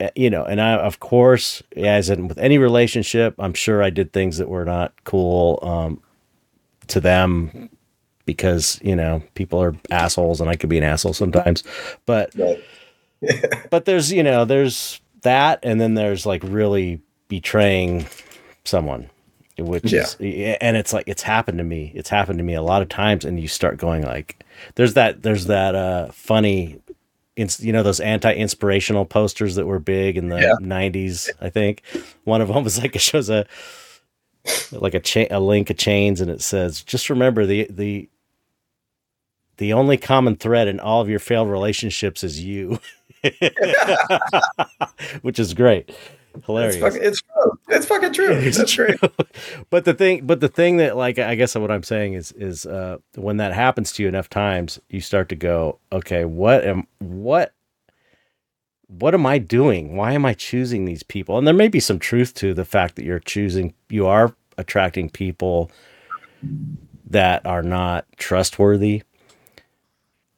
eh, 0.00 0.10
you 0.16 0.30
know, 0.30 0.44
and 0.44 0.60
I 0.60 0.72
of 0.74 0.98
course, 1.00 1.62
as 1.76 2.10
in 2.10 2.26
with 2.28 2.38
any 2.38 2.58
relationship, 2.58 3.34
I'm 3.38 3.54
sure 3.54 3.82
I 3.82 3.90
did 3.90 4.12
things 4.12 4.38
that 4.38 4.48
were 4.48 4.64
not 4.64 4.92
cool 5.04 5.60
um 5.62 6.02
to 6.88 7.00
them 7.00 7.70
because, 8.26 8.80
you 8.82 8.96
know, 8.96 9.22
people 9.34 9.62
are 9.62 9.74
assholes 9.90 10.40
and 10.40 10.50
I 10.50 10.56
could 10.56 10.70
be 10.70 10.78
an 10.78 10.84
asshole 10.84 11.14
sometimes. 11.14 11.62
But 12.04 12.34
Right. 12.34 12.62
but 13.70 13.84
there's 13.84 14.12
you 14.12 14.24
know 14.24 14.44
there's 14.44 15.00
that 15.22 15.60
and 15.62 15.80
then 15.80 15.94
there's 15.94 16.26
like 16.26 16.42
really 16.44 17.00
betraying 17.28 18.06
someone 18.64 19.08
which 19.68 19.92
is 19.92 20.16
and 20.60 20.76
it's 20.76 20.92
like 20.92 21.04
it's 21.06 21.22
happened 21.22 21.58
to 21.58 21.64
me 21.64 21.92
it's 21.94 22.10
happened 22.10 22.38
to 22.38 22.44
me 22.44 22.54
a 22.54 22.62
lot 22.62 22.82
of 22.82 22.88
times 22.88 23.24
and 23.24 23.40
you 23.40 23.48
start 23.48 23.78
going 23.78 24.02
like 24.02 24.44
there's 24.74 24.94
that 24.94 25.22
there's 25.22 25.46
that 25.46 25.74
uh 25.74 26.08
funny 26.12 26.80
you 27.36 27.72
know 27.72 27.82
those 27.82 28.00
anti-inspirational 28.00 29.04
posters 29.06 29.54
that 29.54 29.66
were 29.66 29.78
big 29.78 30.16
in 30.18 30.28
the 30.28 30.38
Yeah. 30.40 30.52
90s 30.60 31.30
i 31.40 31.48
think. 31.48 31.82
One 32.24 32.40
of 32.40 32.48
them 32.48 32.64
was 32.64 32.78
like 32.78 32.94
it 32.94 33.00
shows 33.00 33.30
a 33.30 33.46
like 34.72 34.94
a 34.94 35.00
chain 35.00 35.28
a 35.30 35.40
link 35.40 35.70
of 35.70 35.76
chains 35.78 36.20
and 36.20 36.30
it 36.30 36.42
says 36.42 36.82
just 36.82 37.08
remember 37.10 37.46
the 37.46 37.66
the 37.70 38.08
the 39.58 39.72
only 39.72 39.96
common 39.96 40.34
thread 40.36 40.66
in 40.68 40.80
all 40.80 41.00
of 41.00 41.08
your 41.08 41.18
failed 41.20 41.48
relationships 41.48 42.24
is 42.24 42.40
you. 42.40 42.78
Which 45.22 45.38
is 45.38 45.54
great 45.54 45.94
It's 46.34 46.46
hilarious 46.46 46.76
fucking, 46.76 47.02
it's 47.02 47.22
true. 47.22 47.58
It's 47.68 47.86
fucking 47.86 48.12
true. 48.12 48.32
It's 48.32 48.58
That's 48.58 48.74
great. 48.74 48.98
but 49.70 49.84
the 49.84 49.94
thing 49.94 50.26
but 50.26 50.40
the 50.40 50.48
thing 50.48 50.78
that 50.78 50.96
like 50.96 51.18
i 51.18 51.34
guess 51.34 51.54
what 51.54 51.70
i'm 51.70 51.82
saying 51.82 52.14
is 52.14 52.32
is 52.32 52.66
uh 52.66 52.98
when 53.16 53.36
that 53.38 53.52
happens 53.52 53.92
to 53.92 54.02
you 54.02 54.08
enough 54.08 54.28
times 54.28 54.80
you 54.88 55.00
start 55.00 55.28
to 55.28 55.36
go 55.36 55.78
okay 55.90 56.24
what 56.24 56.64
am 56.64 56.86
what 56.98 57.52
what 58.88 59.14
am 59.14 59.26
i 59.26 59.38
doing 59.38 59.96
why 59.96 60.12
am 60.12 60.24
i 60.24 60.34
choosing 60.34 60.84
these 60.84 61.02
people 61.02 61.38
and 61.38 61.46
there 61.46 61.54
may 61.54 61.68
be 61.68 61.80
some 61.80 61.98
truth 61.98 62.34
to 62.34 62.52
the 62.54 62.64
fact 62.64 62.96
that 62.96 63.04
you're 63.04 63.18
choosing 63.18 63.74
you 63.88 64.06
are 64.06 64.34
attracting 64.58 65.08
people 65.08 65.70
that 67.08 67.44
are 67.46 67.62
not 67.62 68.06
trustworthy 68.16 69.02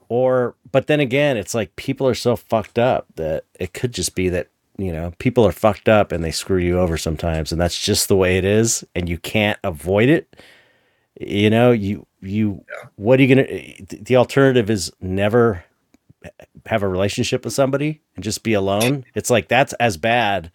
or 0.09 0.54
but 0.70 0.87
then 0.87 1.00
again 1.00 1.37
it's 1.37 1.54
like 1.54 1.74
people 1.76 2.07
are 2.07 2.14
so 2.14 2.37
fucked 2.37 2.78
up 2.78 3.07
that 3.16 3.44
it 3.59 3.72
could 3.72 3.92
just 3.92 4.14
be 4.14 4.28
that 4.28 4.48
you 4.77 4.93
know 4.93 5.13
people 5.19 5.47
are 5.47 5.53
fucked 5.53 5.89
up 5.89 6.13
and 6.13 6.25
they 6.25 6.31
screw 6.31 6.59
you 6.59 6.79
over 6.79 6.97
sometimes 6.97 7.53
and 7.53 7.61
that's 7.61 7.81
just 7.81 8.09
the 8.09 8.17
way 8.17 8.39
it 8.39 8.45
is 8.45 8.85
and 8.95 9.09
you 9.09 9.19
can't 9.19 9.59
avoid 9.65 10.09
it. 10.09 10.37
You 11.21 11.51
know 11.51 11.73
you 11.73 12.07
you 12.21 12.65
what 12.97 13.19
are 13.19 13.23
you 13.23 13.35
gonna 13.35 14.03
the 14.03 14.17
alternative 14.17 14.71
is 14.71 14.93
never 15.01 15.65
have 16.67 16.83
a 16.83 16.89
relationship 16.89 17.45
with 17.45 17.53
somebody 17.53 18.01
and 18.17 18.25
just 18.25 18.43
be 18.43 18.55
alone. 18.55 19.05
It's 19.15 19.31
like 19.31 19.49
that's 19.49 19.75
as 19.75 19.97
bad 19.97 20.51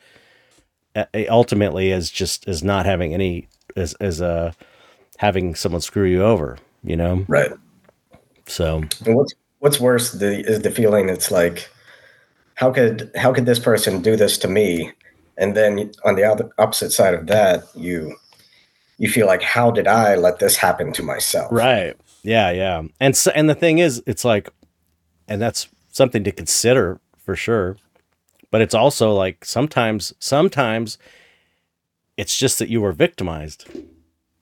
uh, 0.95 1.05
ultimately 1.29 1.91
as 1.91 2.09
just 2.09 2.47
as 2.47 2.63
not 2.63 2.85
having 2.85 3.13
any 3.13 3.47
as 3.75 3.93
as 3.95 4.21
uh 4.21 4.51
having 5.17 5.55
someone 5.55 5.81
screw 5.81 6.05
you 6.05 6.23
over 6.23 6.57
you 6.83 6.95
know? 6.95 7.25
Right. 7.27 7.51
so 8.47 8.83
And 9.05 9.15
what's 9.15 9.33
what's 9.59 9.79
worse 9.79 10.13
the, 10.13 10.39
is 10.39 10.61
the 10.61 10.71
feeling 10.71 11.09
it's 11.09 11.31
like, 11.31 11.69
how 12.59 12.73
could 12.73 13.09
how 13.15 13.31
could 13.31 13.45
this 13.45 13.57
person 13.57 14.01
do 14.01 14.17
this 14.17 14.37
to 14.39 14.49
me? 14.49 14.91
And 15.37 15.55
then 15.55 15.91
on 16.03 16.15
the 16.15 16.25
other 16.25 16.49
opposite 16.57 16.91
side 16.91 17.13
of 17.13 17.27
that, 17.27 17.63
you 17.73 18.17
you 18.97 19.07
feel 19.09 19.27
like, 19.27 19.41
how 19.41 19.71
did 19.71 19.87
I 19.87 20.15
let 20.15 20.39
this 20.39 20.57
happen 20.57 20.91
to 20.91 21.01
myself? 21.01 21.49
Right. 21.53 21.95
Yeah, 22.21 22.51
yeah. 22.51 22.83
And 22.99 23.15
so, 23.15 23.31
and 23.33 23.49
the 23.49 23.55
thing 23.55 23.77
is, 23.77 24.03
it's 24.05 24.25
like, 24.25 24.49
and 25.25 25.41
that's 25.41 25.69
something 25.89 26.25
to 26.25 26.33
consider 26.33 26.99
for 27.17 27.33
sure. 27.33 27.77
But 28.51 28.59
it's 28.59 28.75
also 28.75 29.13
like 29.13 29.45
sometimes, 29.45 30.13
sometimes 30.19 30.97
it's 32.17 32.37
just 32.37 32.59
that 32.59 32.67
you 32.67 32.81
were 32.81 32.91
victimized. 32.91 33.69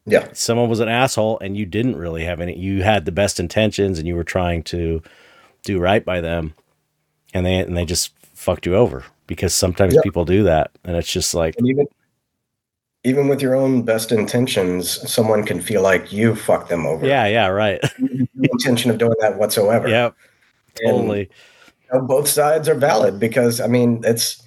Yeah. 0.07 0.27
Someone 0.33 0.69
was 0.69 0.79
an 0.79 0.89
asshole 0.89 1.37
and 1.39 1.55
you 1.55 1.67
didn't 1.67 1.97
really 1.97 2.25
have 2.25 2.41
any, 2.41 2.57
you 2.57 2.81
had 2.81 3.05
the 3.05 3.11
best 3.11 3.39
intentions 3.39 3.99
and 3.99 4.07
you 4.07 4.15
were 4.15 4.23
trying 4.23 4.63
to 4.63 5.03
do 5.63 5.77
right 5.77 6.03
by 6.03 6.19
them. 6.19 6.55
And 7.33 7.45
they, 7.45 7.55
and 7.59 7.75
they 7.77 7.85
just 7.85 8.13
fucked 8.33 8.65
you 8.65 8.75
over 8.75 9.03
because 9.27 9.53
sometimes 9.53 9.93
Yeah. 9.95 10.01
people 10.03 10.25
do 10.25 10.43
that. 10.43 10.71
And 10.83 10.95
it's 10.95 11.11
just 11.11 11.33
like, 11.33 11.55
And 11.57 11.67
even 11.67 11.85
even 13.03 13.27
with 13.29 13.41
your 13.41 13.55
own 13.55 13.83
best 13.83 14.11
intentions, 14.11 15.09
someone 15.09 15.43
can 15.45 15.61
feel 15.61 15.81
like 15.81 16.11
you 16.11 16.35
fucked 16.35 16.67
them 16.69 16.85
over. 16.85 17.05
yeah, 17.05 17.25
yeah, 17.27 17.47
right. 17.47 17.79
No 17.99 18.49
intention 18.51 18.91
of 18.91 18.97
doing 18.97 19.13
that 19.21 19.37
whatsoever. 19.37 19.87
yep. 19.87 20.15
And, 20.83 20.91
Totally. 20.97 21.19
you 21.21 21.99
know, 21.99 22.01
both 22.05 22.27
sides 22.27 22.67
are 22.67 22.75
valid 22.75 23.19
because 23.19 23.61
I 23.61 23.67
mean 23.67 24.01
it's 24.03 24.41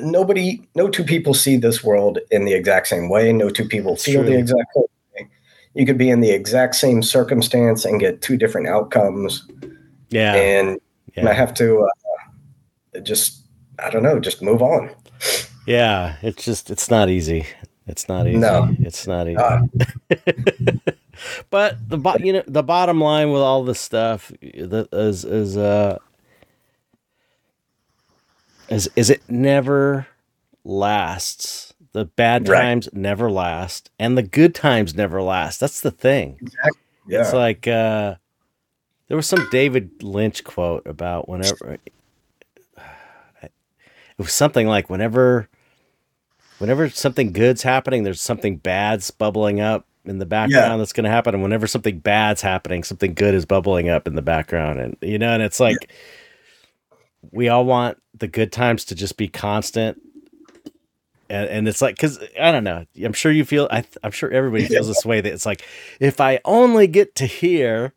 nobody 0.00 0.60
no 0.74 0.88
two 0.88 1.04
people 1.04 1.34
see 1.34 1.56
this 1.56 1.84
world 1.84 2.18
in 2.30 2.44
the 2.46 2.52
exact 2.54 2.88
same 2.88 3.08
way. 3.10 3.32
No 3.32 3.50
two 3.50 3.66
people 3.66 3.96
feel 3.96 4.22
true. 4.22 4.30
the 4.32 4.38
exact 4.38 4.72
same 4.74 4.84
way. 5.14 5.28
You 5.74 5.86
could 5.86 5.98
be 5.98 6.10
in 6.10 6.20
the 6.20 6.30
exact 6.30 6.74
same 6.76 7.02
circumstance 7.02 7.84
and 7.84 8.00
get 8.00 8.22
two 8.22 8.36
different 8.36 8.68
outcomes. 8.68 9.46
Yeah. 10.08 10.34
And, 10.34 10.78
and 11.16 11.28
I 11.28 11.32
have 11.32 11.52
to 11.54 11.88
uh, 12.96 13.00
just 13.00 13.44
I 13.78 13.90
don't 13.90 14.02
know, 14.02 14.18
just 14.20 14.42
move 14.42 14.62
on. 14.62 14.90
Yeah, 15.66 16.16
it's 16.22 16.44
just 16.44 16.70
it's 16.70 16.90
not 16.90 17.08
easy. 17.08 17.46
It's 17.86 18.08
not 18.08 18.26
easy. 18.26 18.38
No. 18.38 18.68
It's 18.80 19.06
not 19.06 19.26
easy. 19.28 19.36
Uh, 19.36 19.62
but 21.50 21.76
the 21.88 21.98
bo- 21.98 22.16
you 22.18 22.32
know 22.32 22.42
the 22.46 22.62
bottom 22.62 23.00
line 23.00 23.30
with 23.32 23.42
all 23.42 23.64
this 23.64 23.80
stuff 23.80 24.32
is 24.42 25.24
is 25.24 25.56
uh 25.56 25.98
is 28.68 28.88
is 28.96 29.10
it 29.10 29.22
never 29.28 30.06
lasts. 30.64 31.74
The 31.92 32.04
bad 32.04 32.48
Right. 32.48 32.60
times 32.62 32.88
never 32.92 33.28
last 33.30 33.90
and 33.98 34.16
the 34.16 34.22
good 34.22 34.54
times 34.54 34.94
never 34.94 35.20
last. 35.20 35.58
That's 35.58 35.80
the 35.80 35.90
thing. 35.90 36.38
yeah. 37.08 37.22
It's 37.22 37.32
like 37.32 37.66
uh 37.66 38.14
there 39.10 39.16
was 39.16 39.26
some 39.26 39.48
David 39.50 40.04
Lynch 40.04 40.44
quote 40.44 40.86
about 40.86 41.28
whenever 41.28 41.72
it 41.72 41.92
was 44.16 44.32
something 44.32 44.68
like 44.68 44.88
whenever 44.88 45.48
whenever 46.58 46.88
something 46.88 47.32
good's 47.32 47.64
happening, 47.64 48.04
there's 48.04 48.20
something 48.20 48.56
bad's 48.56 49.10
bubbling 49.10 49.58
up 49.58 49.84
in 50.04 50.18
the 50.18 50.26
background 50.26 50.80
that's 50.80 50.92
going 50.92 51.04
to 51.04 51.10
happen. 51.10 51.34
And 51.34 51.42
whenever 51.42 51.66
something 51.66 51.98
bad's 51.98 52.40
happening, 52.40 52.84
something 52.84 53.14
good 53.14 53.34
is 53.34 53.44
bubbling 53.44 53.88
up 53.88 54.06
in 54.06 54.14
the 54.14 54.22
background. 54.22 54.78
And 54.78 54.96
you 55.00 55.18
know 55.18 55.32
and 55.32 55.42
it's 55.42 55.58
like 55.58 55.90
we 57.32 57.48
all 57.48 57.64
want 57.64 57.98
the 58.16 58.28
good 58.28 58.52
times 58.52 58.84
to 58.84 58.94
just 58.94 59.16
be 59.16 59.26
constant. 59.26 60.00
And, 61.28 61.48
and 61.48 61.68
it's 61.68 61.82
like 61.82 61.96
because 61.96 62.20
i 62.40 62.52
don't 62.52 62.62
know. 62.62 62.86
I'm 63.04 63.12
sure 63.12 63.32
you 63.32 63.44
feel 63.44 63.66
I, 63.72 63.82
i'm 64.04 64.12
sure 64.12 64.30
everybody 64.30 64.66
feels 64.68 64.86
this 64.86 65.04
way 65.04 65.20
that 65.20 65.32
it's 65.32 65.46
like 65.46 65.66
if 65.98 66.20
i 66.20 66.38
only 66.44 66.86
get 66.86 67.16
to 67.16 67.26
here 67.26 67.92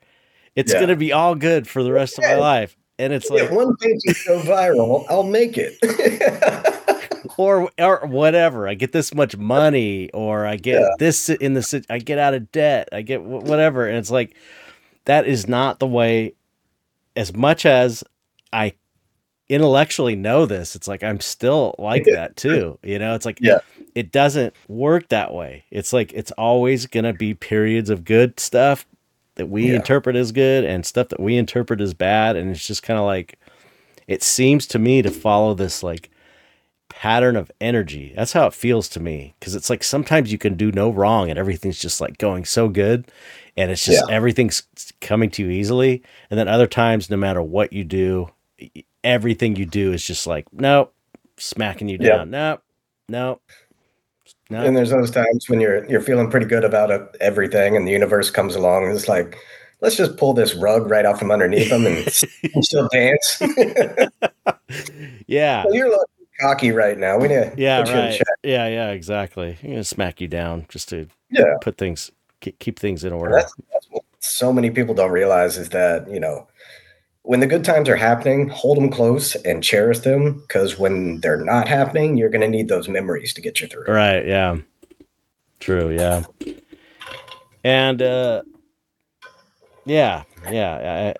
it's 0.55 0.73
Yeah. 0.73 0.79
gonna 0.81 0.95
be 0.95 1.11
all 1.13 1.35
good 1.35 1.67
for 1.67 1.83
the 1.83 1.91
rest 1.91 2.17
of 2.17 2.23
my 2.23 2.35
life 2.35 2.75
and 2.99 3.11
it's 3.13 3.29
like 3.29 3.43
if 3.43 3.51
one 3.51 3.75
painting 3.77 4.13
go 4.27 4.39
viral, 4.41 5.05
I'll 5.09 5.23
make 5.23 5.57
it. 5.57 5.77
or 7.37 7.71
or 7.79 8.05
whatever 8.05 8.67
i 8.67 8.73
get 8.73 8.91
this 8.91 9.13
much 9.13 9.35
money 9.37 10.09
or 10.13 10.45
i 10.45 10.55
get 10.57 10.81
Yeah. 10.81 10.89
this 10.99 11.29
in 11.29 11.53
the 11.53 11.85
i 11.89 11.97
get 11.97 12.19
out 12.19 12.33
of 12.33 12.51
debt 12.51 12.89
i 12.91 13.01
get 13.01 13.23
whatever 13.23 13.87
and 13.87 13.97
it's 13.97 14.11
like 14.11 14.35
that 15.05 15.25
is 15.25 15.47
not 15.47 15.79
the 15.79 15.87
way 15.87 16.33
as 17.15 17.33
much 17.35 17.65
as 17.65 18.03
I 18.51 18.73
intellectually 19.49 20.15
know 20.15 20.45
this, 20.45 20.75
it's 20.75 20.87
like 20.87 21.03
I'm 21.03 21.19
still 21.19 21.75
like 21.77 22.05
that 22.05 22.35
too. 22.37 22.79
You 22.81 22.97
know, 22.99 23.13
it's 23.13 23.25
like 23.25 23.37
Yeah. 23.41 23.59
it 23.93 24.11
doesn't 24.11 24.53
work 24.67 25.09
that 25.09 25.33
way. 25.33 25.65
It's 25.69 25.91
like 25.93 26.11
it's 26.13 26.31
always 26.31 26.85
gonna 26.87 27.13
be 27.13 27.33
periods 27.33 27.89
of 27.89 28.03
good 28.05 28.39
stuff 28.39 28.85
that 29.35 29.47
we 29.47 29.69
Yeah. 29.69 29.75
interpret 29.75 30.15
as 30.15 30.31
good 30.31 30.63
and 30.65 30.85
stuff 30.85 31.09
that 31.09 31.19
we 31.19 31.37
interpret 31.37 31.81
as 31.81 31.93
bad. 31.93 32.35
And 32.35 32.51
it's 32.51 32.65
just 32.67 32.83
kind 32.83 32.99
of 32.99 33.05
like 33.05 33.37
it 34.07 34.21
seems 34.23 34.67
to 34.67 34.79
me 34.79 35.01
to 35.01 35.09
follow 35.11 35.53
this 35.53 35.81
like 35.83 36.09
pattern 36.89 37.35
of 37.35 37.51
energy. 37.59 38.13
That's 38.15 38.33
how 38.33 38.45
it 38.47 38.53
feels 38.53 38.87
to 38.89 38.99
me. 38.99 39.33
Cause 39.41 39.55
it's 39.55 39.69
like 39.69 39.83
sometimes 39.83 40.31
you 40.31 40.37
can 40.37 40.55
do 40.55 40.71
no 40.71 40.89
wrong 40.91 41.29
and 41.29 41.39
everything's 41.39 41.79
just 41.79 41.99
like 42.01 42.17
going 42.17 42.45
so 42.45 42.67
good. 42.67 43.09
And 43.57 43.71
it's 43.71 43.85
just 43.85 44.03
everything's 44.09 44.63
coming 45.01 45.29
to 45.31 45.43
you 45.43 45.49
easily. 45.49 46.03
And 46.29 46.39
then 46.39 46.47
other 46.47 46.67
times, 46.67 47.09
no 47.09 47.17
matter 47.17 47.41
what 47.41 47.71
you 47.73 47.83
do, 47.83 48.29
everything 49.03 49.55
you 49.55 49.65
do 49.65 49.93
is 49.93 50.05
just 50.05 50.27
like, 50.27 50.45
nope, 50.51 50.93
smacking 51.37 51.87
you 51.87 51.97
Yeah. 51.97 52.17
down. 52.17 52.29
Nope, 52.31 52.63
nope, 53.09 53.41
nope. 54.49 54.65
And 54.65 54.75
there's 54.75 54.89
those 54.91 55.11
times 55.11 55.49
when 55.49 55.59
you're 55.61 55.85
you're 55.89 56.01
feeling 56.01 56.29
pretty 56.29 56.45
good 56.45 56.63
about 56.63 57.15
everything, 57.21 57.75
and 57.75 57.87
the 57.87 57.91
universe 57.91 58.29
comes 58.29 58.55
along 58.55 58.85
and 58.85 58.95
it's 58.95 59.07
like, 59.07 59.37
let's 59.81 59.95
just 59.95 60.17
pull 60.17 60.33
this 60.33 60.55
rug 60.55 60.89
right 60.89 61.05
out 61.05 61.19
from 61.19 61.31
underneath 61.31 61.69
them 61.69 61.85
and, 61.85 61.97
and 62.55 62.65
still 62.65 62.87
dance. 62.89 63.41
yeah. 65.27 65.63
Well, 65.65 65.73
you're 65.75 65.87
a 65.87 65.89
little 65.89 66.05
cocky 66.39 66.71
right 66.71 66.97
now. 66.97 67.17
We 67.17 67.27
need 67.27 67.35
to 67.35 67.53
Yeah, 67.57 67.79
put 67.81 67.87
you 67.89 67.93
in 67.95 67.99
right. 68.05 68.17
check. 68.17 68.27
Yeah, 68.43 68.67
yeah, 68.67 68.89
exactly. 68.91 69.57
I'm 69.63 69.69
gonna 69.69 69.83
smack 69.83 70.19
you 70.21 70.27
down 70.27 70.65
just 70.69 70.89
to 70.89 71.07
Yeah. 71.29 71.55
put 71.61 71.77
things 71.77 72.11
keep, 72.41 72.59
keep 72.59 72.79
things 72.79 73.03
in 73.03 73.13
order. 73.13 73.35
That's, 73.35 73.53
that's 73.71 73.87
so 74.19 74.51
many 74.53 74.69
people 74.69 74.95
don't 74.95 75.11
realize 75.11 75.57
is 75.57 75.69
that 75.69 76.09
you 76.09 76.19
know 76.19 76.47
when 77.23 77.39
the 77.39 77.47
good 77.47 77.63
times 77.63 77.89
are 77.89 77.95
happening, 77.95 78.49
hold 78.49 78.77
them 78.77 78.89
close 78.89 79.35
and 79.35 79.63
cherish 79.63 79.99
them 79.99 80.41
because 80.41 80.77
when 80.77 81.21
they're 81.21 81.43
not 81.43 81.67
happening, 81.67 82.17
you're 82.17 82.29
going 82.29 82.41
to 82.41 82.47
need 82.47 82.67
those 82.67 82.87
memories 82.87 83.33
to 83.33 83.41
get 83.41 83.61
you 83.61 83.67
through. 83.67 83.85
Right, 83.85 84.25
yeah. 84.25 84.57
True, 85.59 85.89
yeah. 85.91 86.23
And 87.63 88.01
uh 88.01 88.41
yeah, 89.85 90.23
yeah. 90.51 91.13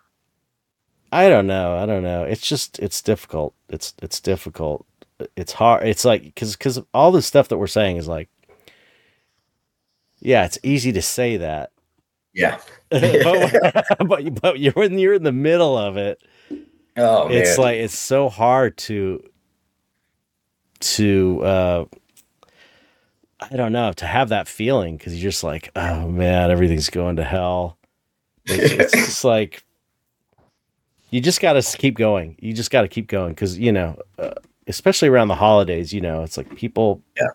I 1.12 1.26
I 1.26 1.30
don't 1.30 1.48
know. 1.48 1.78
I 1.78 1.86
don't 1.86 2.04
know. 2.04 2.24
It's 2.24 2.46
just 2.46 2.80
it's 2.80 3.02
difficult. 3.02 3.54
It's 3.70 3.94
it's 4.02 4.20
difficult. 4.20 4.86
It's 5.38 5.54
hard. 5.54 5.88
It's 5.88 6.04
like 6.04 6.36
cuz 6.36 6.58
cuz 6.58 6.80
all 6.94 7.14
the 7.14 7.22
stuff 7.22 7.48
that 7.48 7.58
we're 7.58 7.68
saying 7.68 7.96
is 7.96 8.10
like 8.10 8.28
yeah, 10.20 10.44
it's 10.44 10.60
easy 10.64 10.92
to 10.92 11.02
say 11.02 11.38
that. 11.38 11.72
Yeah. 12.34 12.60
but, 12.90 13.86
but 14.08 14.42
but 14.42 14.60
you're 14.60 14.74
when 14.74 14.98
you're 15.00 15.14
in 15.14 15.24
the 15.24 15.32
middle 15.32 15.78
of 15.78 15.98
it, 15.98 16.22
Oh 16.98 17.28
man. 17.30 17.38
it's 17.38 17.58
like 17.58 17.78
it's 17.78 17.98
so 17.98 18.30
hard 18.30 18.78
to 18.80 19.24
to 20.80 21.42
uh 21.44 21.86
I 23.40 23.56
don't 23.56 23.72
know 23.72 23.92
to 23.94 24.06
have 24.06 24.30
that 24.30 24.48
feeling 24.48 24.98
because 24.98 25.14
you're 25.22 25.32
just 25.32 25.44
like 25.44 25.70
oh 25.76 26.08
man 26.08 26.52
everything's 26.52 26.90
going 26.90 27.16
to 27.18 27.24
hell. 27.24 27.78
It's, 28.46 28.74
it's 28.74 28.94
just 29.08 29.24
like 29.24 29.64
you 31.10 31.22
just 31.22 31.42
got 31.42 31.54
to 31.54 31.78
keep 31.78 31.96
going. 31.96 32.36
You 32.40 32.54
just 32.54 32.72
got 32.72 32.82
to 32.82 32.88
keep 32.88 33.08
going 33.08 33.30
because 33.34 33.58
you 33.60 33.72
know, 33.72 34.00
uh, 34.18 34.34
especially 34.68 35.10
around 35.10 35.28
the 35.28 35.36
holidays. 35.36 35.94
You 35.94 36.02
know, 36.02 36.24
it's 36.24 36.38
like 36.38 36.56
people, 36.56 37.04
Yeah. 37.16 37.28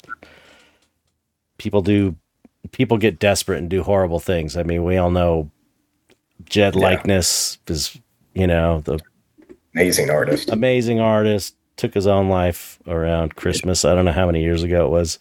people 1.58 1.80
do, 1.82 2.16
people 2.72 2.98
get 2.98 3.18
desperate 3.18 3.58
and 3.58 3.68
do 3.68 3.82
horrible 3.82 4.20
things. 4.20 4.56
I 4.56 4.62
mean, 4.62 4.84
we 4.84 4.96
all 4.96 5.10
know 5.10 5.50
Jed 6.44 6.74
Yeah. 6.74 6.82
likeness 6.82 7.58
is 7.68 7.98
you 8.34 8.46
know 8.46 8.80
the 8.80 8.98
Amazing 9.74 10.10
artist. 10.10 10.50
amazing 10.50 10.98
artist 11.00 11.54
took 11.76 11.94
his 11.94 12.06
own 12.06 12.28
life 12.28 12.78
around 12.88 13.36
Christmas. 13.36 13.84
I 13.84 13.94
don't 13.94 14.04
know 14.04 14.12
how 14.12 14.26
many 14.26 14.42
years 14.42 14.62
ago 14.62 14.86
it 14.86 14.90
was. 14.90 15.18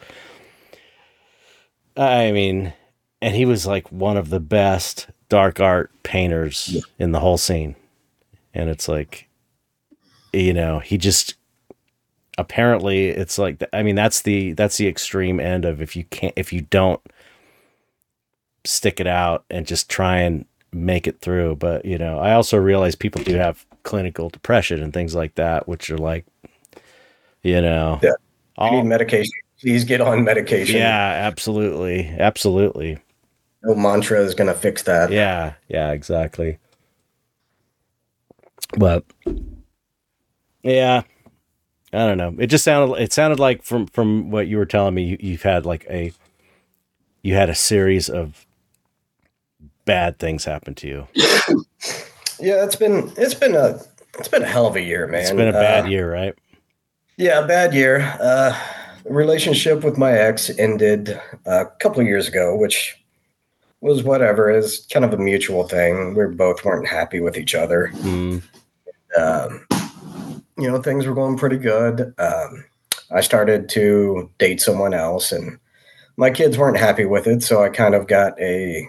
I 1.95 2.31
mean, 2.31 2.73
and 3.21 3.35
he 3.35 3.45
was 3.45 3.65
like 3.65 3.91
one 3.91 4.17
of 4.17 4.29
the 4.29 4.39
best 4.39 5.07
dark 5.29 5.59
art 5.59 5.91
painters 6.03 6.69
Yeah. 6.71 6.81
in 6.99 7.11
the 7.11 7.19
whole 7.19 7.37
scene. 7.37 7.75
And 8.53 8.69
it's 8.69 8.87
like, 8.87 9.27
you 10.33 10.53
know, 10.53 10.79
he 10.79 10.97
just 10.97 11.35
apparently 12.39 13.07
it's 13.07 13.37
like 13.39 13.63
I 13.73 13.81
mean 13.81 13.95
that's 13.95 14.21
the 14.21 14.53
that's 14.53 14.77
the 14.77 14.87
extreme 14.87 15.39
end 15.39 15.65
of 15.65 15.81
if 15.81 15.95
you 15.95 16.03
can't 16.05 16.33
if 16.35 16.53
you 16.53 16.61
don't 16.61 17.01
stick 18.67 18.99
it 18.99 19.07
out 19.07 19.45
and 19.49 19.65
just 19.65 19.89
try 19.89 20.17
and 20.19 20.45
make 20.71 21.07
it 21.07 21.19
through. 21.21 21.55
But 21.55 21.85
you 21.85 21.97
know, 21.97 22.19
I 22.19 22.33
also 22.33 22.57
realize 22.57 22.95
people 22.95 23.23
do 23.23 23.35
have 23.35 23.65
clinical 23.83 24.29
depression 24.29 24.81
and 24.83 24.93
things 24.93 25.15
like 25.15 25.35
that, 25.35 25.67
which 25.67 25.89
are 25.89 25.97
like, 25.97 26.25
you 27.43 27.61
know, 27.61 27.99
Yeah. 28.03 28.11
You 28.59 28.71
need 28.71 28.85
medication. 28.85 29.31
Please 29.61 29.83
get 29.83 30.01
on 30.01 30.23
medication. 30.23 30.77
yeah, 30.77 31.11
absolutely, 31.25 32.07
absolutely, 32.19 32.97
No 33.63 33.75
mantra 33.75 34.19
is 34.21 34.33
going 34.35 34.47
to 34.47 34.53
fix 34.53 34.83
that. 34.83 35.11
yeah, 35.11 35.53
yeah, 35.67 35.91
exactly. 35.91 36.57
But 38.77 39.03
yeah, 40.63 41.03
I 41.93 41.97
don't 41.99 42.17
know. 42.17 42.35
It 42.39 42.47
just 42.47 42.63
sounded. 42.63 42.95
It 43.01 43.13
sounded 43.13 43.39
like 43.39 43.61
from 43.63 43.85
from 43.87 44.31
what 44.31 44.47
you 44.47 44.57
were 44.57 44.65
telling 44.65 44.95
me, 44.95 45.03
you, 45.03 45.17
you've 45.19 45.43
had 45.43 45.65
like 45.65 45.85
a 45.89 46.11
you 47.21 47.35
had 47.35 47.49
a 47.49 47.55
series 47.55 48.09
of 48.09 48.45
bad 49.87 50.19
things 50.19 50.45
happen 50.45 50.75
to 50.75 50.87
you. 50.87 51.07
Yeah, 52.39 52.63
it's 52.63 52.75
been 52.75 53.11
it's 53.17 53.33
been 53.33 53.55
a 53.55 53.81
it's 54.19 54.27
been 54.27 54.43
a 54.43 54.47
hell 54.47 54.67
of 54.67 54.75
a 54.75 54.81
year, 54.81 55.07
man. 55.07 55.21
It's 55.21 55.31
been 55.31 55.47
a 55.47 55.51
bad 55.51 55.85
Uh, 55.85 55.87
year, 55.87 56.13
right? 56.13 56.35
Yeah, 57.17 57.41
bad 57.47 57.73
year. 57.73 58.01
Uh, 58.21 58.55
relationship 59.05 59.83
with 59.83 59.97
my 59.97 60.11
ex 60.11 60.51
ended 60.59 61.19
a 61.47 61.65
couple 61.79 61.99
of 62.01 62.05
years 62.05 62.27
ago, 62.27 62.55
which 62.55 62.95
was 63.81 64.03
whatever. 64.03 64.51
is 64.51 64.85
kind 64.93 65.03
of 65.03 65.13
a 65.13 65.17
mutual 65.17 65.67
thing. 65.67 66.13
We 66.13 66.27
both 66.27 66.63
weren't 66.63 66.87
happy 66.87 67.21
with 67.21 67.37
each 67.39 67.55
other. 67.55 67.89
Mm, 67.95 68.43
Um, 69.17 69.65
you 70.59 70.69
know, 70.69 70.79
things 70.79 71.07
were 71.07 71.15
going 71.15 71.37
pretty 71.37 71.57
good. 71.57 72.13
Um, 72.19 72.65
I 73.09 73.21
started 73.21 73.67
to 73.69 74.29
date 74.37 74.61
someone 74.61 74.93
else, 74.93 75.31
and 75.31 75.57
my 76.17 76.29
kids 76.29 76.55
weren't 76.55 76.77
happy 76.77 77.05
with 77.05 77.25
it. 77.25 77.41
So 77.41 77.63
I 77.63 77.69
kind 77.69 77.95
of 77.95 78.05
got 78.05 78.39
a 78.39 78.87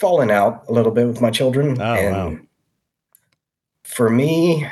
falling 0.00 0.30
out 0.30 0.64
a 0.68 0.72
little 0.72 0.92
bit 0.92 1.06
with 1.06 1.20
my 1.20 1.30
children. 1.30 1.80
Oh, 1.80 1.94
and 1.94 2.14
wow. 2.16 2.38
for 3.84 4.10
me, 4.10 4.66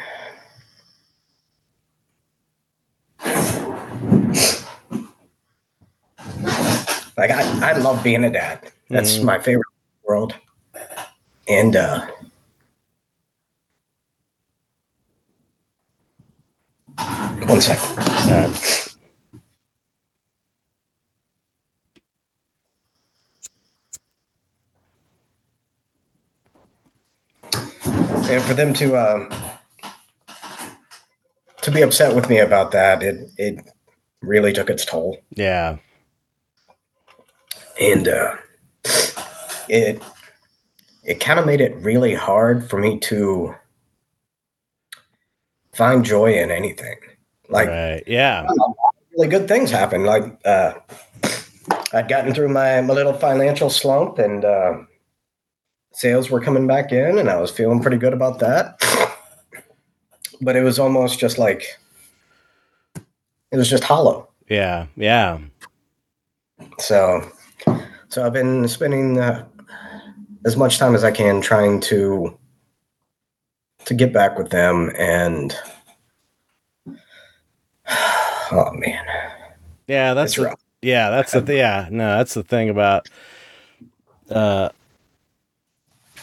like 7.17 7.31
I, 7.31 7.71
I 7.71 7.79
love 7.79 8.03
being 8.03 8.25
a 8.25 8.31
dad. 8.31 8.61
That's 8.91 9.17
Mhm. 9.19 9.25
my 9.25 9.39
favorite 9.39 9.67
world. 10.03 10.35
And 11.49 11.77
uh 11.77 12.07
one 17.47 17.61
second. 17.61 17.99
uh, 17.99 18.53
And 28.31 28.43
for 28.43 28.55
them 28.55 28.73
to 28.75 28.97
um 28.97 29.31
to 31.63 31.71
be 31.71 31.83
upset 31.83 32.15
with 32.15 32.29
me 32.29 32.39
about 32.39 32.73
that, 32.73 33.03
it 33.03 33.31
it 33.37 33.65
really 34.23 34.53
took 34.53 34.71
its 34.71 34.85
toll. 34.85 35.19
yeah, 35.31 35.77
and 37.81 38.09
uh, 38.09 38.35
it 39.69 40.03
it 41.05 41.21
kind 41.21 41.39
of 41.39 41.47
made 41.47 41.61
it 41.61 41.77
really 41.77 42.15
hard 42.15 42.69
for 42.69 42.79
me 42.79 42.99
to 43.01 43.55
find 45.75 46.05
joy 46.05 46.35
in 46.35 46.51
anything. 46.51 46.97
Like 47.49 47.69
right, 47.69 48.03
yeah, 48.07 48.47
really 49.17 49.29
good 49.29 49.49
things 49.49 49.71
happen. 49.71 50.05
Like 50.05 50.25
uh, 50.45 50.75
I'd 51.93 52.09
gotten 52.09 52.35
through 52.35 52.49
my, 52.49 52.81
my 52.81 52.95
little 52.95 53.13
financial 53.13 53.71
slump, 53.71 54.19
and 54.19 54.45
uh, 54.45 54.79
sales 55.95 56.31
were 56.31 56.41
coming 56.41 56.67
back 56.67 56.93
in, 56.93 57.19
and 57.19 57.31
I 57.31 57.41
was 57.41 57.51
feeling 57.51 57.81
pretty 57.81 57.97
good 57.97 58.13
about 58.13 58.39
that. 58.41 58.81
But 60.41 60.57
it 60.57 60.63
was 60.63 60.79
almost 60.79 61.19
just 61.19 61.39
like 61.39 61.79
it 63.51 63.57
was 63.57 63.71
just 63.71 63.85
hollow. 63.85 64.29
yeah, 64.49 64.87
yeah. 64.97 65.39
So, 66.79 67.31
so 68.09 68.25
I've 68.27 68.33
been 68.33 68.67
spending 68.69 69.19
uh, 69.19 69.45
as 70.45 70.57
much 70.57 70.79
time 70.79 70.95
as 70.95 71.05
I 71.05 71.11
can 71.11 71.41
trying 71.41 71.81
to 71.83 72.37
to 73.85 73.95
get 73.95 74.13
back 74.13 74.37
with 74.39 74.51
them, 74.51 74.91
and 74.99 75.55
oh 77.89 78.73
man, 78.75 79.05
Yeah, 79.87 80.15
that's 80.15 80.35
the, 80.37 80.57
yeah, 80.83 81.11
that's 81.11 81.33
the 81.33 81.43
th- 81.43 81.57
yeah, 81.59 81.89
no, 81.91 82.17
that's 82.19 82.35
the 82.35 82.43
thing 82.43 82.71
about 82.71 83.09
uh 84.31 84.71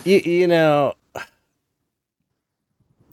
you, 0.05 0.17
you 0.17 0.47
know, 0.47 0.93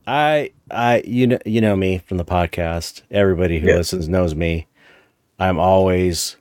I 0.07 0.53
I 0.71 1.03
you 1.07 1.27
know 1.27 1.39
you 1.45 1.61
know 1.61 1.77
me 1.77 1.99
from 1.99 2.17
the 2.17 2.25
podcast. 2.25 3.03
Everybody 3.11 3.59
who 3.61 3.69
Yeah. 3.69 3.77
listens 3.77 4.09
knows 4.09 4.35
me. 4.35 4.67
I'm 5.39 5.59
always 5.59 6.37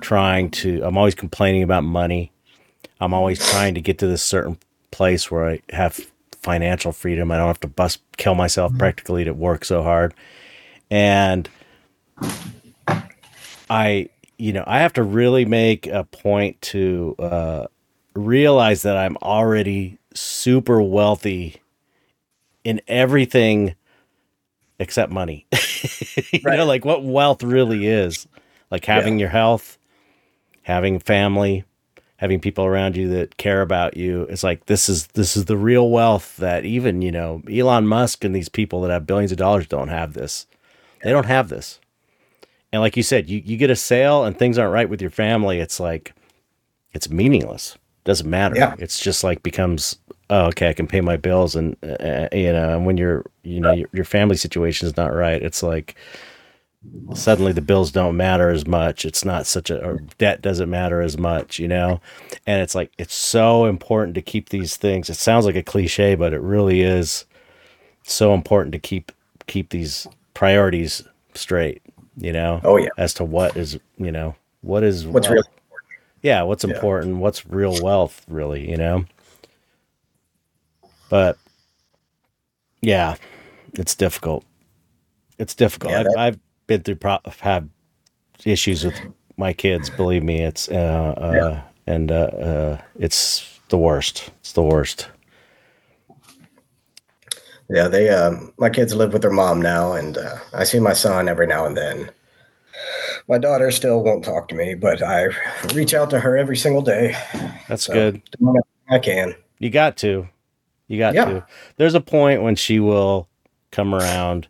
trying 0.00 0.50
to. 0.50 0.82
I'm 0.84 0.96
always 0.98 1.14
complaining 1.14 1.62
about 1.62 1.84
money. 1.84 2.32
I'm 3.00 3.14
always 3.14 3.38
trying 3.50 3.74
to 3.74 3.80
get 3.80 3.98
to 3.98 4.06
this 4.06 4.22
certain 4.22 4.58
place 4.90 5.30
where 5.30 5.48
I 5.48 5.60
have 5.70 6.00
financial 6.42 6.92
freedom. 6.92 7.30
I 7.30 7.36
don't 7.36 7.46
have 7.46 7.60
to 7.60 7.68
bust 7.68 8.00
kill 8.16 8.34
myself 8.34 8.76
practically 8.78 9.24
to 9.24 9.32
work 9.34 9.64
so 9.64 9.82
hard. 9.82 10.14
And 10.90 11.48
I, 13.68 14.08
you 14.38 14.52
know, 14.52 14.64
I 14.66 14.78
have 14.78 14.92
to 14.94 15.02
really 15.02 15.44
make 15.44 15.86
a 15.88 16.04
point 16.04 16.60
to 16.62 17.16
uh, 17.18 17.66
realize 18.16 18.82
that 18.82 18.96
I'm 18.96 19.16
already 19.22 19.98
super 20.14 20.80
wealthy 20.82 21.60
in 22.64 22.80
everything 22.88 23.74
except 24.78 25.12
money. 25.12 25.46
you 26.32 26.40
Right. 26.44 26.56
know, 26.58 26.66
like 26.66 26.84
what 26.84 27.04
wealth 27.04 27.42
really 27.42 27.86
is. 27.86 28.26
Like 28.70 28.84
having 28.84 29.18
your 29.18 29.28
health, 29.28 29.78
having 30.62 30.98
family, 30.98 31.64
having 32.16 32.40
people 32.40 32.64
around 32.64 32.96
you 32.96 33.08
that 33.10 33.36
care 33.36 33.62
about 33.62 33.96
you. 33.96 34.22
It's 34.24 34.42
like 34.42 34.66
this 34.66 34.88
is 34.88 35.08
this 35.08 35.36
is 35.36 35.46
the 35.46 35.56
real 35.56 35.90
wealth 35.90 36.36
that 36.38 36.64
even, 36.64 37.02
you 37.02 37.12
know, 37.12 37.42
Elon 37.50 37.86
Musk 37.86 38.24
and 38.24 38.34
these 38.34 38.48
people 38.48 38.80
that 38.82 38.90
have 38.90 39.06
billions 39.06 39.32
of 39.32 39.38
dollars 39.38 39.66
don't 39.66 39.88
have 39.88 40.14
this. 40.14 40.46
They 41.02 41.10
don't 41.10 41.26
have 41.26 41.48
this. 41.48 41.80
And 42.72 42.82
like 42.82 42.96
you 42.96 43.02
said, 43.02 43.28
you, 43.30 43.40
you 43.44 43.56
get 43.56 43.70
a 43.70 43.76
sale 43.76 44.24
and 44.24 44.38
things 44.38 44.58
aren't 44.58 44.72
right 44.74 44.88
with 44.88 45.00
your 45.00 45.10
family, 45.10 45.60
it's 45.60 45.80
like 45.80 46.12
it's 46.92 47.08
meaningless. 47.10 47.78
Doesn't 48.06 48.30
matter. 48.30 48.56
Yeah. 48.56 48.74
It's 48.78 48.98
just 48.98 49.22
like 49.22 49.42
becomes 49.42 49.98
oh, 50.30 50.46
okay, 50.46 50.70
I 50.70 50.72
can 50.72 50.86
pay 50.86 51.00
my 51.00 51.16
bills 51.16 51.54
and 51.54 51.76
uh, 51.84 52.28
you 52.32 52.52
know, 52.52 52.76
and 52.76 52.86
when 52.86 52.96
you're 52.96 53.24
you 53.42 53.60
know 53.60 53.72
your, 53.72 53.88
your 53.92 54.04
family 54.06 54.36
situation 54.36 54.86
is 54.88 54.96
not 54.96 55.12
right, 55.14 55.42
it's 55.42 55.62
like 55.62 55.94
suddenly 57.14 57.52
the 57.52 57.60
bills 57.60 57.90
don't 57.90 58.16
matter 58.16 58.48
as 58.50 58.66
much. 58.66 59.04
It's 59.04 59.24
not 59.24 59.46
such 59.46 59.70
a 59.70 59.84
or 59.84 60.00
debt 60.18 60.40
doesn't 60.42 60.70
matter 60.70 61.00
as 61.02 61.18
much, 61.18 61.58
you 61.58 61.68
know. 61.68 62.00
And 62.46 62.62
it's 62.62 62.74
like 62.74 62.92
it's 62.98 63.14
so 63.14 63.66
important 63.66 64.14
to 64.14 64.22
keep 64.22 64.48
these 64.48 64.76
things. 64.76 65.10
It 65.10 65.14
sounds 65.14 65.44
like 65.44 65.56
a 65.56 65.62
cliche, 65.62 66.14
but 66.14 66.32
it 66.32 66.40
really 66.40 66.82
is 66.82 67.24
so 68.04 68.34
important 68.34 68.72
to 68.72 68.78
keep 68.78 69.12
keep 69.46 69.70
these 69.70 70.06
priorities 70.34 71.02
straight, 71.34 71.82
you 72.16 72.32
know, 72.32 72.60
Oh 72.64 72.76
yeah. 72.76 72.88
as 72.98 73.14
to 73.14 73.24
what 73.24 73.56
is, 73.56 73.78
you 73.96 74.12
know, 74.12 74.34
what 74.62 74.82
is 74.84 75.06
What's 75.06 75.28
wealth. 75.28 75.34
really 75.34 75.48
yeah, 76.26 76.42
what's 76.42 76.64
Yeah. 76.64 76.74
important, 76.74 77.18
what's 77.18 77.46
real 77.46 77.80
wealth 77.80 78.24
really, 78.26 78.68
you 78.68 78.76
know. 78.76 79.04
But 81.08 81.38
yeah, 82.80 83.14
it's 83.74 83.94
difficult. 83.94 84.44
It's 85.38 85.54
difficult. 85.54 85.92
Yeah, 85.92 86.00
I've, 86.00 86.18
I've 86.18 86.38
been 86.66 86.82
through 86.82 86.96
pro- 86.96 87.20
had 87.38 87.70
issues 88.44 88.84
with 88.84 89.00
my 89.36 89.52
kids. 89.52 89.88
Believe 89.88 90.24
me, 90.24 90.42
it's 90.42 90.68
uh, 90.68 91.14
uh 91.16 91.60
and 91.86 92.10
uh, 92.10 92.30
uh, 92.50 92.80
it's 92.98 93.60
the 93.68 93.78
worst. 93.78 94.30
It's 94.40 94.52
the 94.52 94.64
worst. 94.64 95.08
Yeah, 97.70 97.86
they 97.86 98.08
um 98.08 98.52
my 98.58 98.70
kids 98.70 98.96
live 98.96 99.12
with 99.12 99.22
their 99.22 99.30
mom 99.30 99.62
now 99.62 99.92
and 99.92 100.18
uh, 100.18 100.38
I 100.52 100.64
see 100.64 100.80
my 100.80 100.92
son 100.92 101.28
every 101.28 101.46
now 101.46 101.66
and 101.66 101.76
then. 101.76 102.10
My 103.28 103.38
daughter 103.38 103.70
still 103.70 104.02
won't 104.02 104.24
talk 104.24 104.48
to 104.48 104.54
me, 104.54 104.74
but 104.74 105.02
I 105.02 105.28
reach 105.74 105.94
out 105.94 106.10
to 106.10 106.20
her 106.20 106.36
every 106.36 106.56
single 106.56 106.82
day. 106.82 107.16
That's 107.68 107.84
So, 107.84 107.92
good. 107.92 108.22
I 108.88 108.98
can. 108.98 109.34
You 109.58 109.70
got 109.70 109.96
to. 109.98 110.28
You 110.86 110.98
got 110.98 111.14
Yeah. 111.14 111.24
to. 111.24 111.46
There's 111.76 111.94
a 111.94 112.00
point 112.00 112.42
when 112.42 112.54
she 112.54 112.78
will 112.78 113.28
come 113.72 113.94
around 113.94 114.46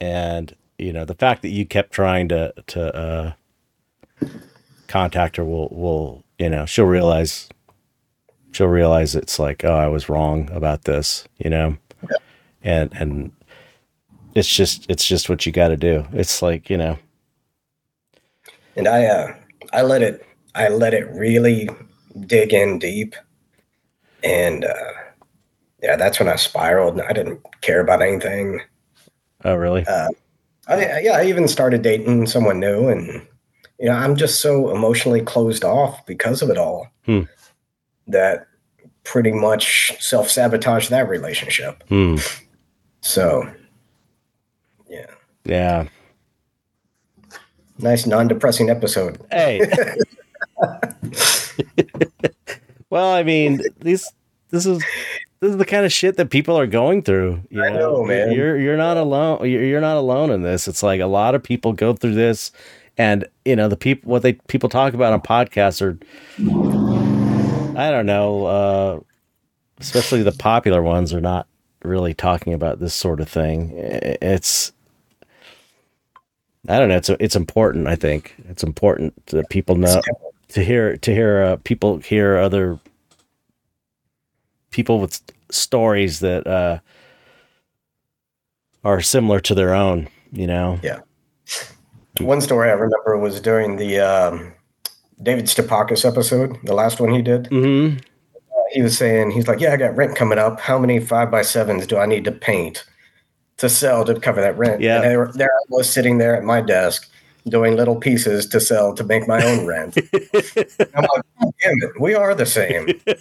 and 0.00 0.54
you 0.76 0.92
know, 0.92 1.04
the 1.04 1.14
fact 1.14 1.42
that 1.42 1.48
you 1.50 1.64
kept 1.64 1.92
trying 1.92 2.28
to 2.28 2.52
to 2.66 2.94
uh 2.96 3.32
contact 4.88 5.36
her 5.36 5.44
will 5.44 5.68
will, 5.70 6.24
you 6.38 6.50
know, 6.50 6.66
she'll 6.66 6.84
realize 6.84 7.48
she'll 8.52 8.66
realize 8.66 9.14
it's 9.14 9.38
like, 9.38 9.64
oh, 9.64 9.74
I 9.74 9.86
was 9.86 10.08
wrong 10.08 10.50
about 10.52 10.84
this, 10.84 11.26
you 11.38 11.48
know. 11.48 11.76
And 12.62 12.92
and 12.94 13.32
it's 14.34 14.54
just 14.54 14.84
it's 14.90 15.06
just 15.06 15.28
what 15.28 15.46
you 15.46 15.52
got 15.52 15.68
to 15.68 15.76
do. 15.76 16.06
It's 16.12 16.42
like, 16.42 16.68
you 16.68 16.76
know, 16.76 16.98
And 18.76 18.88
I 18.88 19.06
uh 19.06 19.34
I 19.72 19.82
let 19.82 20.02
it 20.02 20.26
I 20.54 20.68
let 20.68 20.94
it 20.94 21.08
really 21.10 21.68
dig 22.26 22.52
in 22.52 22.78
deep. 22.78 23.14
And 24.22 24.64
uh 24.64 24.92
yeah, 25.82 25.96
that's 25.96 26.18
when 26.18 26.28
I 26.28 26.36
spiraled 26.36 26.94
and 26.94 27.02
I 27.02 27.12
didn't 27.12 27.40
care 27.60 27.80
about 27.80 28.02
anything. 28.02 28.60
oh 29.44 29.54
really? 29.54 29.84
I, 30.66 31.00
yeah, 31.00 31.12
I 31.18 31.26
even 31.26 31.46
started 31.46 31.82
dating 31.82 32.26
someone 32.26 32.58
new, 32.58 32.88
and 32.88 33.06
you 33.78 33.86
know, 33.86 33.92
I'm 33.92 34.16
just 34.16 34.40
so 34.40 34.70
emotionally 34.74 35.20
closed 35.20 35.62
off 35.62 36.06
because 36.06 36.40
of 36.40 36.48
it 36.48 36.56
all 36.56 36.88
Hmm. 37.04 37.24
that 38.06 38.46
pretty 39.02 39.30
much 39.32 39.92
self 40.00 40.30
sabotage 40.30 40.88
that 40.88 41.06
relationship. 41.06 41.82
Hmm. 41.90 42.16
So, 43.02 43.46
yeah, 44.88 45.10
Yeah. 45.44 45.84
Nice 47.78 48.06
non 48.06 48.28
depressing 48.28 48.70
episode. 48.70 49.20
Hey. 49.30 49.60
well, 52.90 53.12
I 53.12 53.22
mean, 53.22 53.60
these 53.80 54.10
this 54.50 54.66
is 54.66 54.82
this 55.40 55.50
is 55.50 55.56
the 55.58 55.64
kind 55.64 55.84
of 55.84 55.92
shit 55.92 56.16
that 56.16 56.30
people 56.30 56.58
are 56.58 56.66
going 56.66 57.02
through. 57.02 57.42
You 57.50 57.62
I 57.62 57.70
know, 57.70 58.04
man. 58.04 58.32
You're 58.32 58.58
you're 58.58 58.76
not 58.76 58.96
alone. 58.96 59.48
You're, 59.48 59.64
you're 59.64 59.80
not 59.80 59.96
alone 59.96 60.30
in 60.30 60.42
this. 60.42 60.68
It's 60.68 60.82
like 60.82 61.00
a 61.00 61.06
lot 61.06 61.34
of 61.34 61.42
people 61.42 61.72
go 61.72 61.92
through 61.92 62.14
this, 62.14 62.52
and 62.96 63.26
you 63.44 63.56
know 63.56 63.68
the 63.68 63.76
people 63.76 64.10
what 64.10 64.22
they 64.22 64.34
people 64.34 64.68
talk 64.68 64.94
about 64.94 65.12
on 65.12 65.20
podcasts 65.20 65.82
are, 65.82 65.98
I 67.78 67.90
don't 67.90 68.06
know, 68.06 68.46
uh, 68.46 69.00
especially 69.80 70.22
the 70.22 70.32
popular 70.32 70.82
ones 70.82 71.12
are 71.12 71.20
not 71.20 71.46
really 71.82 72.14
talking 72.14 72.54
about 72.54 72.80
this 72.80 72.94
sort 72.94 73.20
of 73.20 73.28
thing. 73.28 73.72
It's 73.74 74.72
I 76.68 76.78
don't 76.78 76.88
know. 76.88 76.96
It's 76.96 77.10
it's 77.10 77.36
important. 77.36 77.88
I 77.88 77.96
think 77.96 78.34
it's 78.48 78.62
important 78.62 79.26
that 79.26 79.48
people 79.50 79.76
know 79.76 80.00
to 80.48 80.64
hear 80.64 80.96
to 80.96 81.14
hear 81.14 81.42
uh, 81.42 81.56
people 81.64 81.98
hear 81.98 82.38
other 82.38 82.78
people 84.70 84.98
with 85.00 85.20
stories 85.50 86.20
that 86.20 86.46
uh, 86.46 86.78
are 88.82 89.00
similar 89.00 89.40
to 89.40 89.54
their 89.54 89.74
own. 89.74 90.08
You 90.32 90.46
know. 90.46 90.80
Yeah. 90.82 91.00
One 92.20 92.40
story 92.40 92.70
I 92.70 92.74
remember 92.74 93.18
was 93.18 93.40
during 93.40 93.76
the 93.76 93.98
um, 94.00 94.52
David 95.22 95.46
Stepakis 95.46 96.04
episode, 96.04 96.56
the 96.64 96.74
last 96.74 97.00
one 97.00 97.12
he 97.12 97.22
did. 97.22 97.48
hmm 97.48 97.96
He 98.72 98.82
was 98.82 98.96
saying, 98.96 99.32
he's 99.32 99.48
like, 99.48 99.60
Yeah, 99.60 99.72
I 99.72 99.76
got 99.76 99.96
rent 99.96 100.16
coming 100.16 100.38
up. 100.38 100.60
How 100.60 100.78
many 100.78 101.00
five 101.00 101.30
by 101.30 101.42
sevens 101.42 101.86
do 101.86 101.98
I 101.98 102.06
need 102.06 102.24
to 102.24 102.32
paint 102.32 102.84
to 103.58 103.68
sell 103.68 104.04
to 104.04 104.18
cover 104.18 104.40
that 104.40 104.56
rent? 104.58 104.80
Yeah. 104.80 104.96
And 104.96 105.04
there, 105.04 105.30
there 105.34 105.50
I 105.50 105.64
was 105.68 105.88
sitting 105.88 106.18
there 106.18 106.36
at 106.36 106.44
my 106.44 106.60
desk 106.60 107.10
doing 107.48 107.76
little 107.76 107.96
pieces 107.96 108.46
to 108.46 108.60
sell 108.60 108.94
to 108.94 109.04
make 109.04 109.28
my 109.28 109.44
own 109.44 109.66
rent. 109.66 109.98
I'm 110.14 111.02
like, 111.02 111.22
"God 111.40 111.54
damn 111.62 111.82
it, 111.82 112.00
we 112.00 112.14
are 112.14 112.34
the 112.34 112.46
same. 112.46 112.88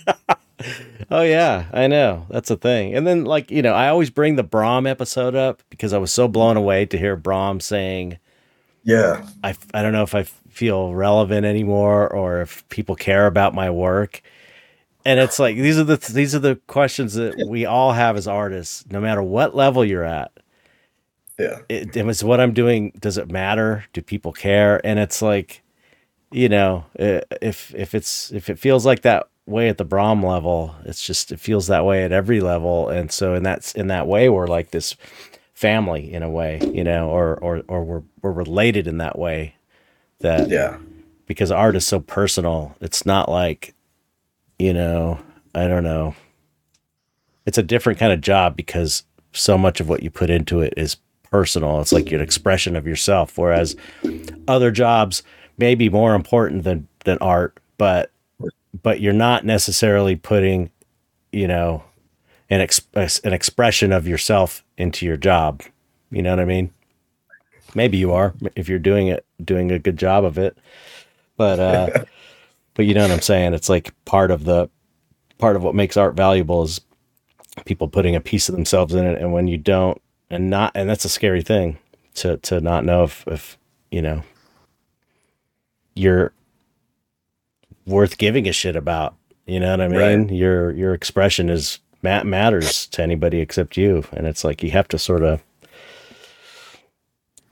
Oh 1.11 1.21
yeah, 1.21 1.65
I 1.73 1.87
know. 1.87 2.25
That's 2.29 2.49
a 2.49 2.55
thing. 2.55 2.95
And 2.95 3.05
then 3.05 3.25
like, 3.25 3.51
you 3.51 3.61
know, 3.61 3.73
I 3.73 3.89
always 3.89 4.09
bring 4.09 4.35
the 4.35 4.43
Brom 4.43 4.87
episode 4.87 5.35
up 5.35 5.61
because 5.69 5.93
I 5.93 5.97
was 5.97 6.11
so 6.11 6.27
blown 6.27 6.57
away 6.57 6.85
to 6.85 6.97
hear 6.97 7.15
Brom 7.15 7.59
saying 7.59 8.17
Yeah. 8.83 9.25
I, 9.43 9.55
I 9.73 9.81
don't 9.81 9.93
know 9.93 10.03
if 10.03 10.15
I 10.15 10.23
feel 10.23 10.93
relevant 10.93 11.45
anymore 11.45 12.07
or 12.07 12.41
if 12.41 12.67
people 12.69 12.95
care 12.95 13.27
about 13.27 13.53
my 13.53 13.69
work. 13.69 14.21
And 15.05 15.19
it's 15.19 15.37
like 15.39 15.55
these 15.57 15.77
are 15.77 15.83
the 15.83 15.97
these 16.13 16.33
are 16.33 16.39
the 16.39 16.55
questions 16.67 17.15
that 17.15 17.47
we 17.49 17.65
all 17.65 17.91
have 17.91 18.15
as 18.15 18.27
artists, 18.27 18.85
no 18.89 19.01
matter 19.01 19.21
what 19.21 19.55
level 19.55 19.83
you're 19.83 20.03
at. 20.03 20.31
Yeah. 21.37 21.59
It, 21.67 21.95
it 21.97 22.05
was 22.05 22.23
what 22.23 22.39
I'm 22.39 22.53
doing. 22.53 22.91
Does 22.99 23.17
it 23.17 23.31
matter? 23.31 23.85
Do 23.91 24.01
people 24.01 24.31
care? 24.31 24.79
And 24.85 24.99
it's 24.99 25.21
like, 25.21 25.61
you 26.31 26.47
know, 26.47 26.85
if 26.95 27.73
if 27.75 27.93
it's 27.95 28.31
if 28.31 28.49
it 28.49 28.59
feels 28.59 28.85
like 28.85 29.01
that 29.01 29.27
way 29.45 29.67
at 29.67 29.77
the 29.77 29.83
Brom 29.83 30.23
level, 30.23 30.73
it's 30.85 31.05
just 31.05 31.31
it 31.31 31.39
feels 31.39 31.67
that 31.67 31.85
way 31.85 32.05
at 32.05 32.11
every 32.13 32.39
level. 32.39 32.87
And 32.87 33.11
so 33.11 33.33
in 33.33 33.43
that 33.43 33.73
in 33.75 33.87
that 33.87 34.07
way, 34.07 34.29
we're 34.29 34.47
like 34.47 34.71
this 34.71 34.95
family 35.53 36.13
in 36.13 36.23
a 36.23 36.29
way, 36.29 36.61
you 36.73 36.83
know, 36.83 37.09
or 37.09 37.35
or 37.41 37.63
or 37.67 37.83
we're 37.83 38.03
we're 38.21 38.31
related 38.31 38.87
in 38.87 38.99
that 38.99 39.17
way. 39.19 39.55
That 40.19 40.49
Yeah. 40.49 40.77
because 41.25 41.51
art 41.51 41.75
is 41.75 41.85
so 41.85 41.99
personal. 41.99 42.75
It's 42.79 43.05
not 43.05 43.27
like, 43.29 43.73
you 44.63 44.73
know, 44.73 45.19
I 45.53 45.67
don't 45.67 45.83
know. 45.83 46.15
It's 47.45 47.57
a 47.57 47.63
different 47.63 47.99
kind 47.99 48.13
of 48.13 48.21
job 48.21 48.55
because 48.55 49.03
so 49.33 49.57
much 49.57 49.81
of 49.81 49.89
what 49.89 50.03
you 50.03 50.09
put 50.09 50.29
into 50.29 50.61
it 50.61 50.73
is 50.77 50.95
personal. 51.29 51.81
It's 51.81 51.91
like 51.91 52.11
an 52.13 52.21
expression 52.21 52.75
of 52.75 52.87
yourself. 52.87 53.37
Whereas 53.37 53.75
other 54.47 54.71
jobs 54.71 55.21
may 55.57 55.75
be 55.75 55.89
more 55.89 56.15
important 56.15 56.63
than 56.63 56.87
than 57.03 57.17
art, 57.19 57.59
but 57.77 58.11
but 58.81 59.01
you're 59.01 59.11
not 59.11 59.45
necessarily 59.45 60.15
putting 60.15 60.71
you 61.33 61.47
know, 61.47 61.83
an 62.49 62.61
express 62.61 63.19
an 63.19 63.33
expression 63.33 63.91
of 63.91 64.07
yourself 64.07 64.63
into 64.77 65.05
your 65.05 65.17
job. 65.17 65.63
You 66.09 66.21
know 66.21 66.29
what 66.29 66.39
I 66.39 66.45
mean? 66.45 66.71
Maybe 67.75 67.97
you 67.97 68.13
are 68.13 68.33
if 68.55 68.69
you're 68.69 68.79
doing 68.79 69.07
it, 69.07 69.25
doing 69.43 69.71
a 69.71 69.79
good 69.79 69.97
job 69.97 70.23
of 70.23 70.37
it. 70.37 70.57
But 71.35 71.59
uh, 71.59 72.05
but 72.75 72.85
you 72.85 72.93
know 72.93 73.01
what 73.01 73.11
I'm 73.11 73.21
saying? 73.21 73.53
It's 73.53 73.69
like 73.69 73.93
part 74.05 74.31
of 74.31 74.45
the 74.45 74.69
part 75.37 75.55
of 75.55 75.63
what 75.63 75.75
makes 75.75 75.97
art 75.97 76.15
valuable 76.15 76.63
is 76.63 76.81
people 77.65 77.87
putting 77.87 78.15
a 78.15 78.21
piece 78.21 78.49
of 78.49 78.55
themselves 78.55 78.93
in 78.93 79.05
it, 79.05 79.19
and 79.21 79.33
when 79.33 79.47
you 79.47 79.57
don't, 79.57 80.01
and 80.29 80.49
not, 80.49 80.71
and 80.75 80.89
that's 80.89 81.05
a 81.05 81.09
scary 81.09 81.41
thing 81.41 81.77
to 82.15 82.37
to 82.37 82.61
not 82.61 82.85
know 82.85 83.03
if 83.03 83.27
if 83.27 83.57
you 83.91 84.01
know 84.01 84.23
you're 85.95 86.33
worth 87.85 88.17
giving 88.17 88.47
a 88.47 88.53
shit 88.53 88.75
about. 88.75 89.15
You 89.45 89.59
know 89.59 89.71
what 89.71 89.81
I 89.81 89.87
mean? 89.87 90.21
Right. 90.27 90.31
Your 90.31 90.71
your 90.71 90.93
expression 90.93 91.49
is 91.49 91.79
matters 92.01 92.87
to 92.87 93.01
anybody 93.01 93.39
except 93.39 93.77
you, 93.77 94.05
and 94.11 94.27
it's 94.27 94.43
like 94.43 94.63
you 94.63 94.71
have 94.71 94.87
to 94.89 94.99
sort 94.99 95.23
of 95.23 95.41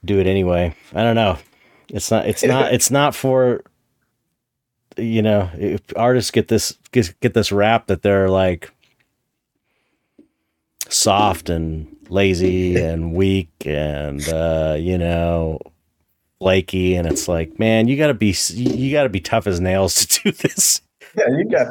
do 0.04 0.20
it 0.20 0.28
anyway. 0.28 0.76
I 0.94 1.04
don't 1.04 1.16
know. 1.16 1.38
It's 1.90 2.12
not. 2.12 2.28
It's 2.28 2.44
not. 2.44 2.74
It's 2.74 2.92
not 2.92 3.16
for. 3.16 3.64
You 4.98 5.22
know, 5.22 5.50
if 5.58 5.82
artists 5.96 6.32
get 6.32 6.48
this 6.48 6.78
get, 6.92 7.20
get 7.22 7.34
this 7.34 7.52
rap 7.52 7.88
that 7.88 8.02
they're 8.02 8.30
like 8.30 8.72
soft 10.90 11.50
and 11.50 11.96
lazy 12.10 12.76
and 12.82 13.14
weak 13.14 13.52
and 13.66 14.28
uh, 14.30 14.76
you 14.78 14.98
know 14.98 15.60
flaky, 16.40 16.96
and 16.96 17.08
it's 17.08 17.28
like, 17.28 17.60
man, 17.60 17.88
you 17.88 17.96
gotta 17.96 18.14
be 18.14 18.36
you 18.54 18.92
gotta 18.92 19.10
be 19.10 19.20
tough 19.20 19.48
as 19.48 19.60
nails 19.60 20.06
to 20.06 20.24
do 20.24 20.32
this. 20.32 20.82
Yeah, 21.16 21.28
you 21.30 21.46
got 21.46 21.68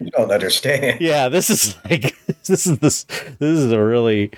you 0.00 0.10
don't 0.10 0.30
understand. 0.30 1.00
Yeah, 1.00 1.28
this 1.28 1.50
is 1.50 1.76
like 1.84 2.16
this 2.44 2.66
is 2.66 2.78
this 2.78 3.04
this 3.04 3.58
is 3.58 3.70
a 3.70 3.82
really 3.82 4.30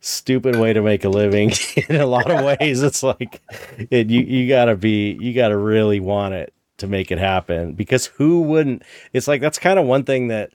stupid 0.00 0.56
way 0.56 0.72
to 0.72 0.80
make 0.80 1.04
a 1.04 1.08
living 1.08 1.52
in 1.88 1.96
a 1.96 2.06
lot 2.06 2.30
of 2.30 2.44
ways. 2.44 2.82
It's 2.82 3.02
like 3.02 3.42
it, 3.90 4.08
you 4.08 4.20
you 4.22 4.48
gotta 4.48 4.76
be 4.76 5.18
you 5.20 5.34
gotta 5.34 5.56
really 5.56 6.00
want 6.00 6.34
it 6.34 6.54
to 6.78 6.86
make 6.86 7.10
it 7.10 7.18
happen 7.18 7.72
because 7.72 8.06
who 8.06 8.42
wouldn't? 8.42 8.82
It's 9.12 9.28
like 9.28 9.40
that's 9.40 9.58
kind 9.58 9.78
of 9.78 9.86
one 9.86 10.04
thing 10.04 10.28
that 10.28 10.50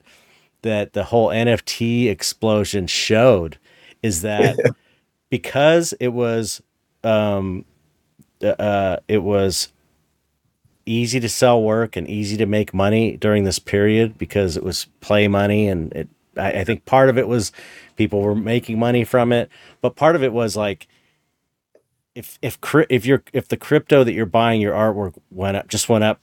that 0.62 0.92
the 0.94 1.04
whole 1.04 1.28
NFT 1.28 2.08
explosion 2.10 2.86
showed 2.86 3.58
is 4.02 4.22
that 4.22 4.56
because 5.30 5.94
it 6.00 6.08
was 6.08 6.62
um 7.02 7.64
uh, 8.42 8.48
uh, 8.48 8.96
it 9.08 9.22
was 9.22 9.68
easy 10.86 11.20
to 11.20 11.28
sell 11.28 11.62
work 11.62 11.96
and 11.96 12.08
easy 12.08 12.36
to 12.36 12.46
make 12.46 12.74
money 12.74 13.16
during 13.16 13.44
this 13.44 13.58
period 13.58 14.18
because 14.18 14.56
it 14.56 14.62
was 14.62 14.86
play 15.00 15.28
money 15.28 15.66
and 15.66 15.92
it 15.92 16.08
I, 16.36 16.50
I, 16.60 16.64
think 16.64 16.84
part 16.84 17.08
of 17.08 17.16
it 17.16 17.26
was 17.26 17.52
people 17.96 18.20
were 18.20 18.34
making 18.34 18.78
money 18.78 19.04
from 19.04 19.32
it 19.32 19.48
but 19.80 19.96
part 19.96 20.14
of 20.14 20.22
it 20.22 20.32
was 20.32 20.56
like 20.56 20.86
if 22.14 22.38
if 22.42 22.58
if 22.88 23.06
you're 23.06 23.22
if 23.32 23.48
the 23.48 23.56
crypto 23.56 24.04
that 24.04 24.12
you're 24.12 24.26
buying 24.26 24.60
your 24.60 24.74
artwork 24.74 25.14
went 25.30 25.56
up 25.56 25.68
just 25.68 25.88
went 25.88 26.04
up 26.04 26.20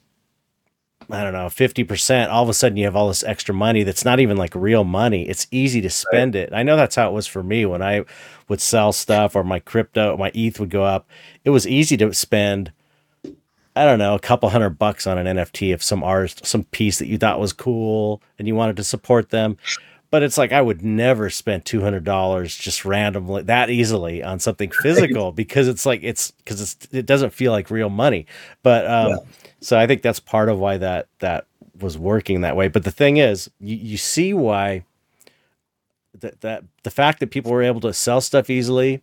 I 1.09 1.23
don't 1.23 1.33
know, 1.33 1.47
50%, 1.47 2.29
all 2.29 2.43
of 2.43 2.49
a 2.49 2.53
sudden 2.53 2.77
you 2.77 2.85
have 2.85 2.95
all 2.95 3.07
this 3.07 3.23
extra 3.23 3.53
money 3.53 3.83
that's 3.83 4.05
not 4.05 4.19
even 4.19 4.37
like 4.37 4.53
real 4.55 4.83
money. 4.83 5.27
It's 5.27 5.47
easy 5.51 5.81
to 5.81 5.89
spend 5.89 6.35
right. 6.35 6.43
it. 6.43 6.53
I 6.53 6.63
know 6.63 6.77
that's 6.77 6.95
how 6.95 7.09
it 7.09 7.13
was 7.13 7.27
for 7.27 7.43
me 7.43 7.65
when 7.65 7.81
I 7.81 8.05
would 8.47 8.61
sell 8.61 8.93
stuff 8.93 9.35
or 9.35 9.43
my 9.43 9.59
crypto, 9.59 10.15
my 10.15 10.31
ETH 10.33 10.59
would 10.59 10.69
go 10.69 10.83
up. 10.83 11.07
It 11.43 11.49
was 11.49 11.67
easy 11.67 11.97
to 11.97 12.13
spend, 12.13 12.71
I 13.75 13.83
don't 13.83 13.99
know, 13.99 14.15
a 14.15 14.19
couple 14.19 14.49
hundred 14.49 14.77
bucks 14.77 15.05
on 15.07 15.17
an 15.17 15.37
NFT 15.37 15.73
of 15.73 15.83
some 15.83 16.03
artist, 16.03 16.45
some 16.45 16.63
piece 16.65 16.99
that 16.99 17.07
you 17.07 17.17
thought 17.17 17.39
was 17.39 17.51
cool 17.51 18.21
and 18.37 18.47
you 18.47 18.55
wanted 18.55 18.77
to 18.77 18.83
support 18.83 19.31
them. 19.31 19.57
But 20.11 20.23
it's 20.23 20.37
like 20.37 20.51
I 20.51 20.61
would 20.61 20.83
never 20.83 21.29
spend 21.29 21.65
two 21.65 21.81
hundred 21.81 22.03
dollars 22.03 22.55
just 22.55 22.85
randomly 22.85 23.43
that 23.43 23.69
easily 23.69 24.21
on 24.21 24.39
something 24.39 24.69
physical 24.69 25.31
because 25.31 25.67
it's 25.67 25.85
like 25.85 26.01
it's 26.03 26.31
because 26.31 26.61
it's 26.61 26.87
it 26.91 27.05
doesn't 27.05 27.31
feel 27.31 27.51
like 27.51 27.71
real 27.71 27.89
money. 27.89 28.27
But 28.61 28.85
um, 28.85 29.09
yeah 29.09 29.17
so 29.61 29.77
I 29.77 29.87
think 29.87 30.01
that's 30.01 30.19
part 30.19 30.49
of 30.49 30.59
why 30.59 30.77
that 30.77 31.07
that 31.19 31.45
was 31.79 31.97
working 31.97 32.41
that 32.41 32.55
way. 32.55 32.67
But 32.67 32.83
the 32.83 32.91
thing 32.91 33.17
is, 33.17 33.49
you, 33.59 33.75
you 33.75 33.97
see 33.97 34.33
why 34.33 34.83
that 36.19 36.41
that 36.41 36.63
the 36.83 36.91
fact 36.91 37.19
that 37.19 37.31
people 37.31 37.51
were 37.51 37.61
able 37.61 37.81
to 37.81 37.93
sell 37.93 38.21
stuff 38.21 38.49
easily, 38.49 39.01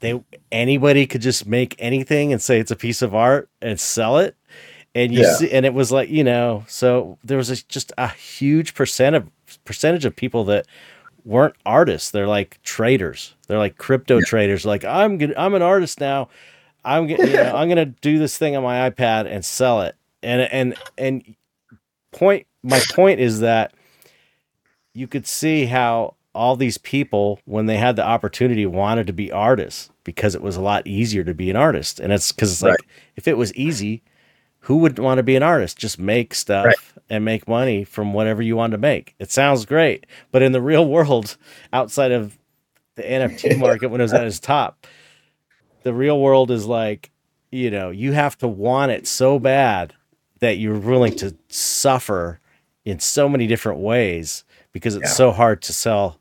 they 0.00 0.22
anybody 0.50 1.06
could 1.06 1.20
just 1.20 1.46
make 1.46 1.74
anything 1.78 2.32
and 2.32 2.40
say 2.40 2.60
it's 2.60 2.70
a 2.70 2.76
piece 2.76 3.02
of 3.02 3.14
art 3.14 3.48
and 3.60 3.78
sell 3.78 4.18
it. 4.18 4.36
And 4.94 5.12
you 5.12 5.22
yeah. 5.22 5.34
see, 5.34 5.50
and 5.50 5.66
it 5.66 5.74
was 5.74 5.90
like 5.90 6.08
you 6.08 6.22
know, 6.22 6.64
so 6.68 7.18
there 7.24 7.36
was 7.36 7.50
a, 7.50 7.56
just 7.66 7.92
a 7.98 8.08
huge 8.08 8.74
percent 8.74 9.16
of 9.16 9.28
percentage 9.58 10.04
of 10.04 10.14
people 10.14 10.44
that 10.44 10.66
weren't 11.24 11.54
artists. 11.64 12.10
They're 12.10 12.28
like 12.28 12.60
traders. 12.62 13.34
They're 13.46 13.58
like 13.58 13.78
crypto 13.78 14.18
yeah. 14.18 14.24
traders. 14.26 14.64
Like 14.64 14.84
I'm 14.84 15.18
gonna, 15.18 15.34
I'm 15.36 15.54
an 15.54 15.62
artist 15.62 16.00
now. 16.00 16.28
I'm 16.84 17.06
gonna 17.06 17.26
you 17.26 17.36
know, 17.36 17.56
I'm 17.56 17.68
gonna 17.68 17.86
do 17.86 18.18
this 18.18 18.36
thing 18.36 18.56
on 18.56 18.62
my 18.62 18.90
iPad 18.90 19.26
and 19.26 19.44
sell 19.44 19.82
it. 19.82 19.96
And 20.22 20.42
and 20.42 20.74
and 20.98 21.34
point 22.12 22.46
my 22.62 22.80
point 22.92 23.20
is 23.20 23.40
that 23.40 23.74
you 24.94 25.06
could 25.06 25.26
see 25.26 25.66
how 25.66 26.14
all 26.34 26.56
these 26.56 26.78
people 26.78 27.38
when 27.44 27.66
they 27.66 27.76
had 27.76 27.96
the 27.96 28.04
opportunity 28.04 28.66
wanted 28.66 29.06
to 29.06 29.12
be 29.12 29.30
artists 29.30 29.90
because 30.02 30.34
it 30.34 30.42
was 30.42 30.56
a 30.56 30.60
lot 30.60 30.86
easier 30.86 31.24
to 31.24 31.34
be 31.34 31.50
an 31.50 31.56
artist. 31.56 32.00
And 32.00 32.12
it's 32.12 32.32
because 32.32 32.52
it's 32.52 32.62
like 32.62 32.72
right. 32.72 32.88
if 33.16 33.28
it 33.28 33.38
was 33.38 33.54
easy, 33.54 34.02
who 34.64 34.78
would 34.78 34.98
want 34.98 35.18
to 35.18 35.22
be 35.22 35.36
an 35.36 35.42
artist? 35.42 35.76
Just 35.76 35.98
make 35.98 36.34
stuff 36.34 36.66
right. 36.66 36.76
and 37.10 37.22
make 37.22 37.46
money 37.46 37.84
from 37.84 38.14
whatever 38.14 38.42
you 38.42 38.56
want 38.56 38.70
to 38.70 38.78
make. 38.78 39.14
It 39.18 39.30
sounds 39.30 39.66
great, 39.66 40.06
but 40.30 40.40
in 40.40 40.52
the 40.52 40.60
real 40.62 40.86
world, 40.86 41.36
outside 41.72 42.12
of 42.12 42.38
the 42.94 43.02
NFT 43.02 43.58
market 43.58 43.90
when 43.90 44.00
it 44.00 44.04
was 44.04 44.14
at 44.14 44.26
its 44.26 44.40
top, 44.40 44.86
the 45.82 45.92
real 45.92 46.18
world 46.18 46.50
is 46.50 46.64
like, 46.64 47.10
you 47.50 47.70
know, 47.70 47.90
you 47.90 48.12
have 48.12 48.38
to 48.38 48.48
want 48.48 48.90
it 48.90 49.06
so 49.06 49.38
bad 49.38 49.92
that 50.38 50.56
you're 50.56 50.78
willing 50.78 51.14
to 51.16 51.36
suffer 51.48 52.40
in 52.86 52.98
so 52.98 53.28
many 53.28 53.46
different 53.46 53.80
ways 53.80 54.44
because 54.72 54.96
it's 54.96 55.10
yeah. 55.10 55.14
so 55.14 55.30
hard 55.30 55.60
to 55.62 55.74
sell 55.74 56.20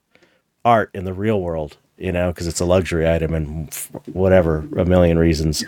art 0.66 0.92
in 0.94 1.06
the 1.06 1.14
real 1.14 1.40
world, 1.40 1.78
you 1.98 2.12
know, 2.12 2.30
because 2.32 2.48
it's 2.48 2.60
a 2.60 2.66
luxury 2.66 3.10
item 3.10 3.34
and 3.34 3.74
whatever, 4.12 4.68
a 4.78 4.84
million 4.84 5.18
reasons. 5.18 5.64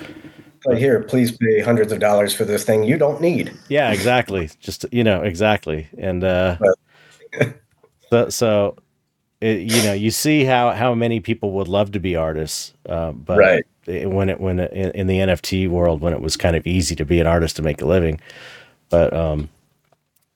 But 0.66 0.80
here, 0.80 1.01
please 1.03 1.32
pay 1.32 1.61
hundreds 1.61 1.91
of 1.91 1.99
dollars 1.99 2.34
for 2.34 2.43
this 2.43 2.63
thing 2.63 2.84
you 2.84 2.97
don't 2.97 3.22
need. 3.22 3.53
Yeah, 3.70 3.91
exactly. 3.91 4.49
Just 4.59 4.86
you 4.91 5.03
know, 5.03 5.22
exactly. 5.22 5.88
And 5.97 6.24
uh 6.24 6.57
so 8.09 8.30
so 8.30 8.76
it, 9.41 9.72
you 9.72 9.84
know, 9.84 9.93
you 9.93 10.11
see 10.11 10.43
how 10.43 10.72
how 10.72 10.95
many 10.95 11.20
people 11.20 11.51
would 11.51 11.68
love 11.68 11.91
to 11.91 11.99
be 11.99 12.16
artists, 12.16 12.74
uh, 12.89 13.11
but 13.11 13.38
right 13.38 13.66
when 13.86 14.30
it 14.30 14.39
when 14.39 14.59
it, 14.59 14.95
in 14.95 15.07
the 15.07 15.20
NFT 15.20 15.70
world 15.70 16.01
when 16.01 16.13
it 16.13 16.22
was 16.22 16.36
kind 16.36 16.55
of 16.55 16.66
easy 16.66 16.95
to 16.95 17.05
be 17.05 17.20
an 17.20 17.28
artist 17.28 17.55
to 17.57 17.61
make 17.61 17.82
a 17.82 17.86
living, 17.86 18.20
but 18.89 19.13
um, 19.13 19.49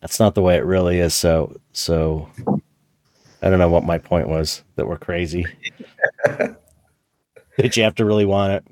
that's 0.02 0.20
not 0.20 0.36
the 0.36 0.42
way 0.42 0.58
it 0.58 0.66
really 0.66 1.00
is. 1.00 1.14
So 1.14 1.56
so 1.74 2.30
I 3.42 3.50
don't 3.50 3.60
know 3.60 3.70
what 3.70 3.84
my 3.84 3.98
point 3.98 4.28
was 4.28 4.64
that 4.76 4.88
we're 4.88 4.98
crazy. 4.98 5.46
that 6.26 7.76
you 7.76 7.84
have 7.84 7.96
to 7.96 8.06
really 8.06 8.26
want 8.26 8.54
it. 8.54 8.66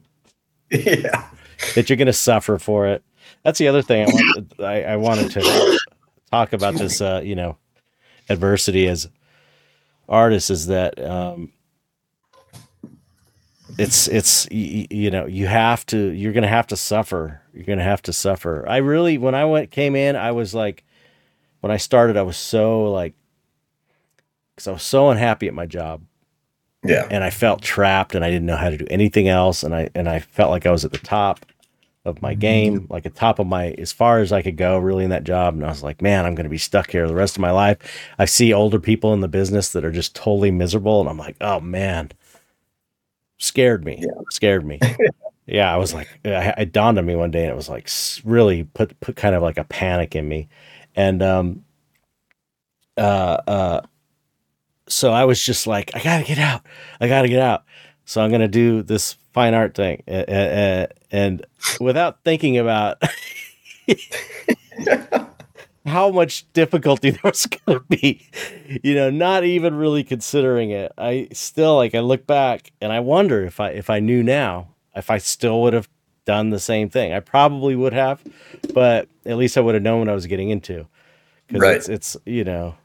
Yeah. 0.86 1.28
That 1.76 1.90
you're 1.90 1.98
going 1.98 2.08
to 2.08 2.14
suffer 2.14 2.58
for 2.58 2.88
it. 2.88 3.04
That's 3.44 3.60
the 3.60 3.68
other 3.68 3.82
thing 3.82 4.08
I 4.08 4.12
wanted, 4.12 4.54
I, 4.60 4.84
I 4.84 4.96
wanted 4.98 5.32
to 5.32 5.80
talk 6.32 6.54
about 6.54 6.76
this. 6.76 7.02
Uh, 7.02 7.22
you 7.24 7.36
know, 7.36 7.58
adversity 8.30 8.88
as 8.88 9.08
artists 10.08 10.50
is 10.50 10.68
that 10.68 11.00
um, 11.04 11.52
it's 13.78 14.08
it's 14.08 14.48
you, 14.50 14.88
you 14.90 15.12
know 15.12 15.26
you 15.26 15.48
have 15.48 15.86
to 15.86 16.10
you're 16.12 16.34
gonna 16.34 16.48
have 16.48 16.68
to 16.68 16.76
suffer 16.76 17.42
you're 17.54 17.66
gonna 17.66 17.84
have 17.84 18.02
to 18.02 18.14
suffer 18.14 18.66
i 18.68 18.78
really 18.78 19.18
when 19.18 19.36
i 19.36 19.46
went 19.46 19.70
came 19.72 19.96
in 19.96 20.16
i 20.16 20.32
was 20.32 20.54
like 20.54 20.84
when 21.60 21.72
i 21.72 21.78
started 21.78 22.18
i 22.18 22.22
was 22.22 22.38
so 22.38 22.92
like 22.92 23.14
because 24.56 24.68
i 24.68 24.72
was 24.72 24.84
so 24.84 25.10
unhappy 25.10 25.48
at 25.48 25.54
my 25.54 25.66
job 25.66 26.02
yeah 26.84 27.08
and 27.10 27.24
i 27.24 27.30
felt 27.30 27.62
trapped 27.62 28.16
and 28.16 28.24
i 28.24 28.30
didn't 28.30 28.46
know 28.46 28.56
how 28.56 28.70
to 28.70 28.78
do 28.78 28.88
anything 28.90 29.28
else 29.28 29.64
and 29.64 29.76
i 29.76 29.90
and 29.96 30.08
i 30.08 30.20
felt 30.20 30.52
like 30.52 30.66
i 30.66 30.72
was 30.72 30.86
at 30.86 30.92
the 30.92 30.98
top 31.00 31.46
of 32.06 32.22
my 32.22 32.34
game 32.34 32.82
mm-hmm. 32.82 32.94
like 32.94 33.06
at 33.06 33.16
top 33.16 33.40
of 33.40 33.48
my 33.48 33.72
as 33.72 33.92
far 33.92 34.20
as 34.20 34.32
i 34.32 34.42
could 34.42 34.56
go 34.56 34.78
really 34.78 35.04
in 35.04 35.10
that 35.10 35.24
job 35.24 35.54
and 35.54 35.66
i 35.66 35.70
was 35.70 35.84
like 35.84 36.02
man 36.02 36.26
i'm 36.26 36.36
going 36.36 36.46
to 36.46 36.50
be 36.50 36.58
stuck 36.58 36.92
here 36.92 37.08
the 37.08 37.16
rest 37.16 37.36
of 37.36 37.42
my 37.42 37.52
life 37.52 37.78
i 38.20 38.26
see 38.26 38.54
older 38.54 38.80
people 38.80 39.14
in 39.14 39.20
the 39.20 39.28
business 39.28 39.70
that 39.74 39.84
are 39.84 39.92
just 39.92 40.16
totally 40.16 40.52
miserable 40.52 41.02
and 41.02 41.10
i'm 41.10 41.18
like 41.18 41.36
oh 41.42 41.60
man 41.60 42.10
scared 43.38 43.86
me. 43.86 43.98
Yeah. 44.00 44.22
Scared 44.32 44.66
me. 44.66 44.80
yeah, 45.46 45.74
I 45.74 45.78
was 45.78 45.94
like, 45.94 46.08
it 46.24 46.72
dawned 46.72 46.98
on 46.98 47.06
me 47.06 47.16
one 47.16 47.32
day, 47.32 47.44
and 47.44 47.52
it 47.52 47.56
was 47.56 47.70
like 47.70 47.90
really 48.24 48.64
put 48.64 49.00
put 49.00 49.16
kind 49.16 49.36
of 49.36 49.42
like 49.42 49.58
a 49.58 49.64
panic 49.64 50.16
in 50.16 50.28
me, 50.28 50.50
and 50.96 51.22
um, 51.22 51.66
uh, 52.98 53.38
uh, 53.48 53.82
so 54.88 55.12
I 55.12 55.26
was 55.26 55.44
just 55.44 55.68
like, 55.68 55.92
I 55.96 56.02
gotta 56.04 56.24
get 56.24 56.38
out. 56.40 56.66
I 57.00 57.08
gotta 57.08 57.28
get 57.28 57.42
out. 57.42 57.64
So 58.06 58.22
I'm 58.22 58.32
gonna 58.32 58.48
do 58.48 58.84
this 58.84 59.18
fine 59.34 59.54
art 59.54 59.76
thing, 59.76 60.04
and, 60.08 60.88
and 61.12 61.46
without 61.80 62.24
thinking 62.24 62.58
about. 62.58 63.02
how 65.86 66.12
much 66.12 66.52
difficulty 66.54 67.10
there 67.12 67.22
was 67.24 67.46
going 67.46 67.80
to 67.80 67.86
be. 67.88 68.28
You 68.84 68.94
know, 68.94 69.10
not 69.10 69.44
even 69.46 69.76
really 69.76 70.04
considering 70.04 70.70
it. 70.72 70.92
I 70.98 71.30
still 71.32 71.78
like 71.78 71.96
I 71.96 72.02
look 72.02 72.28
back 72.28 72.72
and 72.82 72.92
I 72.92 73.00
wonder 73.00 73.44
if 73.46 73.60
I 73.60 73.70
if 73.70 73.90
I 73.90 74.00
knew 74.00 74.22
now 74.22 74.68
if 74.96 75.10
I 75.10 75.18
still 75.18 75.62
would 75.62 75.74
have 75.74 75.88
done 76.26 76.50
the 76.50 76.60
same 76.60 76.90
thing. 76.90 77.14
I 77.14 77.22
probably 77.22 77.76
would 77.76 77.94
have, 77.94 78.22
but 78.74 79.08
at 79.26 79.38
least 79.38 79.58
I 79.58 79.62
would 79.62 79.76
have 79.76 79.84
known 79.84 80.00
what 80.00 80.10
I 80.10 80.14
was 80.14 80.26
getting 80.26 80.50
into. 80.50 80.86
Because 81.48 81.62
Right. 81.62 81.76
it's 81.78 81.90
it's 81.90 82.18
you 82.26 82.44
know. 82.44 82.76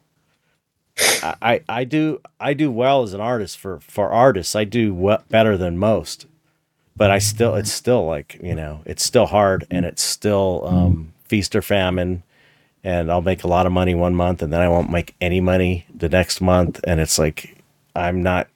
I, 0.98 1.60
I 1.68 1.84
do 1.84 2.20
I 2.40 2.54
do 2.54 2.70
well 2.70 3.02
as 3.02 3.14
an 3.14 3.20
artist 3.20 3.58
for 3.58 3.80
for 3.80 4.10
artists. 4.10 4.54
I 4.54 4.64
do 4.64 4.94
we- 4.94 5.16
better 5.30 5.56
than 5.56 5.78
most, 5.78 6.26
but 6.96 7.10
I 7.10 7.18
still 7.18 7.54
it's 7.54 7.72
still 7.72 8.06
like 8.06 8.38
you 8.42 8.54
know 8.54 8.82
it's 8.84 9.02
still 9.02 9.26
hard 9.26 9.66
and 9.70 9.84
it's 9.86 10.02
still 10.02 10.64
um, 10.66 11.12
feast 11.24 11.56
or 11.56 11.62
famine, 11.62 12.22
and 12.84 13.10
I'll 13.10 13.22
make 13.22 13.44
a 13.44 13.48
lot 13.48 13.66
of 13.66 13.72
money 13.72 13.94
one 13.94 14.14
month 14.14 14.42
and 14.42 14.52
then 14.52 14.60
I 14.60 14.68
won't 14.68 14.90
make 14.90 15.14
any 15.20 15.40
money 15.40 15.86
the 15.94 16.08
next 16.08 16.40
month, 16.40 16.80
and 16.84 17.00
it's 17.00 17.18
like 17.18 17.56
I'm 17.96 18.22
not 18.22 18.48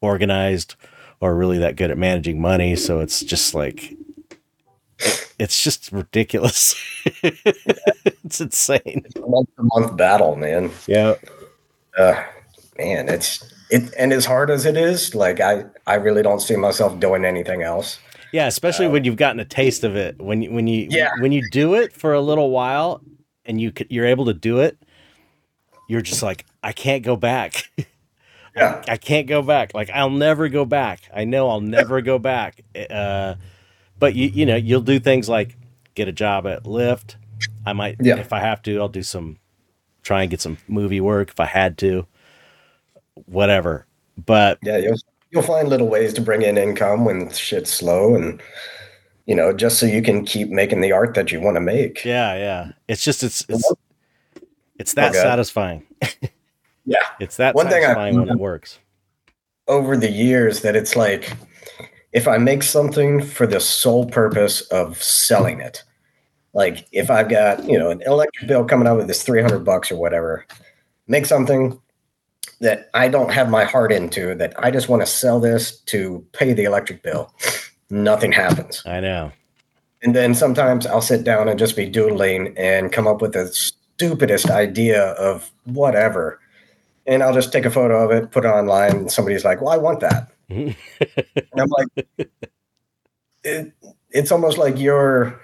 organized 0.00 0.74
or 1.20 1.34
really 1.34 1.58
that 1.58 1.76
good 1.76 1.90
at 1.90 1.98
managing 1.98 2.40
money, 2.40 2.76
so 2.76 3.00
it's 3.00 3.20
just 3.22 3.54
like 3.54 3.94
it's 5.38 5.62
just 5.62 5.92
ridiculous. 5.92 6.74
it's 7.22 8.40
insane. 8.40 9.04
month 9.26 9.48
to 9.56 9.62
month 9.62 9.96
battle, 9.96 10.36
man. 10.36 10.70
Yeah. 10.86 11.14
Uh, 11.96 12.22
man, 12.78 13.08
it's 13.08 13.52
it, 13.70 13.92
and 13.98 14.12
as 14.12 14.24
hard 14.24 14.50
as 14.50 14.64
it 14.66 14.76
is, 14.76 15.14
like 15.14 15.40
I, 15.40 15.64
I 15.86 15.94
really 15.94 16.22
don't 16.22 16.40
see 16.40 16.56
myself 16.56 16.98
doing 17.00 17.24
anything 17.24 17.62
else. 17.62 17.98
Yeah, 18.32 18.46
especially 18.46 18.88
when 18.88 19.04
you've 19.04 19.16
gotten 19.16 19.40
a 19.40 19.44
taste 19.44 19.82
of 19.84 19.96
it. 19.96 20.20
When 20.20 20.42
you- 20.42 20.52
when 20.52 20.66
you 20.66 20.88
Yeah. 20.90 21.10
when 21.20 21.32
you 21.32 21.48
do 21.50 21.74
it 21.74 21.92
for 21.92 22.12
a 22.12 22.20
little 22.20 22.50
while 22.50 23.00
and 23.44 23.60
you 23.60 23.72
you're 23.88 24.06
able 24.06 24.26
to 24.26 24.34
do 24.34 24.60
it, 24.60 24.76
you're 25.88 26.02
just 26.02 26.22
like 26.22 26.44
I 26.62 26.72
can't 26.72 27.02
go 27.02 27.16
back. 27.16 27.70
Yeah, 28.56 28.82
I 28.88 28.96
can't 28.96 29.26
go 29.26 29.42
back. 29.42 29.74
Like 29.74 29.90
I'll 29.90 30.08
never 30.08 30.48
go 30.48 30.64
back. 30.64 31.02
I 31.14 31.24
know 31.24 31.50
I'll 31.50 31.60
never 31.60 32.00
go 32.00 32.18
back. 32.18 32.62
Uh, 32.88 33.34
but 33.98 34.14
you 34.14 34.28
you 34.28 34.46
know 34.46 34.56
you'll 34.56 34.80
do 34.80 34.98
things 34.98 35.28
like 35.28 35.54
get 35.94 36.08
a 36.08 36.12
job 36.12 36.46
at 36.46 36.62
Lyft. 36.64 37.16
I 37.66 37.74
might 37.74 37.96
Yeah. 38.00 38.16
if 38.16 38.32
I 38.32 38.40
have 38.40 38.62
to. 38.62 38.78
I'll 38.80 38.88
do 38.88 39.02
some 39.02 39.36
try 40.06 40.22
and 40.22 40.30
get 40.30 40.40
some 40.40 40.56
movie 40.68 41.00
work 41.00 41.30
if 41.30 41.40
I 41.40 41.46
had 41.46 41.76
to. 41.78 42.06
Whatever. 43.26 43.86
But 44.24 44.58
yeah, 44.62 44.76
you'll 44.78 44.96
you'll 45.30 45.42
find 45.42 45.68
little 45.68 45.88
ways 45.88 46.12
to 46.14 46.20
bring 46.20 46.42
in 46.42 46.56
income 46.56 47.04
when 47.04 47.30
shit's 47.30 47.72
slow, 47.72 48.14
and 48.14 48.40
you 49.26 49.34
know, 49.34 49.52
just 49.52 49.78
so 49.78 49.86
you 49.86 50.02
can 50.02 50.24
keep 50.24 50.48
making 50.48 50.80
the 50.80 50.92
art 50.92 51.14
that 51.14 51.32
you 51.32 51.40
want 51.40 51.56
to 51.56 51.60
make. 51.60 52.04
yeah, 52.04 52.34
yeah. 52.36 52.72
It's 52.88 53.04
just 53.04 53.22
it's 53.22 53.44
it's 53.48 53.72
it's 54.78 54.94
that 54.94 55.10
Okay. 55.10 55.18
satisfying. 55.20 55.84
Yeah. 56.88 56.98
It's 57.18 57.36
that 57.38 57.56
One 57.56 57.66
thing 57.66 57.78
I- 57.82 57.86
satisfying 57.88 58.16
when 58.20 58.28
it 58.28 58.38
works. 58.38 58.78
over 59.66 59.96
the 59.96 60.08
years 60.08 60.60
that 60.60 60.76
it's 60.76 60.94
like 60.94 61.32
if 62.12 62.28
I 62.28 62.38
make 62.38 62.62
something 62.62 63.20
for 63.20 63.44
the 63.44 63.58
sole 63.58 64.06
purpose 64.06 64.60
of 64.68 65.02
selling 65.02 65.58
it, 65.60 65.82
like 66.56 66.88
if 66.90 67.10
I've 67.10 67.28
got, 67.28 67.68
you 67.68 67.78
know, 67.78 67.90
an 67.90 68.00
electric 68.06 68.48
bill 68.48 68.64
coming 68.64 68.88
out 68.88 68.96
with 68.96 69.08
this 69.08 69.22
300 69.22 69.58
bucks 69.58 69.92
or 69.92 69.96
whatever, 69.96 70.46
make 71.06 71.26
something 71.26 71.78
that 72.60 72.88
I 72.94 73.08
don't 73.08 73.30
have 73.30 73.50
my 73.50 73.64
heart 73.64 73.92
into, 73.92 74.34
that 74.36 74.54
I 74.58 74.70
just 74.70 74.88
want 74.88 75.02
to 75.02 75.06
sell 75.06 75.38
this 75.38 75.78
to 75.80 76.26
pay 76.32 76.54
the 76.54 76.64
electric 76.64 77.02
bill. 77.02 77.30
Nothing 77.90 78.32
happens. 78.32 78.82
I 78.86 79.00
know. 79.00 79.32
And 80.02 80.16
then 80.16 80.34
sometimes 80.34 80.86
I'll 80.86 81.02
sit 81.02 81.24
down 81.24 81.46
and 81.46 81.58
just 81.58 81.76
be 81.76 81.90
doodling 81.90 82.56
and 82.56 82.90
come 82.90 83.06
up 83.06 83.20
with 83.20 83.34
the 83.34 83.48
stupidest 83.48 84.48
idea 84.48 85.10
of 85.12 85.50
whatever. 85.64 86.40
And 87.06 87.22
I'll 87.22 87.34
just 87.34 87.52
take 87.52 87.66
a 87.66 87.70
photo 87.70 88.02
of 88.02 88.10
it, 88.12 88.30
put 88.30 88.46
it 88.46 88.48
online, 88.48 88.96
and 88.96 89.12
somebody's 89.12 89.44
like, 89.44 89.60
Well, 89.60 89.74
I 89.74 89.76
want 89.76 90.00
that. 90.00 90.32
and 90.48 90.74
I'm 91.58 91.68
like, 91.68 92.08
it, 93.44 93.72
it's 94.10 94.32
almost 94.32 94.56
like 94.56 94.78
your 94.78 95.38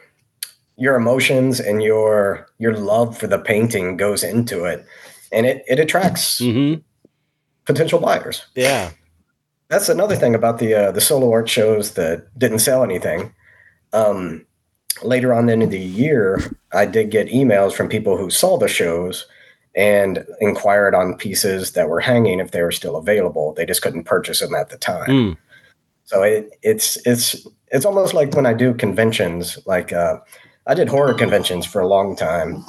your 0.77 0.97
emotions 0.97 1.61
and 1.61 1.83
your 1.83 2.47
your 2.59 2.77
love 2.77 3.17
for 3.17 3.27
the 3.27 3.39
painting 3.39 3.97
goes 3.97 4.25
into 4.25 4.65
it 4.65 4.85
and 5.31 5.47
it, 5.47 5.63
it 5.69 5.79
attracts 5.79 6.39
hmm 6.39 6.75
potential 7.65 8.01
buyers. 8.01 8.47
Yeah. 8.55 8.91
That's 9.69 9.89
another 9.89 10.17
thing 10.17 10.35
about 10.35 10.59
the 10.59 10.75
uh, 10.75 10.93
the 10.93 11.01
solo 11.01 11.31
art 11.33 11.49
shows 11.49 11.93
that 11.95 12.27
didn't 12.39 12.59
sell 12.59 12.85
anything. 12.85 13.33
Um, 13.93 14.47
later 15.03 15.33
on 15.33 15.49
in 15.49 15.69
the 15.69 15.79
year, 15.79 16.41
I 16.73 16.85
did 16.87 17.11
get 17.11 17.29
emails 17.29 17.73
from 17.73 17.89
people 17.89 18.17
who 18.17 18.29
saw 18.29 18.59
the 18.59 18.69
shows 18.69 19.27
and 19.75 20.27
inquired 20.41 20.95
on 20.95 21.17
pieces 21.17 21.73
that 21.73 21.89
were 21.89 22.01
hanging 22.01 22.39
if 22.39 22.51
they 22.51 22.63
were 22.63 22.73
still 22.73 22.97
available. 22.97 23.55
They 23.55 23.65
just 23.65 23.81
couldn't 23.81 24.05
purchase 24.05 24.41
them 24.41 24.55
at 24.55 24.69
the 24.69 24.77
time. 24.77 25.09
Mm. 25.09 25.37
So 26.05 26.23
it, 26.23 26.51
it's 26.63 26.99
it's 27.07 27.47
it's 27.69 27.87
almost 27.87 28.13
like 28.13 28.35
when 28.35 28.45
I 28.45 28.53
do 28.53 28.75
conventions. 28.75 29.59
Like 29.65 29.91
uh, 29.95 30.19
I 30.67 30.75
did 30.75 30.89
horror 30.89 31.15
conventions 31.15 31.67
for 31.67 31.81
a 31.81 31.87
long 31.89 32.15
time, 32.17 32.65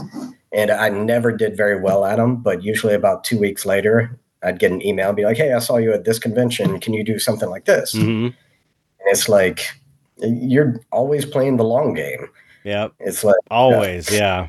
and 0.52 0.72
I 0.72 0.90
never 0.90 1.32
did 1.32 1.56
very 1.56 1.80
well 1.80 2.06
at 2.06 2.18
them. 2.18 2.38
But 2.38 2.64
usually, 2.64 2.94
about 2.94 3.24
two 3.24 3.38
weeks 3.40 3.66
later, 3.66 4.18
I'd 4.42 4.60
get 4.60 4.72
an 4.72 4.86
email 4.86 5.10
and 5.10 5.16
be 5.16 5.24
like, 5.26 5.38
"Hey, 5.38 5.54
I 5.54 5.60
saw 5.60 5.78
you 5.78 5.94
at 5.94 6.04
this 6.06 6.20
convention. 6.20 6.80
Can 6.80 6.94
you 6.94 7.04
do 7.04 7.20
something 7.20 7.50
like 7.50 7.66
this?" 7.66 7.94
hmm 7.94 8.26
And 8.28 8.34
it's 9.08 9.30
like 9.30 9.66
you're 10.18 10.80
always 10.92 11.26
playing 11.26 11.58
the 11.58 11.64
long 11.66 11.94
game. 11.94 12.28
Yep. 12.64 12.94
It's 13.00 13.24
like 13.24 13.36
Always. 13.52 14.10
Yeah. 14.12 14.48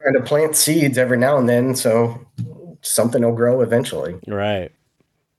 trying 0.00 0.14
to 0.14 0.20
plant 0.22 0.56
seeds 0.56 0.98
every 0.98 1.16
now 1.18 1.38
and 1.38 1.48
then, 1.48 1.74
so 1.76 2.18
something 2.82 3.22
will 3.22 3.34
grow 3.34 3.60
eventually. 3.60 4.16
Right. 4.26 4.72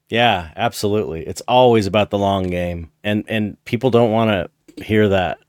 Yeah, 0.09 0.51
absolutely. 0.55 1.25
It's 1.27 1.41
always 1.47 1.85
about 1.87 2.11
the 2.11 2.17
long 2.17 2.47
game. 2.47 2.91
And 3.03 3.25
and 3.27 3.63
people 3.65 3.89
don't 3.89 4.11
want 4.11 4.29
to 4.77 4.83
hear 4.83 5.09
that. 5.09 5.39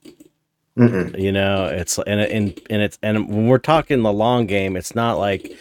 Mm-mm. 0.78 1.18
You 1.18 1.30
know, 1.32 1.66
it's 1.66 1.98
and 1.98 2.20
and 2.20 2.60
and 2.68 2.82
it's 2.82 2.98
and 3.02 3.28
when 3.28 3.46
we're 3.46 3.58
talking 3.58 4.02
the 4.02 4.12
long 4.12 4.46
game, 4.46 4.76
it's 4.76 4.94
not 4.94 5.18
like 5.18 5.52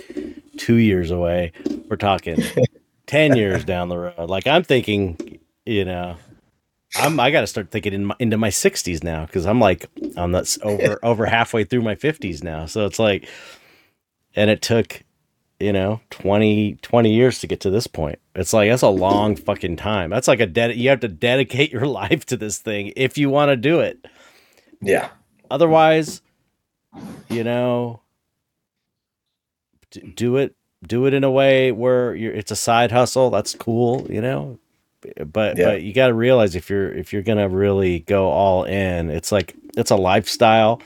2 0.58 0.76
years 0.76 1.12
away. 1.12 1.52
We're 1.90 1.98
talking 1.98 2.42
10 3.08 3.36
years 3.36 3.64
down 3.64 3.90
the 3.90 3.98
road. 3.98 4.30
Like 4.30 4.48
I'm 4.48 4.64
thinking, 4.64 5.40
you 5.66 5.86
know, 5.86 6.16
I'm 6.96 7.20
I 7.20 7.30
got 7.30 7.42
to 7.42 7.48
start 7.48 7.70
thinking 7.70 7.94
in 7.94 8.06
my, 8.06 8.16
into 8.20 8.38
my 8.38 8.50
60s 8.50 9.04
now 9.04 9.26
cuz 9.28 9.46
I'm 9.46 9.60
like 9.60 9.86
I'm 10.18 10.32
that's 10.32 10.58
over 10.64 11.00
over 11.04 11.26
halfway 11.28 11.64
through 11.64 11.82
my 11.84 11.96
50s 11.96 12.44
now. 12.44 12.66
So 12.66 12.86
it's 12.86 13.00
like 13.00 13.28
and 14.36 14.50
it 14.50 14.62
took 14.62 15.04
you 15.60 15.72
know 15.72 16.02
20 16.10 16.76
20 16.82 17.14
years 17.14 17.40
to 17.40 17.48
get 17.48 17.60
to 17.62 17.70
this 17.70 17.88
point 17.88 18.20
it's 18.36 18.54
like 18.54 18.70
that's 18.70 18.82
a 18.82 18.90
long 18.90 19.36
fucking 19.36 19.76
time 19.78 20.10
that's 20.10 20.28
like 20.28 20.40
a 20.40 20.46
ded- 20.46 20.76
you 20.76 20.90
have 20.90 21.00
to 21.00 21.08
dedicate 21.08 21.72
your 21.72 21.86
life 21.86 22.26
to 22.26 22.36
this 22.36 22.58
thing 22.58 22.92
if 22.96 23.18
you 23.18 23.30
want 23.30 23.50
to 23.50 23.56
do 23.56 23.80
it 23.80 24.06
Yeah, 24.84 25.10
otherwise 25.50 26.22
you 27.30 27.44
know 27.44 28.02
do 30.16 30.38
it 30.38 30.56
do 30.86 31.06
it 31.06 31.14
in 31.14 31.24
a 31.24 31.32
way 31.32 31.72
where 31.72 32.16
you're 32.16 32.34
it's 32.34 32.52
a 32.52 32.56
side 32.56 32.92
hustle 32.92 33.30
that's 33.30 33.56
cool 33.56 34.06
you 34.10 34.22
know 34.22 34.58
but 35.32 35.58
Yeah. 35.58 35.66
but 35.66 35.82
you 35.82 35.94
got 35.94 36.08
to 36.08 36.14
realize 36.14 36.56
if 36.56 36.70
you're 36.70 36.92
if 36.92 37.14
you're 37.14 37.22
gonna 37.24 37.50
really 37.50 38.00
go 38.00 38.28
all 38.30 38.64
in 38.64 39.10
it's 39.10 39.32
like 39.32 39.56
it's 39.78 39.92
a 39.92 39.96
lifestyle 39.96 40.82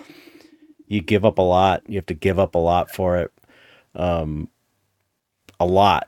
you 0.87 1.01
give 1.01 1.25
up 1.25 1.37
a 1.37 1.41
lot 1.41 1.83
you 1.87 1.95
have 1.97 2.05
to 2.07 2.13
give 2.13 2.39
up 2.39 2.55
a 2.55 2.59
lot 2.59 2.91
for 2.91 3.17
it 3.17 3.31
um 3.95 4.49
a 5.59 5.65
lot 5.65 6.07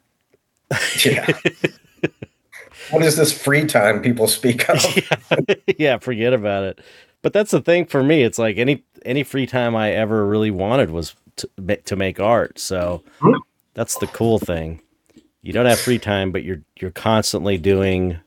yeah. 1.03 1.25
what 2.91 3.03
is 3.03 3.17
this 3.17 3.31
free 3.31 3.65
time 3.65 4.01
people 4.01 4.27
speak 4.27 4.69
of? 4.69 4.83
yeah, 5.47 5.55
yeah, 5.77 5.97
forget 5.97 6.33
about 6.33 6.63
it. 6.63 6.79
But 7.22 7.34
that's 7.34 7.51
the 7.51 7.61
thing 7.61 7.86
for 7.86 8.01
me. 8.03 8.24
It's 8.24 8.39
like 8.39 8.57
any 8.57 8.84
any 9.05 9.24
free 9.24 9.45
time 9.45 9.76
I 9.76 9.91
ever 9.91 10.26
really 10.26 10.51
wanted 10.51 10.91
was 10.91 11.15
to, 11.38 11.78
to 11.86 11.95
make 11.95 12.20
art. 12.20 12.59
So 12.59 13.03
that's 13.74 13.97
the 13.99 14.07
cool 14.07 14.39
thing. 14.39 14.82
You 15.41 15.53
don't 15.53 15.65
have 15.65 15.80
free 15.80 15.99
time, 15.99 16.32
but 16.32 16.43
you're 16.43 16.61
you're 16.80 16.91
constantly 16.91 17.57
doing 17.57 18.20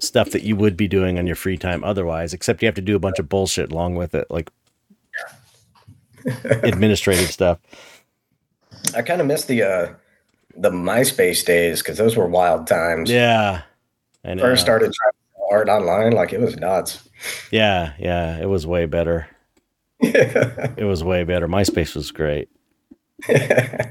stuff 0.00 0.30
that 0.30 0.42
you 0.42 0.56
would 0.56 0.76
be 0.76 0.88
doing 0.88 1.18
on 1.18 1.26
your 1.26 1.36
free 1.36 1.56
time 1.56 1.82
otherwise. 1.84 2.32
Except 2.32 2.62
you 2.62 2.66
have 2.66 2.74
to 2.74 2.82
do 2.82 2.96
a 2.96 3.00
bunch 3.00 3.18
of 3.18 3.28
bullshit 3.28 3.72
along 3.72 3.96
with 3.96 4.14
it, 4.14 4.30
like 4.30 4.50
administrative 6.44 7.30
stuff. 7.30 7.58
I 8.94 9.02
kind 9.02 9.20
of 9.20 9.26
miss 9.26 9.44
the 9.44 9.62
uh, 9.62 9.92
the 10.56 10.70
MySpace 10.70 11.44
days 11.44 11.82
because 11.82 11.96
those 11.96 12.16
were 12.16 12.26
wild 12.26 12.66
times. 12.66 13.10
Yeah, 13.10 13.62
I 14.24 14.34
know. 14.34 14.42
First 14.42 14.62
started 14.62 14.92
trying 14.92 15.12
art 15.50 15.68
online, 15.68 16.12
like 16.12 16.32
it 16.32 16.40
was 16.40 16.56
nuts. 16.56 17.07
Yeah, 17.50 17.94
yeah, 17.98 18.38
it 18.38 18.46
was 18.46 18.66
way 18.66 18.86
better. 18.86 19.28
It 20.00 20.84
was 20.86 21.02
way 21.02 21.24
better. 21.24 21.48
MySpace 21.48 21.96
was 21.96 22.12
great. 22.12 22.48
I 23.28 23.90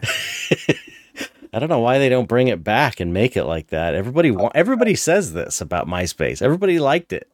don't 1.59 1.69
know 1.69 1.80
why 1.80 1.97
they 1.97 2.09
don't 2.09 2.28
bring 2.28 2.47
it 2.47 2.63
back 2.63 2.99
and 2.99 3.13
make 3.13 3.36
it 3.36 3.45
like 3.45 3.67
that. 3.67 3.95
Everybody 3.95 4.32
wa- 4.32 4.51
everybody 4.55 4.95
says 4.95 5.34
this 5.34 5.59
about 5.59 5.88
MySpace. 5.88 6.41
Everybody 6.41 6.80
liked 6.80 7.13
it. 7.13 7.30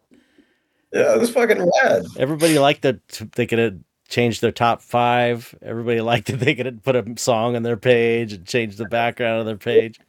yeah, 0.92 1.14
it 1.14 1.20
was 1.20 1.30
fucking 1.30 1.70
rad. 1.84 2.06
Everybody 2.18 2.58
liked 2.58 2.82
that 2.84 3.00
they 3.36 3.46
could 3.46 3.84
changed 4.10 4.42
their 4.42 4.52
top 4.52 4.82
five. 4.82 5.54
Everybody 5.62 6.02
liked 6.02 6.30
it. 6.30 6.38
They 6.38 6.56
could 6.56 6.84
put 6.84 6.96
a 6.96 7.06
song 7.18 7.56
on 7.56 7.64
their 7.64 7.78
page 7.78 8.34
and 8.34 8.46
change 8.46 8.78
the 8.78 8.86
background 8.86 9.42
of 9.42 9.46
their 9.46 9.58
page. 9.58 10.00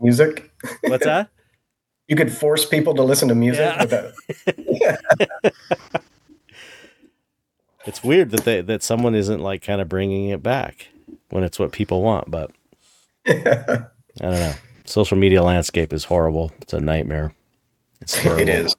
Music. 0.00 0.50
What's 0.82 1.04
that? 1.04 1.28
You 2.08 2.16
could 2.16 2.32
force 2.32 2.64
people 2.64 2.94
to 2.94 3.02
listen 3.02 3.28
to 3.28 3.34
music 3.34 3.60
Yeah. 3.60 3.82
without. 3.82 5.52
It's 7.86 8.04
weird 8.04 8.30
that 8.32 8.44
they 8.44 8.60
that 8.60 8.82
someone 8.82 9.14
isn't 9.14 9.40
like 9.40 9.62
kind 9.62 9.80
of 9.80 9.88
bringing 9.88 10.28
it 10.28 10.42
back 10.42 10.88
when 11.30 11.42
it's 11.42 11.58
what 11.58 11.72
people 11.72 12.02
want, 12.02 12.30
but 12.30 12.50
I 13.26 13.34
don't 14.20 14.32
know. 14.32 14.52
Social 14.84 15.16
media 15.16 15.42
landscape 15.42 15.92
is 15.92 16.04
horrible. 16.04 16.52
It's 16.60 16.72
a 16.74 16.80
nightmare. 16.80 17.32
It's 18.02 18.14
terrible. 18.20 18.42
it 18.42 18.48
is. 18.50 18.76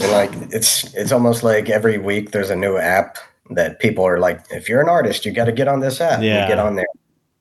And 0.00 0.12
like 0.12 0.30
it's 0.50 0.94
it's 0.94 1.12
almost 1.12 1.42
like 1.42 1.68
every 1.68 1.98
week 1.98 2.30
there's 2.30 2.48
a 2.50 2.56
new 2.56 2.78
app 2.78 3.18
that 3.50 3.80
people 3.80 4.04
are 4.04 4.18
like, 4.18 4.40
if 4.50 4.68
you're 4.68 4.80
an 4.80 4.88
artist, 4.88 5.26
you 5.26 5.32
got 5.32 5.46
to 5.46 5.52
get 5.52 5.68
on 5.68 5.80
this 5.80 6.00
app. 6.00 6.22
Yeah. 6.22 6.42
You 6.42 6.48
get 6.48 6.58
on 6.58 6.76
there, 6.76 6.86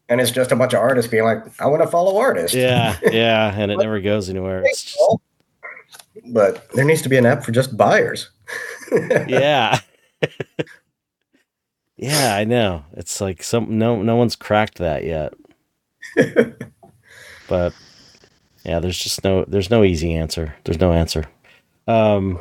and 0.09 0.19
it's 0.19 0.31
just 0.31 0.51
a 0.51 0.55
bunch 0.55 0.73
of 0.73 0.79
artists 0.79 1.09
being 1.09 1.23
like, 1.23 1.43
I 1.61 1.67
want 1.67 1.81
to 1.83 1.87
follow 1.87 2.17
artists. 2.17 2.55
Yeah, 2.55 2.97
yeah, 3.11 3.53
and 3.55 3.71
it 3.71 3.77
never 3.77 4.01
goes 4.01 4.29
anywhere. 4.29 4.63
But 6.25 6.69
there 6.71 6.83
needs 6.83 7.01
to 7.03 7.09
be 7.09 7.17
an 7.17 7.25
app 7.25 7.43
for 7.43 7.51
just 7.51 7.77
buyers. 7.77 8.29
yeah. 9.27 9.79
yeah, 11.95 12.35
I 12.35 12.43
know. 12.43 12.83
It's 12.93 13.21
like 13.21 13.43
some 13.43 13.77
no 13.77 14.01
no 14.01 14.15
one's 14.15 14.35
cracked 14.35 14.79
that 14.79 15.03
yet. 15.05 15.33
but 17.47 17.73
yeah, 18.65 18.79
there's 18.79 18.97
just 18.97 19.23
no 19.23 19.45
there's 19.45 19.69
no 19.69 19.83
easy 19.83 20.13
answer. 20.13 20.55
There's 20.63 20.79
no 20.79 20.91
answer. 20.91 21.25
Um 21.87 22.39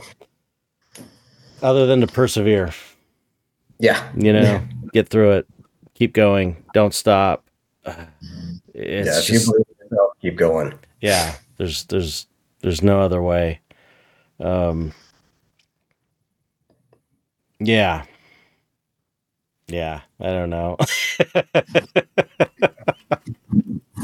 other 1.62 1.86
than 1.86 2.00
to 2.00 2.06
persevere, 2.06 2.72
Yeah. 3.78 4.08
you 4.16 4.32
know, 4.32 4.62
get 4.92 5.08
through 5.08 5.32
it, 5.32 5.46
keep 5.94 6.12
going, 6.12 6.62
don't 6.72 6.94
stop. 6.94 7.47
It's 8.74 9.06
yeah. 9.08 9.18
If 9.18 9.30
you 9.30 9.50
believe 9.50 9.66
in 9.68 9.86
yourself, 9.86 10.12
keep 10.22 10.36
going. 10.36 10.78
yeah, 11.00 11.34
there's 11.56 11.84
there's 11.84 12.26
there's 12.60 12.82
no 12.82 13.00
other 13.00 13.20
way. 13.22 13.60
Um 14.38 14.92
Yeah. 17.58 18.04
Yeah, 19.66 20.00
I 20.20 20.26
don't 20.26 20.50
know. 20.50 20.76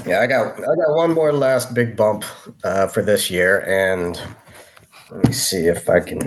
Yeah, 0.06 0.20
I 0.20 0.26
got 0.26 0.54
I 0.58 0.74
got 0.76 0.94
one 0.94 1.14
more 1.14 1.32
last 1.32 1.72
big 1.72 1.96
bump 1.96 2.24
uh, 2.62 2.86
for 2.88 3.02
this 3.02 3.30
year, 3.30 3.60
and 3.60 4.20
let 5.10 5.26
me 5.26 5.32
see 5.32 5.66
if 5.66 5.88
I 5.88 6.00
can 6.00 6.20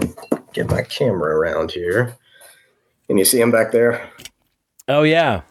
get 0.51 0.68
my 0.70 0.82
camera 0.82 1.38
around 1.38 1.72
here. 1.72 2.18
Can 3.05 3.20
you 3.20 3.26
see 3.26 3.39
him 3.39 3.51
back 3.51 3.72
there? 3.72 4.10
oh 4.88 5.03
yeah. 5.03 5.41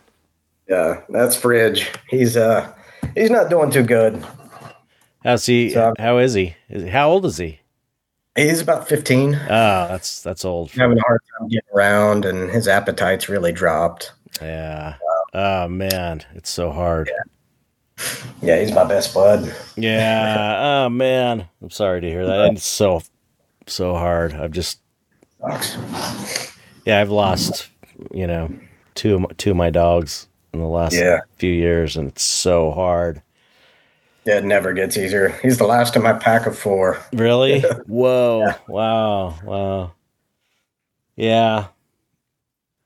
Yeah, 0.69 1.01
that's 1.09 1.37
Fridge. 1.37 1.91
He's 2.09 2.37
uh 2.37 2.73
he's 3.14 3.31
not 3.31 3.51
doing 3.51 3.71
too 3.71 3.83
good. 3.85 4.25
How's 5.25 5.47
he 5.47 5.71
So- 5.71 5.95
how 5.99 6.19
is 6.19 6.35
he? 6.35 6.57
Is 6.69 6.89
How 6.91 7.09
old 7.11 7.25
is 7.27 7.37
he? 7.37 7.61
He's 8.37 8.61
about 8.61 8.87
15, 8.87 9.35
Oh, 9.35 9.39
that's 9.49 10.21
that's 10.23 10.45
old. 10.45 10.71
having 10.73 10.99
a 10.99 11.03
hard 11.03 11.21
time 11.39 11.49
getting 11.49 11.71
around, 11.75 12.27
and 12.27 12.51
his 12.51 12.69
appetite's 12.69 13.31
really 13.31 13.51
dropped. 13.53 14.12
Yeah. 14.43 14.97
Oh 15.33 15.69
man, 15.69 16.23
it's 16.35 16.51
so 16.51 16.71
hard. 16.71 17.11
Yeah, 18.43 18.61
he's 18.61 18.73
my 18.73 18.85
best 18.85 19.14
bud. 19.14 19.55
Yeah. 19.77 20.83
Oh 20.85 20.89
man, 20.91 21.49
I'm 21.62 21.71
sorry 21.71 22.03
to 22.03 22.09
hear 22.09 22.27
that. 22.27 22.41
And 22.49 22.57
it's 22.59 22.67
so 22.67 23.01
so 23.67 23.95
hard. 23.95 24.35
I've 24.35 24.53
just 24.53 24.81
Sucks. 25.41 25.77
yeah, 26.85 27.01
I've 27.01 27.11
lost 27.11 27.69
you 28.12 28.27
know 28.27 28.51
two 28.95 29.14
of 29.14 29.21
my, 29.23 29.29
two 29.39 29.51
of 29.53 29.57
my 29.57 29.71
dogs 29.71 30.29
in 30.53 30.61
the 30.61 30.67
last 30.67 30.95
Yeah. 30.95 31.21
few 31.39 31.53
years, 31.53 31.97
and 31.97 32.09
it's 32.09 32.23
so 32.23 32.71
hard. 32.71 33.23
Yeah, 34.25 34.39
it 34.39 34.45
never 34.45 34.73
gets 34.73 34.97
easier. 34.97 35.29
He's 35.43 35.59
the 35.59 35.67
last 35.67 35.95
in 35.95 36.03
my 36.03 36.13
pack 36.13 36.47
of 36.47 36.59
four. 36.59 36.99
Really? 37.13 37.61
Whoa! 37.87 38.53
Wow! 38.67 39.39
Wow! 39.45 39.93
Yeah. 41.15 41.69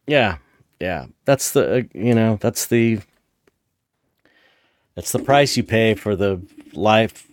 Yeah. 0.07 0.37
Yeah. 0.81 1.07
That's 1.25 1.53
the 1.53 1.79
uh, 1.79 1.83
you 1.95 2.15
know 2.15 2.37
that's 2.41 2.67
the 2.67 3.01
that's 4.95 5.13
the 5.13 5.19
price 5.19 5.57
you 5.57 5.63
pay 5.63 5.95
for 5.95 6.15
the 6.17 6.41
life, 6.73 7.27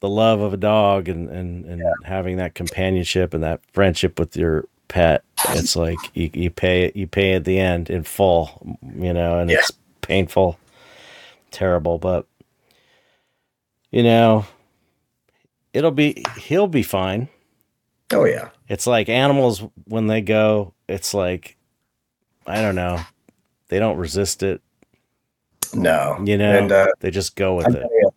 the 0.00 0.08
love 0.08 0.40
of 0.40 0.52
a 0.52 0.56
dog, 0.58 1.08
and 1.08 1.28
and 1.28 1.64
and 1.64 1.82
having 2.04 2.38
that 2.38 2.54
companionship 2.54 3.34
and 3.34 3.44
that 3.44 3.60
friendship 3.72 4.18
with 4.18 4.36
your 4.36 4.64
pet. 4.88 5.24
It's 5.50 5.76
like 5.76 5.98
you, 6.14 6.30
you 6.32 6.50
pay 6.50 6.92
you 6.94 7.06
pay 7.06 7.34
at 7.34 7.44
the 7.44 7.58
end 7.58 7.90
in 7.90 8.02
full, 8.04 8.76
you 8.96 9.12
know, 9.12 9.38
and 9.38 9.50
Yeah. 9.50 9.58
it's 9.58 9.72
painful, 10.00 10.58
terrible, 11.50 11.98
but 11.98 12.26
you 13.90 14.02
know, 14.02 14.46
it'll 15.72 15.90
be 15.90 16.24
he'll 16.38 16.66
be 16.66 16.82
fine. 16.82 17.28
Oh 18.12 18.24
yeah. 18.24 18.50
It's 18.68 18.86
like 18.86 19.08
animals 19.08 19.62
when 19.84 20.06
they 20.06 20.20
go, 20.20 20.72
it's 20.88 21.14
like 21.14 21.56
I 22.46 22.60
don't 22.60 22.74
know. 22.76 23.00
They 23.68 23.78
don't 23.78 23.96
resist 23.96 24.42
it, 24.42 24.60
No. 25.74 26.18
you 26.24 26.36
know. 26.36 26.58
And 26.58 26.70
uh, 26.72 26.86
they 27.00 27.10
just 27.10 27.36
go 27.36 27.54
with 27.54 27.66
I've 27.66 27.74
it. 27.76 27.82
a, 27.82 28.10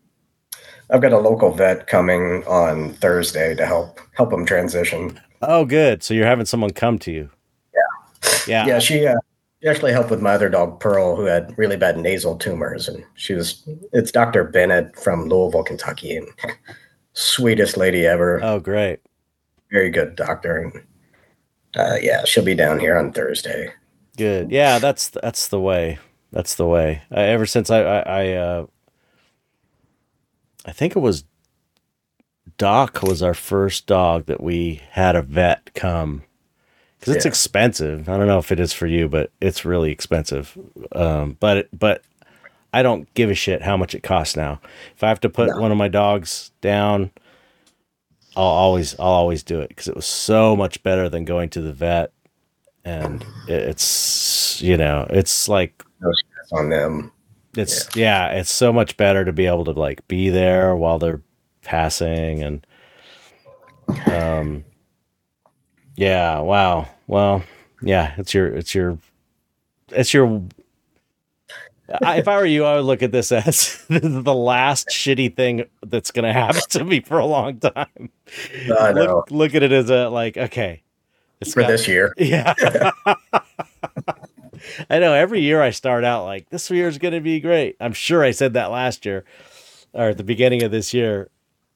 I've 0.94 1.02
got 1.02 1.14
a 1.14 1.18
local 1.18 1.52
vet 1.52 1.88
coming 1.88 2.44
on 2.46 2.94
Thursday 2.94 3.56
to 3.56 3.66
help 3.66 4.00
help 4.16 4.32
him 4.32 4.46
transition. 4.46 5.20
Oh, 5.42 5.66
good. 5.66 6.04
So 6.04 6.14
you're 6.14 6.26
having 6.26 6.46
someone 6.46 6.72
come 6.72 7.00
to 7.00 7.12
you. 7.12 7.30
Yeah. 7.74 8.38
Yeah. 8.48 8.66
Yeah, 8.66 8.80
she 8.80 9.06
uh, 9.06 9.16
she 9.62 9.70
actually 9.70 9.92
helped 9.92 10.10
with 10.10 10.22
my 10.22 10.34
other 10.34 10.50
dog 10.50 10.80
Pearl, 10.80 11.16
who 11.16 11.26
had 11.26 11.58
really 11.58 11.78
bad 11.78 11.98
nasal 11.98 12.38
tumors, 12.38 12.88
and 12.88 13.04
she 13.16 13.34
was. 13.34 13.68
It's 13.94 14.12
Doctor 14.12 14.44
Bennett 14.44 14.98
from 14.98 15.26
Louisville, 15.26 15.64
Kentucky, 15.64 16.16
and 16.16 16.28
sweetest 17.14 17.78
lady 17.78 18.06
ever. 18.06 18.40
Oh, 18.44 18.60
great. 18.60 19.00
Very 19.72 19.90
good 19.90 20.16
doctor, 20.16 20.58
and 20.58 20.84
uh, 21.76 21.98
yeah, 22.02 22.24
she'll 22.26 22.46
be 22.46 22.56
down 22.56 22.80
here 22.80 22.98
on 22.98 23.12
Thursday. 23.12 23.74
Good. 24.16 24.52
Yeah, 24.52 24.80
that's 24.80 25.10
that's 25.10 25.48
the 25.48 25.60
way. 25.60 26.00
That's 26.32 26.56
the 26.56 26.66
way. 26.66 27.02
Uh, 27.12 27.20
ever 27.20 27.46
since 27.46 27.70
I 27.70 27.82
I, 27.82 28.00
I 28.00 28.32
uh 28.34 28.66
I 30.66 30.72
think 30.72 30.96
it 30.96 31.00
was 31.00 31.24
Doc 32.58 33.04
was 33.04 33.22
our 33.22 33.34
first 33.34 33.86
dog 33.86 34.26
that 34.26 34.42
we 34.42 34.82
had 34.92 35.16
a 35.16 35.22
vet 35.22 35.72
come 35.76 36.24
because 37.00 37.16
it's 37.16 37.26
Yeah. 37.26 37.30
expensive. 37.30 38.10
I 38.10 38.18
don't 38.18 38.28
know 38.28 38.40
if 38.40 38.52
it 38.52 38.60
is 38.60 38.74
for 38.74 38.88
you, 38.88 39.08
but 39.08 39.32
it's 39.40 39.64
really 39.66 39.92
expensive. 39.92 40.58
Um, 40.94 41.38
but 41.40 41.68
but 41.78 42.02
I 42.74 42.82
don't 42.84 43.12
give 43.14 43.30
a 43.30 43.36
shit 43.36 43.62
how 43.62 43.78
much 43.78 43.94
it 43.96 44.02
costs 44.04 44.36
now. 44.36 44.60
If 44.96 45.04
I 45.04 45.10
have 45.10 45.20
to 45.22 45.30
put 45.30 45.50
No. 45.50 45.62
one 45.62 45.72
of 45.72 45.78
my 45.78 45.88
dogs 45.88 46.52
down, 46.62 47.12
I'll 48.36 48.44
always 48.44 48.96
I'll 49.00 49.06
always 49.08 49.44
do 49.44 49.60
it 49.62 49.70
because 49.70 49.88
it 49.88 49.96
was 49.96 50.06
so 50.08 50.56
much 50.56 50.82
better 50.84 51.10
than 51.10 51.26
going 51.26 51.50
to 51.50 51.62
the 51.62 51.74
vet, 51.74 52.12
and 52.84 53.24
it's 53.48 54.62
you 54.64 54.78
know 54.78 55.06
it's 55.12 55.48
like 55.48 55.84
No 56.02 56.12
on 56.54 56.70
them. 56.70 57.12
it's 57.56 57.88
yeah. 57.96 58.30
it's 58.32 58.52
so 58.52 58.74
much 58.74 58.98
better 58.98 59.24
to 59.26 59.32
be 59.34 59.46
able 59.46 59.66
to 59.66 59.72
like 59.72 60.08
be 60.08 60.30
there 60.30 60.76
while 60.76 60.98
they're 60.98 61.22
passing 61.68 62.42
and 62.44 62.66
um 64.06 64.64
yeah 65.98 66.40
wow 66.40 66.88
well 67.08 67.44
yeah 67.82 68.14
it's 68.18 68.34
your 68.34 68.48
it's 68.48 68.74
your 68.74 68.98
it's 69.90 70.14
your 70.14 70.42
I, 72.02 72.18
if 72.18 72.28
I 72.28 72.36
were 72.36 72.46
you, 72.46 72.66
I 72.66 72.76
would 72.76 72.84
look 72.84 73.02
at 73.02 73.14
this 73.14 73.32
as 73.32 73.82
the 73.90 74.34
last 74.34 74.90
shitty 74.90 75.34
thing 75.38 75.64
that's 75.86 76.12
going 76.12 76.26
to 76.26 76.34
happen 76.34 76.60
to 76.72 76.84
me 76.84 77.00
for 77.00 77.18
a 77.18 77.26
long 77.26 77.60
time. 77.62 78.10
I 78.78 78.92
know. 78.92 79.06
Look, 79.16 79.32
look 79.32 79.56
at 79.56 79.64
it 79.64 79.72
as 79.72 79.90
a 79.90 80.10
like, 80.10 80.36
okay, 80.36 80.84
it's 81.40 81.54
For 81.54 81.62
got- 81.62 81.70
this 81.70 81.88
year, 81.88 82.14
yeah. 82.18 82.54
I 84.90 85.00
know 85.00 85.14
every 85.14 85.40
year 85.40 85.62
I 85.62 85.70
start 85.70 86.04
out 86.04 86.26
like 86.26 86.50
this 86.50 86.70
year 86.70 86.90
is 86.90 86.98
going 86.98 87.14
to 87.14 87.22
be 87.22 87.40
great. 87.40 87.78
I'm 87.80 87.94
sure 87.94 88.22
I 88.22 88.32
said 88.32 88.54
that 88.56 88.70
last 88.70 89.06
year 89.06 89.24
or 89.94 90.10
at 90.10 90.18
the 90.18 90.26
beginning 90.26 90.64
of 90.64 90.72
this 90.72 90.94
year. 90.94 91.30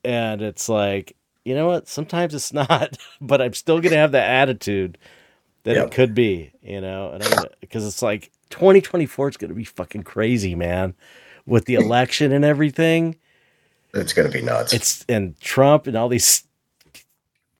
And 0.04 0.41
it's 0.41 0.70
like, 0.70 1.16
you 1.45 1.56
know 1.56 1.68
what? 1.68 1.88
Sometimes 1.88 2.34
it's 2.36 2.54
not, 2.56 2.97
but 3.22 3.41
I'm 3.41 3.54
still 3.54 3.80
going 3.82 3.91
to 3.91 3.97
have 3.97 4.14
that 4.14 4.30
attitude 4.30 4.97
that 5.64 5.78
Yep. 5.78 5.88
it 5.88 5.91
could 5.91 6.16
be, 6.16 6.54
you 6.62 6.82
know, 6.82 7.12
and 7.12 7.47
because 7.62 7.86
it's 7.86 8.02
like 8.02 8.32
2024 8.52 9.30
is 9.30 9.38
going 9.38 9.49
to 9.49 9.56
be 9.56 9.64
fucking 9.64 10.04
crazy, 10.04 10.56
man, 10.56 10.95
with 11.45 11.66
the 11.66 11.76
election 11.76 12.32
and 12.32 12.45
everything 12.45 13.16
it's 13.93 14.14
going 14.14 14.30
to 14.30 14.34
be 14.38 14.43
nuts. 14.43 14.74
it's 14.74 15.06
and 15.10 15.39
Trump 15.41 15.88
and 15.88 15.97
all 15.97 16.10
these 16.10 16.43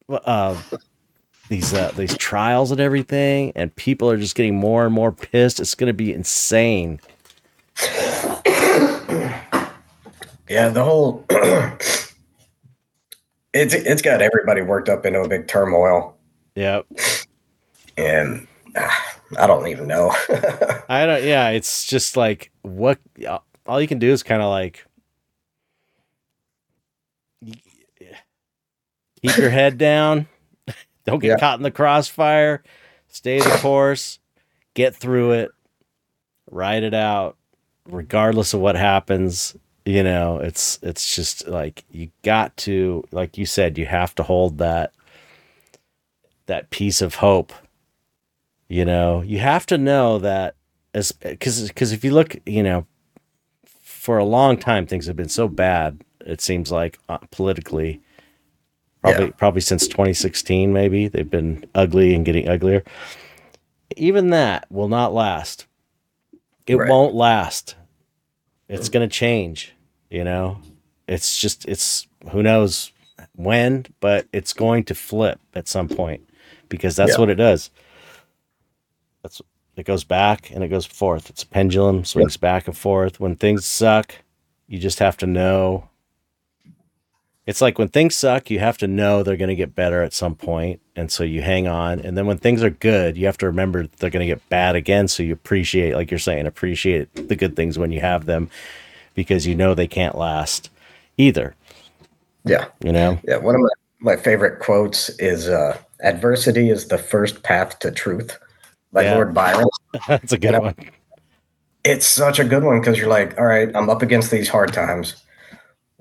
uh 0.10 0.58
these 1.50 1.74
uh 1.74 1.92
these 1.96 2.16
trials 2.16 2.72
and 2.72 2.80
everything 2.82 3.52
and 3.56 3.76
people 3.76 4.10
are 4.10 4.18
just 4.18 4.36
getting 4.36 4.56
more 4.56 4.86
and 4.86 4.94
more 4.94 5.12
pissed 5.12 5.60
it's 5.60 5.76
going 5.76 5.88
to 5.88 5.94
be 5.94 6.14
insane 6.14 7.00
Yeah, 10.50 10.70
the 10.70 10.84
whole 10.84 11.26
it's 13.54 13.74
it's 13.74 14.02
got 14.02 14.22
everybody 14.22 14.62
worked 14.62 14.90
up 14.90 15.06
into 15.06 15.20
a 15.22 15.28
big 15.28 15.48
turmoil, 15.48 16.16
yep 16.56 16.86
and 17.98 18.48
ah, 18.78 19.18
I 19.38 19.48
don't 19.48 19.68
even 19.68 19.88
know. 19.88 20.10
I 20.90 21.06
don't. 21.06 21.24
Yeah, 21.24 21.50
it's 21.50 21.86
just 21.86 22.16
like 22.18 22.52
what 22.62 23.00
all 23.68 23.82
you 23.82 23.88
can 23.88 24.00
do 24.00 24.12
is 24.12 24.24
kind 24.24 24.42
of 24.42 24.50
like 24.50 24.86
keep 29.22 29.38
your 29.38 29.50
head 29.50 29.78
down. 29.78 30.28
Don't 31.06 31.20
get 31.20 31.30
Yeah. 31.30 31.38
caught 31.38 31.60
in 31.60 31.64
the 31.64 31.72
crossfire. 31.72 32.64
Stay 33.08 33.40
the 33.40 33.58
course. 33.62 34.20
Get 34.74 34.96
through 34.96 35.32
it. 35.34 35.52
Ride 36.50 36.84
it 36.84 36.94
out, 36.94 37.38
regardless 37.86 38.54
of 38.54 38.60
what 38.62 38.76
happens. 38.76 39.56
You 39.86 40.04
know, 40.04 40.38
it's 40.38 40.78
it's 40.84 41.16
just 41.16 41.48
like 41.48 41.84
you 41.90 42.10
got 42.24 42.56
to, 42.58 43.04
like 43.12 43.38
you 43.38 43.46
said, 43.48 43.78
you 43.78 43.88
have 43.88 44.14
to 44.16 44.24
hold 44.24 44.60
that 44.60 44.94
that 46.46 46.70
piece 46.70 47.02
of 47.02 47.16
hope. 47.16 47.52
You 48.68 48.86
know, 48.86 49.22
you 49.22 49.40
have 49.40 49.66
to 49.68 49.78
know 49.78 50.20
that 50.20 50.56
as 50.94 51.12
because 51.12 51.68
because 51.68 51.92
if 51.92 52.04
you 52.04 52.12
look, 52.12 52.36
you 52.46 52.62
know, 52.62 52.86
for 53.66 54.18
a 54.18 54.24
long 54.26 54.58
time 54.58 54.86
things 54.86 55.08
have 55.08 55.16
been 55.16 55.30
so 55.30 55.48
bad. 55.48 56.02
It 56.24 56.40
seems 56.42 56.72
like 56.72 57.00
uh, 57.10 57.18
politically, 57.32 58.00
probably 59.02 59.26
Yeah. 59.26 59.32
probably 59.32 59.62
since 59.62 59.88
2016, 59.88 60.72
maybe 60.72 61.08
they've 61.08 61.30
been 61.30 61.66
ugly 61.74 62.14
and 62.14 62.24
getting 62.24 62.48
uglier. 62.48 62.84
Even 63.98 64.30
that 64.30 64.68
will 64.72 64.88
not 64.88 65.14
last. 65.14 65.66
It 66.68 66.76
Right. 66.76 66.88
won't 66.88 67.16
last. 67.16 67.76
It's 68.72 68.90
going 68.90 69.08
to 69.08 69.14
change. 69.14 69.74
You 70.10 70.24
know, 70.24 70.58
it's 71.08 71.40
just 71.40 71.66
it's 71.68 72.08
who 72.32 72.42
knows 72.42 72.92
when, 73.36 73.86
but 74.00 74.28
it's 74.34 74.54
going 74.54 74.84
to 74.86 74.96
flip 74.96 75.40
at 75.54 75.68
some 75.68 75.88
point 75.88 76.28
because 76.70 76.96
that's 76.96 77.12
Yeah. 77.14 77.20
what 77.20 77.30
it 77.30 77.36
does. 77.36 77.70
That's 79.24 79.42
it 79.76 79.86
goes 79.86 80.04
back 80.04 80.52
and 80.52 80.64
it 80.64 80.68
goes 80.68 80.86
forth. 80.86 81.30
It's 81.30 81.44
a 81.44 81.48
pendulum, 81.48 82.04
swings 82.06 82.38
back 82.38 82.68
and 82.68 82.78
forth. 82.78 83.20
When 83.20 83.36
things 83.36 83.66
suck, 83.66 84.16
you 84.68 84.80
just 84.80 85.00
have 85.00 85.18
to 85.18 85.28
know. 85.28 85.90
It's 87.48 87.62
like 87.62 87.80
when 87.80 87.88
things 87.88 88.16
suck, 88.16 88.52
you 88.52 88.60
have 88.60 88.78
to 88.80 88.88
know 88.88 89.24
they're 89.24 89.36
going 89.36 89.50
to 89.50 89.56
get 89.56 89.74
better 89.76 90.04
at 90.04 90.14
some 90.14 90.36
point, 90.36 90.80
and 90.96 91.12
so 91.12 91.24
you 91.24 91.42
hang 91.42 91.68
on. 91.68 92.00
And 92.00 92.16
then 92.18 92.28
when 92.28 92.38
things 92.38 92.62
are 92.64 92.70
good, 92.70 93.18
you 93.18 93.26
have 93.26 93.38
to 93.40 93.48
remember 93.48 93.88
they're 93.98 94.12
going 94.12 94.26
to 94.26 94.32
get 94.32 94.48
bad 94.50 94.76
again. 94.76 95.08
So 95.08 95.24
you 95.24 95.34
appreciate, 95.34 95.96
like 95.96 96.12
you're 96.12 96.20
saying, 96.20 96.46
appreciate 96.46 97.14
the 97.30 97.36
good 97.36 97.56
things 97.56 97.80
when 97.80 97.92
you 97.92 98.00
have 98.00 98.26
them, 98.26 98.50
because 99.16 99.48
you 99.48 99.56
know 99.56 99.74
they 99.74 99.88
can't 99.88 100.16
last 100.16 100.70
either. 101.18 101.56
yeah. 102.46 102.66
You 102.84 102.92
know, 102.92 103.20
Yeah. 103.28 103.38
One 103.38 103.56
of 103.56 103.62
my, 103.62 103.70
my 104.00 104.16
favorite 104.18 104.60
quotes 104.60 105.10
is 105.20 105.50
uh, 105.50 105.78
Adversity 106.04 106.70
is 106.70 106.88
the 106.88 106.98
first 107.00 107.42
path 107.44 107.80
to 107.80 107.92
truth 107.92 108.38
by 108.94 109.04
Yeah. 109.04 109.16
Lord 109.16 109.34
Byron. 109.34 109.66
that's 110.08 110.32
a 110.32 110.38
good 110.38 110.58
one. 110.60 110.76
It's 111.84 112.06
such 112.06 112.38
a 112.40 112.44
good 112.44 112.64
one 112.64 112.80
because 112.80 113.00
you're 113.00 113.10
like, 113.10 113.38
all 113.40 113.46
right, 113.46 113.70
I'm 113.76 113.90
up 113.90 114.04
against 114.04 114.30
these 114.30 114.48
hard 114.48 114.72
times. 114.74 115.21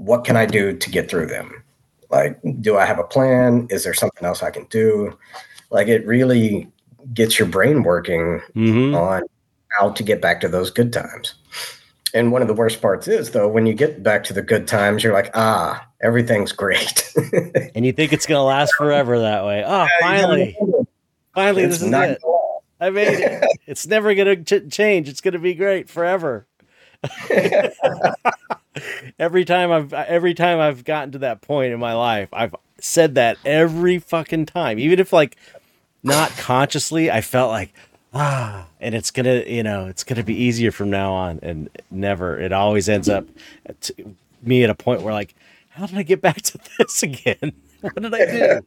What 0.01 0.25
can 0.25 0.37
I 0.37 0.47
do 0.47 0.75
to 0.75 0.91
get 0.91 1.11
through 1.11 1.27
them? 1.27 1.63
Like, 2.11 2.41
do 2.61 2.79
I 2.79 2.87
have 2.87 2.99
a 2.99 3.05
plan? 3.05 3.67
Is 3.71 3.85
there 3.85 3.93
something 3.95 4.25
else 4.25 4.43
I 4.43 4.51
can 4.51 4.65
do? 4.71 5.17
Like, 5.71 5.89
it 5.89 6.07
really 6.07 6.71
gets 7.13 7.39
your 7.39 7.49
brain 7.49 7.83
working 7.83 8.41
hmm 8.55 8.95
on 8.95 9.23
how 9.79 9.91
to 9.91 10.03
get 10.03 10.21
back 10.21 10.41
to 10.41 10.49
those 10.49 10.71
good 10.71 10.93
times. 10.93 11.35
And 12.13 12.33
one 12.33 12.43
of 12.43 12.49
the 12.49 12.55
worst 12.55 12.81
parts 12.83 13.07
is, 13.07 13.31
though, 13.31 13.47
when 13.47 13.67
you 13.67 13.75
get 13.75 14.03
back 14.03 14.25
to 14.25 14.33
the 14.33 14.43
good 14.43 14.67
times, 14.67 15.05
you're 15.05 15.13
like, 15.13 15.31
ah, 15.35 15.87
everything's 16.03 16.53
great. 16.53 17.07
And 17.75 17.87
you 17.87 17.93
think 17.93 18.13
it's 18.13 18.27
going 18.27 18.39
to 18.39 18.43
last 18.43 18.75
forever 18.77 19.21
that 19.21 19.45
way. 19.45 19.63
Oh, 19.65 19.87
finally, 20.01 20.57
finally, 21.35 21.63
It's 21.63 21.75
this 21.75 21.83
is 21.83 21.91
not 21.91 22.09
it. 22.09 22.23
I 22.81 22.91
made 22.91 23.21
it. 23.21 23.45
It's 23.67 23.87
never 23.87 24.15
going 24.15 24.45
to 24.45 24.61
ch- 24.61 24.73
change. 24.73 25.09
It's 25.09 25.21
going 25.21 25.35
to 25.35 25.39
be 25.39 25.55
great 25.55 25.89
forever. 25.89 26.49
every 29.19 29.45
time 29.45 29.71
I've 29.73 29.93
every 29.93 30.35
time 30.35 30.59
I've 30.59 30.85
gotten 30.85 31.13
to 31.13 31.19
that 31.19 31.41
point 31.41 31.73
in 31.73 31.81
my 31.81 31.95
life, 31.95 32.29
I've 32.33 32.55
said 32.79 33.15
that 33.17 33.39
every 33.45 33.99
fucking 33.99 34.47
time. 34.47 34.79
Even 34.79 34.99
if 34.99 35.13
like 35.13 35.37
not 36.03 36.31
consciously, 36.33 37.11
I 37.11 37.21
felt 37.21 37.51
like 37.51 37.73
ah, 38.15 38.67
and 38.81 38.95
it's 38.95 39.11
gonna 39.11 39.45
you 39.47 39.63
know 39.63 39.87
it's 39.87 40.05
gonna 40.05 40.25
be 40.25 40.35
easier 40.35 40.73
from 40.73 40.91
now 40.91 41.13
on, 41.13 41.41
and 41.43 41.69
never. 41.91 42.39
It 42.39 42.53
always 42.53 42.89
ends 42.89 43.09
up 43.09 43.27
me 44.43 44.65
at 44.65 44.71
a 44.71 44.75
point 44.75 45.03
where 45.03 45.13
like, 45.13 45.35
how 45.71 45.87
did 45.87 45.99
I 45.99 46.03
get 46.03 46.21
back 46.21 46.41
to 46.43 46.59
this 46.79 47.03
again? 47.03 47.53
what 47.81 48.01
did 48.01 48.15
I 48.15 48.27
do? 48.27 48.61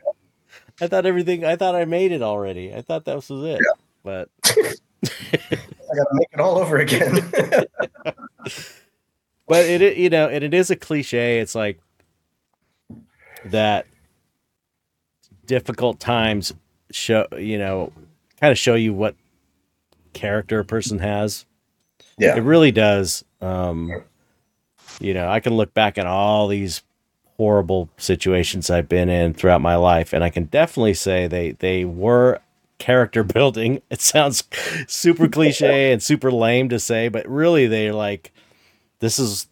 I 0.82 0.88
thought 0.88 1.06
everything. 1.06 1.46
I 1.46 1.56
thought 1.56 1.76
I 1.76 1.86
made 1.86 2.12
it 2.12 2.22
already. 2.22 2.74
I 2.74 2.82
thought 2.82 3.06
that 3.06 3.16
was 3.16 3.30
it. 3.30 3.62
But 4.04 4.30
I 4.46 5.96
got 5.96 6.04
to 6.06 6.14
make 6.14 6.28
it 6.34 6.40
all 6.40 6.58
over 6.58 6.78
again. 6.78 7.20
but 9.54 9.66
it, 9.68 9.98
you 9.98 10.10
know, 10.10 10.28
and 10.28 10.44
it 10.44 10.52
is 10.52 10.72
a 10.72 10.76
cliche. 10.76 11.40
It's 11.40 11.54
like 11.54 11.80
that 13.46 13.86
difficult 15.46 16.00
times 16.00 16.54
show, 16.90 17.28
you 17.38 17.60
know, 17.60 17.94
kind 18.40 18.52
of 18.52 18.58
show 18.58 18.74
you 18.74 18.96
what 18.96 19.16
character 20.14 20.60
a 20.60 20.66
person 20.66 20.98
has. 20.98 21.46
yeah. 22.18 22.36
It 22.36 22.42
really 22.42 22.72
does. 22.72 23.24
Um, 23.42 24.04
you 25.00 25.14
know, 25.14 25.30
I 25.30 25.40
can 25.40 25.56
look 25.56 25.72
back 25.76 26.00
at 26.00 26.08
all 26.08 26.48
these 26.48 26.82
horrible 27.38 27.90
situations 27.98 28.72
I've 28.72 28.90
been 28.90 29.10
in 29.10 29.36
throughout 29.36 29.62
my 29.62 29.76
life, 29.76 30.14
and 30.14 30.24
I 30.24 30.32
can 30.32 30.46
definitely 30.46 30.96
say 30.96 31.28
they 31.28 31.52
they 31.52 31.86
were 31.86 32.40
character 32.80 33.24
building. 33.24 33.84
It 33.92 34.02
sounds 34.02 34.46
super 34.88 35.28
cliche 35.28 35.92
and 35.92 36.02
super 36.02 36.32
lame 36.32 36.70
to 36.70 36.80
say, 36.80 37.08
but 37.08 37.28
really 37.30 37.68
they're 37.68 37.94
like, 37.94 38.32
this 39.04 39.20
is, 39.20 39.48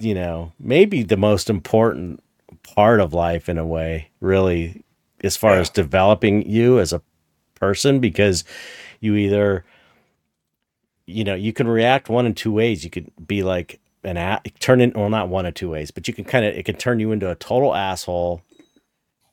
you 0.00 0.12
know, 0.12 0.52
maybe 0.58 1.04
the 1.04 1.16
most 1.16 1.48
important 1.48 2.20
part 2.74 2.98
of 3.00 3.14
life 3.14 3.48
in 3.48 3.58
a 3.58 3.64
way, 3.66 4.10
really, 4.20 4.82
as 5.22 5.36
far 5.36 5.54
Yeah. 5.54 5.60
as 5.60 5.70
developing 5.70 6.42
you 6.48 6.80
as 6.80 6.92
a 6.92 7.00
person, 7.54 8.00
because 8.00 8.42
you 9.00 9.14
either 9.14 9.64
you 11.08 11.22
know, 11.22 11.36
you 11.36 11.52
can 11.52 11.68
react 11.68 12.08
one 12.08 12.26
in 12.26 12.34
two 12.34 12.50
ways. 12.52 12.82
You 12.82 12.90
could 12.90 13.08
be 13.28 13.44
like 13.44 13.78
an 14.02 14.16
a- 14.16 14.40
turn 14.58 14.80
in, 14.80 14.92
well, 14.96 15.08
not 15.08 15.28
one 15.28 15.46
of 15.46 15.54
two 15.54 15.70
ways, 15.70 15.92
but 15.92 16.08
you 16.08 16.12
can 16.14 16.24
kind 16.24 16.44
of, 16.44 16.52
it 16.54 16.64
can 16.64 16.74
turn 16.74 16.98
you 16.98 17.12
into 17.12 17.30
a 17.30 17.36
total 17.36 17.76
asshole 17.76 18.42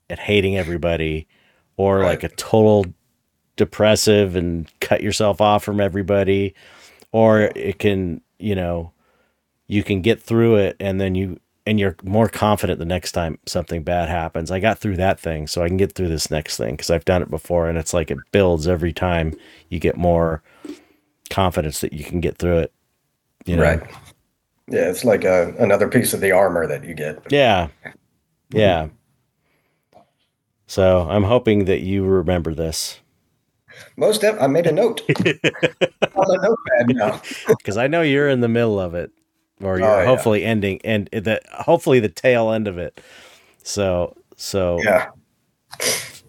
at 0.08 0.20
hating 0.20 0.56
everybody 0.56 1.28
or 1.76 1.98
Right. 1.98 2.10
like 2.10 2.24
a 2.24 2.30
total 2.30 2.86
depressive 3.56 4.36
and 4.36 4.72
cut 4.82 5.02
yourself 5.02 5.42
off 5.42 5.64
from 5.64 5.80
everybody. 5.82 6.54
Or 7.12 7.42
it 7.56 7.80
can, 7.80 8.22
you 8.38 8.54
know, 8.54 8.93
you 9.74 9.84
can 9.84 10.02
get 10.02 10.22
through 10.22 10.58
it 10.58 10.76
and 10.80 11.02
then 11.02 11.16
you, 11.16 11.40
and 11.66 11.80
you're 11.80 11.96
more 12.04 12.30
confident 12.30 12.78
the 12.78 12.86
next 12.86 13.14
time 13.14 13.40
something 13.46 13.84
bad 13.84 14.08
happens. 14.10 14.52
I 14.52 14.60
got 14.60 14.78
through 14.78 14.98
that 14.98 15.20
thing, 15.20 15.48
so 15.48 15.64
I 15.64 15.68
can 15.68 15.78
get 15.78 15.94
through 15.94 16.10
this 16.10 16.30
next 16.30 16.58
thing 16.58 16.76
because 16.76 16.90
I've 16.90 17.06
done 17.06 17.22
it 17.22 17.32
before, 17.32 17.70
and 17.70 17.78
it's 17.78 17.94
like 17.94 18.12
it 18.12 18.20
builds 18.32 18.68
every 18.68 18.94
time 18.94 19.34
you 19.70 19.80
get 19.80 19.98
more 19.98 20.44
confidence 21.30 21.80
that 21.82 21.94
you 21.94 22.04
can 22.04 22.20
get 22.20 22.38
through 22.38 22.60
it. 22.60 22.74
You 23.46 23.56
know? 23.56 23.64
Right. 23.64 23.82
Yeah, 24.68 24.90
it's 24.90 25.04
like 25.04 25.24
a, 25.24 25.56
another 25.58 25.88
piece 25.88 26.14
of 26.14 26.22
the 26.22 26.32
armor 26.32 26.68
that 26.68 26.84
you 26.84 26.94
get. 26.94 27.32
Yeah. 27.32 27.70
Mm-hmm. 27.86 28.58
Yeah. 28.58 28.88
So 30.68 31.08
I'm 31.10 31.24
hoping 31.24 31.66
that 31.66 31.82
you 31.82 32.04
remember 32.04 32.54
this 32.54 33.00
Most 33.96 34.22
def- 34.22 34.42
I 34.42 34.48
made 34.48 34.68
a 34.68 34.72
note 34.72 35.02
on 35.10 35.16
the 35.16 36.40
notepad 36.42 36.96
now. 36.96 37.22
because 37.58 37.78
I 37.78 37.88
know 37.88 38.02
you're 38.02 38.30
in 38.30 38.42
the 38.42 38.48
middle 38.48 38.80
of 38.80 38.96
it, 38.96 39.12
or 39.62 39.80
you're 39.80 39.88
Oh, 39.88 40.00
yeah. 40.00 40.06
hopefully 40.06 40.44
ending 40.44 40.80
and 40.84 41.08
the 41.12 41.42
hopefully 41.52 42.00
the 42.00 42.10
tail 42.10 42.52
end 42.52 42.68
of 42.68 42.78
it. 42.78 43.00
So 43.64 44.16
so 44.36 44.80
Yeah. 44.84 45.10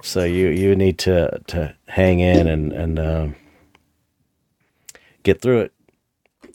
so 0.02 0.24
you 0.24 0.48
you 0.48 0.76
need 0.76 0.98
to 1.00 1.40
to 1.48 1.74
hang 1.88 2.20
in 2.20 2.46
and 2.46 2.72
and 2.72 2.98
um, 2.98 3.36
get 5.22 5.40
through 5.40 5.60
it. 5.62 5.72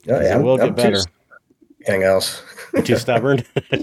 Yeah, 0.05 0.37
it 0.39 0.43
will 0.43 0.57
get 0.57 0.75
better. 0.75 1.01
Anything 1.85 2.03
else? 2.03 2.41
Too 2.83 2.95
stubborn. 2.97 3.43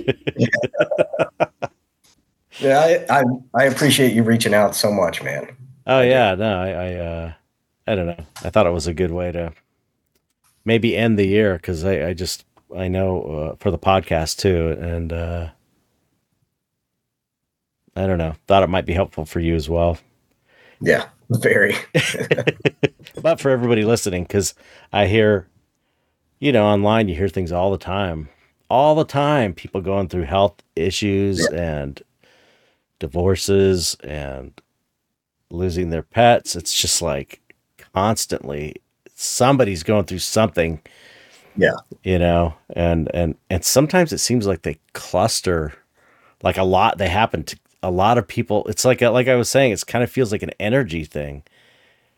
Yeah, 2.59 2.79
I, 3.11 3.21
I 3.21 3.25
I 3.53 3.65
appreciate 3.65 4.15
you 4.15 4.23
reaching 4.23 4.55
out 4.55 4.75
so 4.75 4.91
much, 4.91 5.23
man. 5.23 5.55
Oh 5.87 6.01
yeah, 6.01 6.35
no, 6.35 6.59
I, 6.59 6.69
I, 6.71 6.95
uh, 6.95 7.33
I 7.87 7.95
don't 7.95 8.07
know. 8.07 8.25
I 8.43 8.49
thought 8.49 8.65
it 8.67 8.71
was 8.73 8.87
a 8.87 8.95
good 8.95 9.11
way 9.11 9.31
to 9.31 9.53
maybe 10.65 10.97
end 10.97 11.19
the 11.19 11.27
year 11.27 11.57
because 11.57 11.85
I, 11.85 12.09
I 12.09 12.15
just 12.15 12.46
I 12.75 12.89
know 12.89 13.23
uh, 13.23 13.57
for 13.57 13.71
the 13.71 13.79
podcast 13.79 14.39
too, 14.39 14.77
and 14.81 15.13
uh, 15.13 15.49
I 17.95 18.07
don't 18.07 18.19
know. 18.19 18.35
Thought 18.47 18.63
it 18.63 18.69
might 18.69 18.87
be 18.87 18.93
helpful 18.93 19.25
for 19.25 19.41
you 19.41 19.55
as 19.55 19.69
well, 19.69 19.99
Yeah, 20.81 21.07
very. 21.31 21.75
but 23.23 23.41
for 23.41 23.51
everybody 23.51 23.85
listening, 23.85 24.25
because 24.25 24.55
I 24.93 25.07
hear, 25.07 25.47
you 26.39 26.53
know, 26.53 26.67
online 26.67 27.09
you 27.09 27.15
hear 27.15 27.29
things 27.29 27.53
all 27.53 27.71
the 27.71 27.79
time, 27.79 28.29
all 28.69 28.95
the 28.95 29.05
time. 29.05 29.55
People 29.55 29.81
going 29.81 30.09
through 30.09 30.25
health 30.25 30.63
issues 30.75 31.47
and 31.47 32.03
divorces 32.99 33.97
and 34.03 34.61
losing 35.51 35.91
their 35.91 36.03
pets. 36.03 36.57
It's 36.57 36.75
just 36.75 37.01
like 37.01 37.41
constantly. 37.95 38.77
Somebody's 39.15 39.83
going 39.83 40.05
through 40.05 40.19
something. 40.19 40.83
Yeah. 41.57 41.77
You 42.03 42.19
know, 42.19 42.55
and 42.71 43.11
and 43.15 43.37
and 43.51 43.65
sometimes 43.65 44.13
it 44.13 44.19
seems 44.19 44.47
like 44.47 44.63
they 44.63 44.79
cluster 44.93 45.73
like 46.43 46.57
a 46.57 46.65
lot 46.65 46.99
they 46.99 47.09
happen 47.09 47.45
to 47.45 47.59
a 47.83 47.91
lot 47.91 48.19
of 48.19 48.27
people. 48.29 48.67
It's 48.69 48.85
like 48.85 49.01
like 49.01 49.29
I 49.29 49.37
was 49.37 49.49
saying, 49.49 49.73
it 49.73 49.87
kind 49.87 50.05
of 50.05 50.11
feels 50.11 50.33
like 50.33 50.43
an 50.43 50.53
energy 50.61 51.05
thing. 51.05 51.43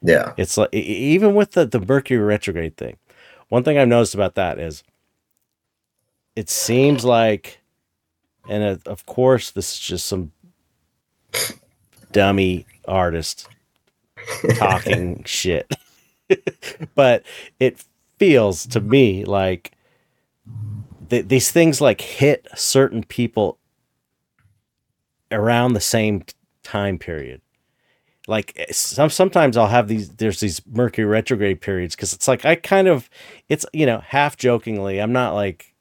Yeah. 0.02 0.32
It's 0.36 0.56
like 0.56 0.72
even 0.72 1.34
with 1.34 1.52
the 1.52 1.66
the 1.66 1.80
Mercury 1.80 2.18
retrograde 2.18 2.76
thing. 2.76 2.96
One 3.48 3.64
thing 3.64 3.78
I've 3.78 3.88
noticed 3.88 4.14
about 4.14 4.34
that 4.34 4.58
is 4.58 4.82
it 6.36 6.48
seems 6.48 7.04
like 7.04 7.60
and 8.48 8.62
uh, 8.62 8.90
of 8.90 9.06
course 9.06 9.50
this 9.50 9.72
is 9.72 9.78
just 9.78 10.06
some 10.06 10.32
dummy 12.12 12.66
artist 12.86 13.48
talking 14.56 15.22
shit. 15.26 15.70
but 16.94 17.22
it 17.58 17.84
feels 18.18 18.66
to 18.66 18.80
me 18.80 19.24
like 19.24 19.72
th- 21.10 21.28
these 21.28 21.50
things 21.50 21.80
like 21.80 22.00
hit 22.00 22.46
certain 22.54 23.02
people 23.04 23.58
around 25.30 25.72
the 25.72 25.80
same 25.80 26.24
time 26.62 26.98
period. 26.98 27.40
Like 28.26 28.52
eh, 28.56 28.66
some 28.72 29.10
sometimes 29.10 29.56
I'll 29.56 29.68
have 29.68 29.88
these 29.88 30.10
there's 30.10 30.40
these 30.40 30.60
Mercury 30.66 31.06
retrograde 31.06 31.60
periods 31.60 31.96
because 31.96 32.12
it's 32.12 32.28
like 32.28 32.44
I 32.44 32.56
kind 32.56 32.88
of 32.88 33.08
it's 33.48 33.64
you 33.72 33.86
know 33.86 34.00
half 34.06 34.36
jokingly 34.36 35.00
I'm 35.00 35.12
not 35.12 35.34
like 35.34 35.74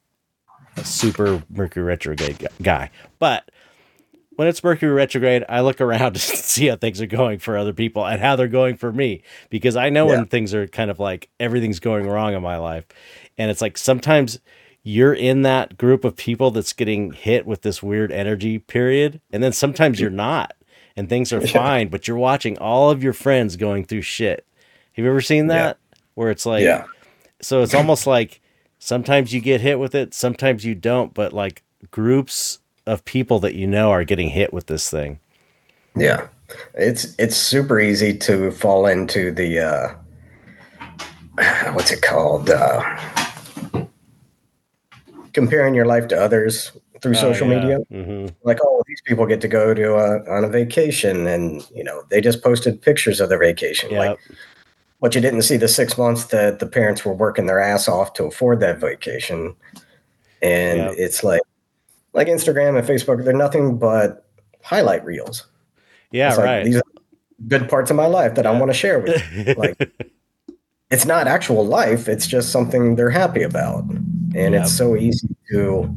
a 0.78 0.86
super 0.86 1.44
Mercury 1.50 1.84
retrograde 1.84 2.48
guy, 2.62 2.90
but 3.20 3.50
when 4.38 4.48
it's 4.48 4.64
Mercury 4.64 4.92
retrograde, 4.92 5.44
I 5.50 5.60
look 5.62 5.82
around 5.82 6.14
to 6.16 6.20
see 6.20 6.68
how 6.68 6.78
things 6.78 7.02
are 7.02 7.06
going 7.08 7.40
for 7.40 7.58
other 7.58 7.74
people 7.74 8.06
and 8.06 8.22
how 8.22 8.36
they're 8.38 8.48
going 8.48 8.78
for 8.78 8.92
me 8.94 9.22
because 9.50 9.76
I 9.76 9.90
know 9.90 10.08
Yeah. 10.10 10.16
when 10.18 10.26
things 10.28 10.54
are 10.54 10.68
kind 10.68 10.90
of 10.90 11.00
like 11.00 11.30
everything's 11.40 11.80
going 11.80 12.08
wrong 12.08 12.34
in 12.34 12.42
my 12.42 12.58
life. 12.58 12.86
And 13.38 13.52
it's 13.52 13.62
like 13.62 13.78
sometimes 13.78 14.40
you're 14.84 15.14
in 15.14 15.42
that 15.42 15.78
group 15.78 16.06
of 16.06 16.16
people 16.16 16.50
that's 16.52 16.72
getting 16.72 17.12
hit 17.12 17.46
with 17.46 17.62
this 17.64 17.84
weird 17.84 18.12
energy 18.12 18.58
period. 18.58 19.20
And 19.34 19.44
then 19.44 19.52
sometimes 19.52 20.00
you're 20.00 20.10
not 20.10 20.54
and 20.96 21.10
things 21.10 21.34
are 21.34 21.42
Yeah. 21.46 21.48
fine, 21.48 21.88
but 21.90 22.08
you're 22.08 22.16
watching 22.18 22.58
all 22.58 22.90
of 22.90 23.04
your 23.04 23.14
friends 23.14 23.58
going 23.58 23.84
through 23.86 24.04
shit. 24.04 24.46
Have 24.94 25.04
you 25.04 25.12
ever 25.12 25.22
seen 25.22 25.48
Yeah. 25.50 25.54
that? 25.56 25.78
Where 26.16 26.32
it's 26.32 26.46
like, 26.46 26.64
yeah. 26.64 26.86
so 27.42 27.62
it's 27.62 27.74
almost 27.76 28.08
like 28.08 28.40
sometimes 28.80 29.34
you 29.34 29.42
get 29.42 29.62
hit 29.62 29.78
with 29.78 29.94
it, 29.94 30.14
sometimes 30.14 30.64
you 30.66 30.74
don't, 30.76 31.14
but 31.14 31.34
like 31.34 31.64
groups 31.92 32.60
of 32.88 33.06
people 33.06 33.40
that 33.40 33.54
you 33.54 33.68
know 33.68 33.92
are 33.92 34.04
getting 34.04 34.30
hit 34.30 34.52
with 34.54 34.68
this 34.68 34.90
thing. 34.90 35.20
Yeah. 35.96 36.28
It's 36.74 37.14
it's 37.20 37.36
super 37.36 37.80
easy 37.80 38.18
to 38.20 38.52
fall 38.52 38.88
into 38.88 39.32
the 39.32 39.60
uh 39.60 39.94
what's 41.74 41.92
it 41.92 42.02
called? 42.02 42.50
Uh 42.50 42.82
comparing 45.34 45.76
your 45.76 45.86
life 45.86 46.08
to 46.08 46.20
others 46.20 46.72
through 47.00 47.14
social 47.14 47.48
media. 47.48 47.78
hmm 47.92 48.28
Like, 48.44 48.58
oh, 48.64 48.82
these 48.88 49.02
people 49.06 49.28
get 49.28 49.40
to 49.42 49.48
go 49.48 49.74
to 49.76 49.96
a, 49.96 50.36
on 50.36 50.44
a 50.44 50.50
vacation 50.50 51.28
and, 51.28 51.64
you 51.76 51.84
know, 51.84 52.02
they 52.10 52.22
just 52.22 52.42
posted 52.42 52.82
pictures 52.82 53.20
of 53.20 53.30
their 53.30 53.38
vacation. 53.38 53.92
Yep. 53.92 54.00
Like, 54.00 54.20
but 55.00 55.14
you 55.14 55.22
didn't 55.22 55.44
see 55.44 55.58
the 55.58 55.68
six 55.68 55.96
months 55.96 56.26
that 56.26 56.58
the 56.58 56.66
parents 56.66 57.06
were 57.06 57.14
working 57.14 57.46
their 57.46 57.60
ass 57.60 57.88
off 57.88 58.14
to 58.14 58.24
afford 58.26 58.60
that 58.62 58.80
vacation. 58.80 59.56
And 60.42 60.80
Yep. 60.80 60.94
it's 60.98 61.24
like, 61.24 61.42
like 62.14 62.28
Instagram 62.28 62.78
and 62.78 62.88
Facebook, 62.88 63.24
they're 63.24 63.34
nothing 63.34 63.78
but 63.78 64.26
highlight 64.64 65.04
reels. 65.06 65.48
yeah, 66.12 66.30
It's 66.30 66.38
like, 66.38 66.46
right. 66.46 66.66
These 66.66 66.78
are 66.78 66.84
good 67.48 67.70
parts 67.70 67.90
of 67.92 67.98
my 67.98 68.08
life 68.08 68.36
that 68.36 68.46
I 68.48 68.52
want 68.52 68.72
to 68.72 68.74
share 68.78 69.00
with 69.00 69.22
you. 69.34 69.54
Like, 69.58 69.92
it's 70.90 71.06
not 71.06 71.28
actual 71.28 71.66
life. 71.66 72.08
It's 72.08 72.26
just 72.28 72.50
something 72.52 72.96
they're 72.96 73.10
happy 73.10 73.44
about. 73.44 73.84
And 74.36 74.54
Yep. 74.54 74.64
it's 74.64 74.74
so 74.74 74.96
easy 74.96 75.28
to 75.52 75.94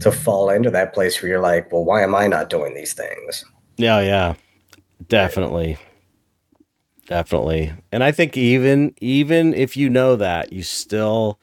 to 0.00 0.10
fall 0.12 0.50
into 0.50 0.68
that 0.70 0.92
place 0.94 1.20
where 1.22 1.30
you're 1.30 1.40
like, 1.40 1.70
well, 1.72 1.84
why 1.84 2.02
am 2.02 2.14
I 2.14 2.26
not 2.26 2.50
doing 2.50 2.74
these 2.74 2.92
things? 2.92 3.44
yeah, 3.76 4.00
yeah. 4.00 4.34
Definitely. 5.08 5.76
Definitely. 7.06 7.72
And 7.90 8.02
I 8.04 8.12
think 8.12 8.36
even 8.36 8.94
even 9.00 9.54
if 9.54 9.76
you 9.76 9.90
know 9.90 10.16
that, 10.16 10.52
you 10.52 10.62
still 10.62 11.38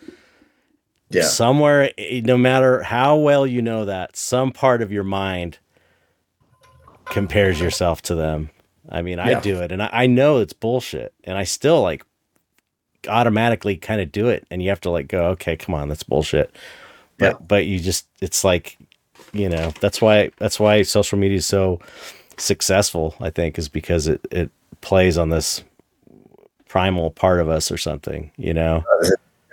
Yeah. 1.11 1.23
somewhere 1.23 1.91
eh, 1.97 2.21
no 2.23 2.37
matter 2.37 2.83
how 2.83 3.17
well 3.17 3.47
you 3.47 3.61
know 3.61 3.85
that, 3.85 4.15
some 4.15 4.51
part 4.51 4.81
of 4.81 4.91
your 4.91 5.03
mind 5.03 5.57
compares 7.05 7.59
yourself 7.59 8.01
to 8.03 8.15
them. 8.15 8.49
I 8.87 9.01
mean, 9.01 9.19
I 9.19 9.39
do 9.39 9.61
it 9.61 9.71
and 9.71 9.81
I, 9.83 9.89
I 9.91 10.07
know 10.07 10.37
it's 10.37 10.53
bullshit. 10.53 11.13
And 11.23 11.37
I 11.37 11.43
still 11.43 11.81
like 11.81 12.03
automatically 13.07 13.75
kind 13.77 14.01
of 14.01 14.11
do 14.11 14.27
it. 14.29 14.45
And 14.51 14.61
you 14.61 14.69
have 14.69 14.81
to 14.81 14.89
like 14.89 15.07
go, 15.07 15.27
okay, 15.29 15.55
come 15.55 15.75
on, 15.75 15.89
that's 15.89 16.03
bullshit. 16.03 16.55
But 17.17 17.25
Yeah. 17.25 17.45
but 17.45 17.65
you 17.65 17.79
just 17.79 18.07
it's 18.21 18.43
like, 18.43 18.77
you 19.33 19.49
know, 19.49 19.73
that's 19.79 20.01
why 20.01 20.31
that's 20.37 20.59
why 20.59 20.81
social 20.83 21.17
media 21.17 21.37
is 21.37 21.45
so 21.45 21.79
successful, 22.37 23.15
I 23.19 23.29
think, 23.29 23.57
is 23.57 23.69
because 23.69 24.07
it, 24.07 24.25
it 24.31 24.49
plays 24.81 25.17
on 25.17 25.29
this 25.29 25.63
primal 26.67 27.09
part 27.11 27.39
of 27.39 27.49
us 27.49 27.71
or 27.71 27.77
something, 27.77 28.31
you 28.37 28.53
know? 28.53 28.83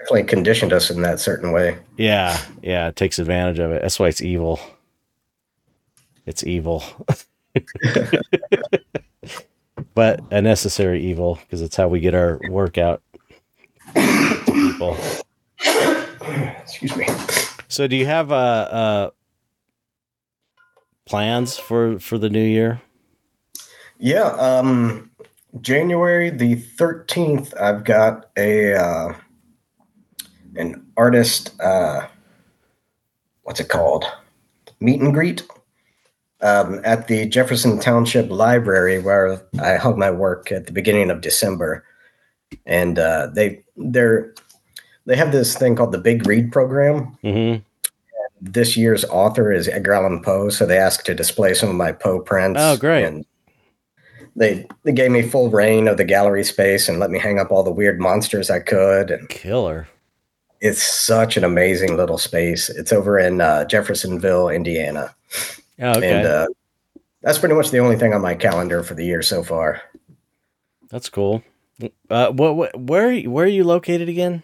Definitely 0.06 0.28
conditioned 0.28 0.72
us 0.72 0.88
in 0.88 1.02
that 1.02 1.18
certain 1.18 1.50
way. 1.50 1.78
Yeah, 1.96 2.40
yeah, 2.62 2.86
it 2.86 2.94
takes 2.94 3.18
advantage 3.18 3.58
of 3.58 3.72
it. 3.72 3.82
That's 3.82 3.98
why 3.98 4.06
it's 4.06 4.22
evil. 4.22 4.60
It's 6.26 6.44
evil. 6.44 6.84
but 9.96 10.20
a 10.30 10.40
necessary 10.40 11.02
evil 11.02 11.40
because 11.42 11.60
it's 11.60 11.74
how 11.74 11.88
we 11.88 11.98
get 11.98 12.14
our 12.14 12.38
workout 12.48 13.02
to 13.96 14.42
people. 14.46 14.96
Excuse 16.62 16.96
me. 16.96 17.08
So 17.66 17.88
do 17.88 17.96
you 17.96 18.06
have 18.06 18.30
uh 18.30 18.34
uh 18.34 19.10
plans 21.04 21.58
for 21.58 21.98
for 21.98 22.16
the 22.16 22.30
new 22.30 22.46
year? 22.46 22.80
Yeah. 23.98 24.28
Um, 24.38 25.10
January 25.60 26.30
the 26.30 26.54
13th, 26.54 27.58
I've 27.60 27.82
got 27.82 28.26
a 28.36 28.74
uh, 28.74 29.14
an 30.58 30.86
artist, 30.96 31.58
uh, 31.60 32.06
what's 33.42 33.60
it 33.60 33.68
called? 33.68 34.04
Meet 34.80 35.00
and 35.00 35.14
greet 35.14 35.46
um, 36.40 36.80
at 36.84 37.08
the 37.08 37.26
Jefferson 37.26 37.78
Township 37.78 38.30
Library, 38.30 38.98
where 38.98 39.40
I 39.60 39.76
hung 39.76 39.98
my 39.98 40.10
work 40.10 40.52
at 40.52 40.66
the 40.66 40.72
beginning 40.72 41.10
of 41.10 41.20
December. 41.20 41.84
And 42.64 42.98
uh, 42.98 43.28
they 43.32 43.64
they're 43.76 44.34
they 45.06 45.16
have 45.16 45.32
this 45.32 45.56
thing 45.56 45.76
called 45.76 45.92
the 45.92 45.98
Big 45.98 46.26
Read 46.26 46.52
Program. 46.52 47.16
Mm-hmm. 47.24 47.62
This 48.40 48.76
year's 48.76 49.04
author 49.04 49.50
is 49.50 49.68
Edgar 49.68 49.94
Allan 49.94 50.22
Poe, 50.22 50.50
so 50.50 50.66
they 50.66 50.78
asked 50.78 51.06
to 51.06 51.14
display 51.14 51.54
some 51.54 51.70
of 51.70 51.74
my 51.74 51.92
Poe 51.92 52.20
prints. 52.20 52.60
Oh, 52.62 52.76
great. 52.76 53.04
And 53.04 53.24
they 54.36 54.66
they 54.84 54.92
gave 54.92 55.10
me 55.10 55.22
full 55.22 55.50
reign 55.50 55.88
of 55.88 55.96
the 55.96 56.04
gallery 56.04 56.44
space 56.44 56.88
and 56.88 57.00
let 57.00 57.10
me 57.10 57.18
hang 57.18 57.38
up 57.38 57.50
all 57.50 57.62
the 57.62 57.70
weird 57.70 57.98
monsters 57.98 58.50
I 58.50 58.60
could. 58.60 59.10
And 59.10 59.28
Killer. 59.28 59.88
It's 60.60 60.82
such 60.82 61.36
an 61.36 61.44
amazing 61.44 61.96
little 61.96 62.18
space. 62.18 62.68
It's 62.70 62.92
over 62.92 63.18
in 63.18 63.40
uh, 63.40 63.64
Jeffersonville, 63.66 64.48
Indiana, 64.48 65.14
Oh, 65.80 65.90
okay. 65.90 66.10
and 66.18 66.26
uh, 66.26 66.46
that's 67.22 67.38
pretty 67.38 67.54
much 67.54 67.70
the 67.70 67.78
only 67.78 67.96
thing 67.96 68.14
on 68.14 68.22
my 68.22 68.34
calendar 68.34 68.82
for 68.82 68.94
the 68.94 69.04
year 69.04 69.22
so 69.22 69.42
far. 69.42 69.82
That's 70.88 71.08
cool. 71.08 71.42
Uh, 72.08 72.30
what, 72.30 72.56
what, 72.56 72.80
where, 72.80 73.08
are 73.08 73.12
you- 73.12 73.30
where 73.30 73.44
are 73.44 73.48
you 73.48 73.64
located 73.64 74.08
again? 74.08 74.42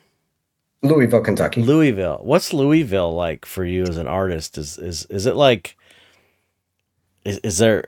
Louisville, 0.82 1.20
Kentucky. 1.22 1.62
Louisville. 1.62 2.18
What's 2.22 2.52
Louisville 2.52 3.14
like 3.14 3.46
for 3.46 3.64
you 3.64 3.84
as 3.84 3.98
an 3.98 4.08
artist? 4.08 4.58
Is 4.58 4.78
is 4.78 5.04
is 5.06 5.26
it 5.26 5.36
like? 5.36 5.76
Is 7.24 7.38
is 7.44 7.58
there? 7.58 7.84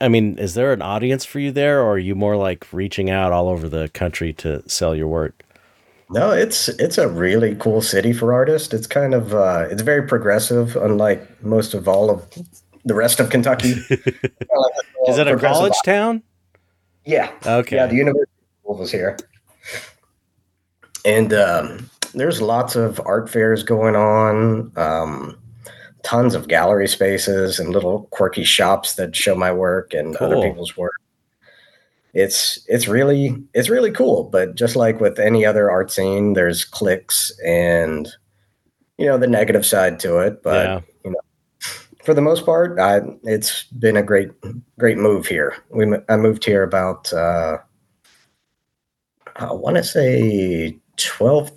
I 0.00 0.06
mean, 0.06 0.38
is 0.38 0.54
there 0.54 0.72
an 0.72 0.80
audience 0.80 1.24
for 1.24 1.40
you 1.40 1.50
there, 1.50 1.80
or 1.80 1.94
are 1.94 1.98
you 1.98 2.14
more 2.14 2.36
like 2.36 2.64
reaching 2.72 3.10
out 3.10 3.32
all 3.32 3.48
over 3.48 3.68
the 3.68 3.88
country 3.88 4.32
to 4.34 4.62
sell 4.68 4.94
your 4.94 5.08
work? 5.08 5.42
No, 6.10 6.30
it's 6.30 6.68
it's 6.70 6.96
a 6.96 7.06
really 7.08 7.54
cool 7.56 7.82
city 7.82 8.12
for 8.12 8.32
artists. 8.32 8.72
It's 8.72 8.86
kind 8.86 9.12
of 9.14 9.34
uh, 9.34 9.66
it's 9.70 9.82
very 9.82 10.06
progressive, 10.06 10.74
unlike 10.76 11.42
most 11.42 11.74
of 11.74 11.86
all 11.86 12.10
of 12.10 12.26
the 12.84 12.94
rest 12.94 13.20
of 13.20 13.28
Kentucky. 13.30 13.72
Is 15.06 15.18
it 15.18 15.28
a 15.28 15.36
college 15.36 15.74
town? 15.84 16.22
Yeah, 17.04 17.30
Okay. 17.46 17.76
yeah. 17.76 17.86
The 17.86 17.94
University 17.96 18.30
of 18.64 18.68
Louisville's 18.68 18.90
here, 18.92 19.16
and 21.04 21.32
um, 21.34 21.90
there's 22.14 22.40
lots 22.40 22.74
of 22.76 23.00
art 23.04 23.28
fairs 23.30 23.62
going 23.62 23.96
on. 23.96 24.72
Um, 24.76 25.38
tons 26.04 26.34
of 26.34 26.48
gallery 26.48 26.88
spaces 26.88 27.58
and 27.58 27.70
little 27.70 28.04
quirky 28.10 28.44
shops 28.44 28.94
that 28.94 29.14
show 29.16 29.34
my 29.34 29.52
work 29.52 29.92
and 29.92 30.16
other 30.16 30.40
people's 30.40 30.76
work. 30.76 30.92
It's 32.14 32.64
it's 32.68 32.88
really 32.88 33.36
it's 33.54 33.68
really 33.68 33.90
cool, 33.90 34.24
but 34.24 34.54
just 34.54 34.76
like 34.76 35.00
with 35.00 35.18
any 35.18 35.44
other 35.44 35.70
art 35.70 35.90
scene, 35.90 36.32
there's 36.32 36.64
clicks 36.64 37.30
and 37.44 38.08
you 38.98 39.06
know 39.06 39.18
the 39.18 39.26
negative 39.26 39.64
side 39.64 39.98
to 40.00 40.18
it. 40.18 40.42
But 40.42 40.84
yeah. 41.04 41.12
for 42.04 42.14
the 42.14 42.20
most 42.20 42.44
part, 42.44 42.78
I, 42.78 43.00
it's 43.22 43.64
been 43.64 43.96
a 43.96 44.02
great, 44.02 44.30
great 44.78 44.98
move 44.98 45.26
here. 45.26 45.56
We, 45.70 45.86
I 46.08 46.16
moved 46.16 46.44
here 46.44 46.62
about, 46.62 47.12
uh, 47.12 47.58
I 49.36 49.52
want 49.52 49.76
to 49.76 49.84
say 49.84 50.78
12, 50.96 51.50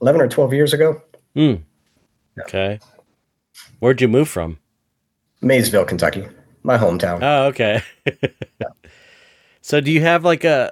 11 0.00 0.20
or 0.20 0.28
12 0.28 0.52
years 0.54 0.72
ago. 0.72 1.02
Hmm. 1.34 1.54
Okay. 2.40 2.78
Where'd 3.80 4.00
you 4.00 4.08
move 4.08 4.28
from? 4.28 4.58
Maysville, 5.42 5.84
Kentucky, 5.84 6.26
my 6.62 6.78
hometown. 6.78 7.18
Oh, 7.22 7.46
okay. 7.46 7.82
so 9.66 9.80
do 9.80 9.90
you 9.90 10.00
have 10.00 10.24
like 10.24 10.44
a 10.44 10.70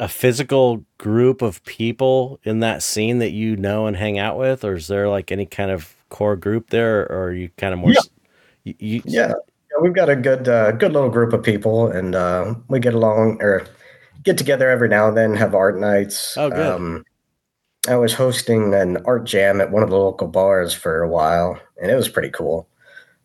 a 0.00 0.08
physical 0.08 0.84
group 0.98 1.40
of 1.42 1.62
people 1.64 2.40
in 2.42 2.58
that 2.58 2.82
scene 2.82 3.18
that 3.20 3.30
you 3.30 3.54
know 3.56 3.86
and 3.86 3.96
hang 3.96 4.18
out 4.18 4.36
with 4.36 4.64
or 4.64 4.74
is 4.74 4.88
there 4.88 5.08
like 5.08 5.30
any 5.30 5.46
kind 5.46 5.70
of 5.70 5.94
core 6.08 6.34
group 6.34 6.70
there 6.70 7.02
or 7.02 7.26
are 7.26 7.32
you 7.32 7.48
kind 7.56 7.72
of 7.72 7.78
more 7.78 7.92
Yeah. 7.92 8.00
you, 8.64 8.74
you- 8.80 9.02
yeah, 9.04 9.28
yeah, 9.28 9.80
we've 9.80 9.94
got 9.94 10.08
a 10.10 10.16
good, 10.16 10.48
uh, 10.48 10.72
good 10.72 10.92
little 10.92 11.08
group 11.10 11.32
of 11.32 11.42
people, 11.42 11.86
and 11.86 12.14
uh, 12.14 12.54
we 12.68 12.80
get 12.80 12.92
along 12.94 13.38
or 13.40 13.64
get 14.24 14.36
together 14.36 14.68
every 14.68 14.88
now 14.88 15.08
and 15.08 15.16
then, 15.16 15.34
have 15.36 15.54
art 15.54 15.78
nights. 15.78 16.36
Oh, 16.36 16.50
good. 16.50 16.58
Um, 16.66 17.04
I 17.88 17.96
was 17.96 18.12
hosting 18.14 18.74
an 18.74 18.98
art 19.06 19.24
jam 19.24 19.60
at 19.60 19.70
one 19.70 19.82
of 19.82 19.88
the 19.90 19.96
local 19.96 20.28
bars 20.28 20.74
for 20.74 21.02
a 21.02 21.08
while, 21.08 21.58
and 21.80 21.90
it 21.90 21.94
was 21.94 22.08
pretty 22.08 22.30
cool. 22.30 22.68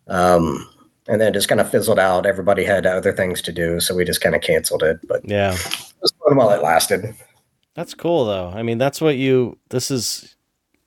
Um, 0.07 0.69
and 1.07 1.21
then 1.21 1.29
it 1.29 1.33
just 1.33 1.47
kind 1.47 1.61
of 1.61 1.69
fizzled 1.69 1.99
out. 1.99 2.25
Everybody 2.25 2.63
had 2.63 2.85
other 2.85 3.13
things 3.13 3.41
to 3.43 3.51
do, 3.51 3.79
so 3.79 3.95
we 3.95 4.05
just 4.05 4.21
kind 4.21 4.35
of 4.35 4.41
canceled 4.41 4.83
it. 4.83 4.99
But 5.07 5.23
it 5.23 5.31
yeah 5.31 5.57
was 6.01 6.13
fun 6.23 6.37
while 6.37 6.51
it 6.51 6.61
lasted. 6.61 7.13
That's 7.73 7.93
cool 7.93 8.25
though. 8.25 8.49
I 8.49 8.63
mean, 8.63 8.77
that's 8.77 9.01
what 9.01 9.17
you 9.17 9.57
this 9.69 9.91
is 9.91 10.35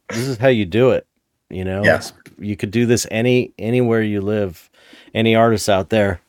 this 0.09 0.27
is 0.27 0.39
how 0.39 0.49
you 0.49 0.66
do 0.66 0.91
it, 0.91 1.07
you 1.49 1.64
know? 1.64 1.85
Yeah. 1.85 2.03
You 2.39 2.57
could 2.57 2.71
do 2.71 2.87
this 2.87 3.07
any 3.11 3.53
anywhere 3.59 4.03
you 4.03 4.21
live. 4.21 4.71
Any 5.14 5.35
artists 5.35 5.68
out 5.68 5.91
there. 5.91 6.21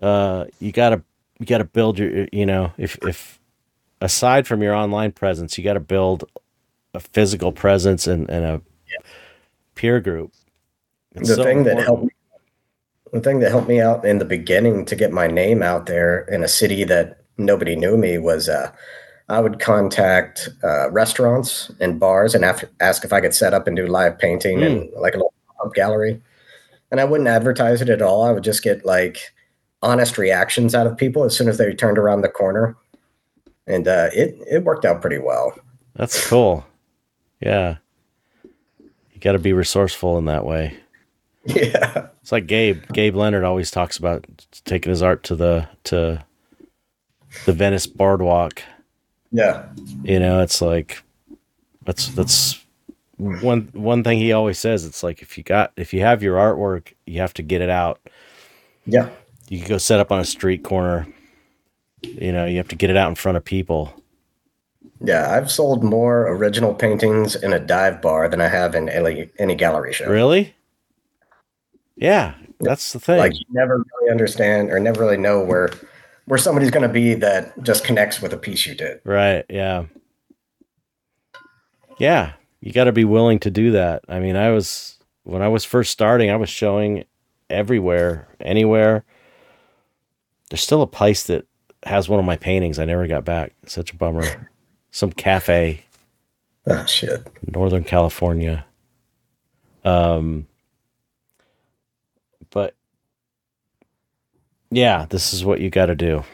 Uh 0.00 0.46
you 0.60 0.72
got 0.72 0.90
to 0.90 1.02
you 1.40 1.46
got 1.46 1.58
to 1.58 1.64
build 1.64 1.98
your 1.98 2.28
you 2.32 2.46
know, 2.46 2.72
if 2.78 2.98
if 3.02 3.40
aside 4.00 4.46
from 4.46 4.62
your 4.62 4.74
online 4.74 5.12
presence, 5.12 5.58
you 5.58 5.64
got 5.64 5.74
to 5.74 5.80
build 5.80 6.24
a 6.94 7.00
physical 7.00 7.52
presence 7.52 8.06
and, 8.06 8.28
and 8.30 8.44
a 8.44 8.60
peer 9.74 10.00
group. 10.00 10.32
It's 11.14 11.28
the 11.28 11.36
so 11.36 11.44
thing 11.44 11.64
that 11.64 11.78
important. 11.78 11.86
helped 11.86 12.02
me, 12.04 12.10
the 13.12 13.20
thing 13.20 13.40
that 13.40 13.50
helped 13.50 13.68
me 13.68 13.80
out 13.80 14.04
in 14.04 14.18
the 14.18 14.24
beginning 14.24 14.84
to 14.86 14.96
get 14.96 15.12
my 15.12 15.26
name 15.26 15.62
out 15.62 15.86
there 15.86 16.20
in 16.22 16.42
a 16.42 16.48
city 16.48 16.84
that 16.84 17.22
nobody 17.36 17.76
knew 17.76 17.96
me 17.96 18.18
was 18.18 18.48
uh, 18.48 18.72
I 19.28 19.40
would 19.40 19.60
contact 19.60 20.48
uh, 20.62 20.90
restaurants 20.90 21.70
and 21.80 22.00
bars 22.00 22.34
and 22.34 22.44
af- 22.44 22.64
ask 22.80 23.04
if 23.04 23.12
I 23.12 23.20
could 23.20 23.34
set 23.34 23.54
up 23.54 23.66
and 23.66 23.76
do 23.76 23.86
live 23.86 24.18
painting 24.18 24.62
and 24.62 24.90
like 24.96 25.14
a 25.14 25.18
little 25.18 25.32
gallery. 25.74 26.20
And 26.90 27.00
I 27.00 27.04
wouldn't 27.04 27.28
advertise 27.28 27.82
it 27.82 27.90
at 27.90 28.00
all. 28.00 28.24
I 28.24 28.32
would 28.32 28.44
just 28.44 28.62
get 28.62 28.84
like 28.84 29.32
honest 29.82 30.18
reactions 30.18 30.74
out 30.74 30.86
of 30.86 30.96
people 30.96 31.24
as 31.24 31.36
soon 31.36 31.48
as 31.48 31.58
they 31.58 31.72
turned 31.74 31.98
around 31.98 32.22
the 32.22 32.28
corner, 32.28 32.76
and 33.66 33.86
uh, 33.86 34.08
it 34.14 34.36
it 34.50 34.64
worked 34.64 34.86
out 34.86 35.02
pretty 35.02 35.18
well. 35.18 35.52
That's 35.94 36.26
cool. 36.28 36.64
Yeah. 37.40 37.76
You 39.12 39.20
got 39.20 39.32
to 39.32 39.38
be 39.38 39.52
resourceful 39.52 40.16
in 40.16 40.26
that 40.26 40.44
way. 40.44 40.76
Yeah, 41.54 42.08
It's 42.22 42.30
like 42.32 42.46
Gabe. 42.46 42.82
Gabe 42.92 43.16
Leonard 43.16 43.44
always 43.44 43.70
talks 43.70 43.96
about 43.96 44.26
taking 44.64 44.90
his 44.90 45.02
art 45.02 45.22
to 45.24 45.36
the 45.36 45.68
to 45.84 46.22
the 47.46 47.52
Venice 47.52 47.86
boardwalk. 47.86 48.62
yeah, 49.32 49.66
You 50.02 50.18
know, 50.20 50.40
it's 50.42 50.60
like 50.60 51.02
that's 51.84 52.08
that's 52.08 52.64
one 53.16 53.70
one 53.72 54.04
thing 54.04 54.18
he 54.18 54.32
always 54.32 54.58
says. 54.58 54.84
It's 54.84 55.02
like 55.02 55.22
if 55.22 55.38
you 55.38 55.44
got 55.44 55.72
if 55.76 55.92
you 55.94 56.00
have 56.00 56.22
your 56.22 56.36
artwork, 56.36 56.92
you 57.06 57.20
have 57.20 57.34
to 57.34 57.42
get 57.42 57.60
it 57.62 57.70
out. 57.70 57.98
yeah. 58.86 59.08
You 59.48 59.60
can 59.60 59.68
go 59.68 59.78
set 59.78 59.98
up 59.98 60.12
on 60.12 60.20
a 60.20 60.24
street 60.26 60.62
corner. 60.62 61.06
You 62.02 62.32
know, 62.32 62.44
you 62.44 62.58
have 62.58 62.68
to 62.68 62.76
get 62.76 62.90
it 62.90 62.96
out 62.98 63.08
in 63.08 63.14
front 63.14 63.38
of 63.38 63.44
people. 63.44 63.94
Yeah, 65.00 65.30
I've 65.34 65.50
sold 65.50 65.82
more 65.82 66.28
original 66.28 66.74
paintings 66.74 67.34
in 67.34 67.54
a 67.54 67.58
dive 67.58 68.02
bar 68.02 68.28
than 68.28 68.42
I 68.42 68.48
have 68.48 68.74
in 68.74 68.90
any, 68.90 69.30
any 69.38 69.54
gallery 69.54 69.94
show. 69.94 70.10
Really? 70.10 70.54
Yeah, 71.98 72.34
that's 72.60 72.92
the 72.92 73.00
thing. 73.00 73.18
Like 73.18 73.34
you 73.34 73.44
never 73.50 73.78
really 73.78 74.10
understand 74.10 74.70
or 74.70 74.80
never 74.80 75.00
really 75.00 75.16
know 75.16 75.40
where 75.40 75.70
where 76.26 76.38
somebody's 76.38 76.70
going 76.70 76.86
to 76.86 76.92
be 76.92 77.14
that 77.14 77.60
just 77.62 77.84
connects 77.84 78.20
with 78.20 78.32
a 78.32 78.36
piece 78.36 78.66
you 78.66 78.74
did. 78.74 79.00
Right. 79.04 79.44
Yeah. 79.48 79.86
Yeah. 81.98 82.32
You 82.60 82.72
got 82.72 82.84
to 82.84 82.92
be 82.92 83.04
willing 83.04 83.38
to 83.40 83.50
do 83.50 83.70
that. 83.70 84.04
I 84.08 84.18
mean, 84.20 84.36
I 84.36 84.50
was, 84.50 84.98
when 85.22 85.40
I 85.40 85.48
was 85.48 85.64
first 85.64 85.90
starting, 85.90 86.30
I 86.30 86.36
was 86.36 86.50
showing 86.50 87.04
everywhere, 87.48 88.28
anywhere. 88.40 89.04
There's 90.50 90.60
still 90.60 90.82
a 90.82 90.86
place 90.86 91.22
that 91.24 91.46
has 91.84 92.10
one 92.10 92.18
of 92.18 92.26
my 92.26 92.36
paintings. 92.36 92.78
I 92.78 92.84
never 92.84 93.06
got 93.06 93.24
back. 93.24 93.54
Such 93.64 93.92
a 93.92 93.96
bummer. 93.96 94.50
Some 94.90 95.12
cafe, 95.12 95.84
Oh 96.70 96.84
shit. 96.84 97.26
Northern 97.54 97.84
California. 97.84 98.66
Um, 99.84 100.46
but 102.50 102.74
yeah, 104.70 105.06
this 105.08 105.32
is 105.32 105.44
what 105.44 105.60
you 105.60 105.70
got 105.70 105.86
to 105.86 105.94
do. 105.94 106.24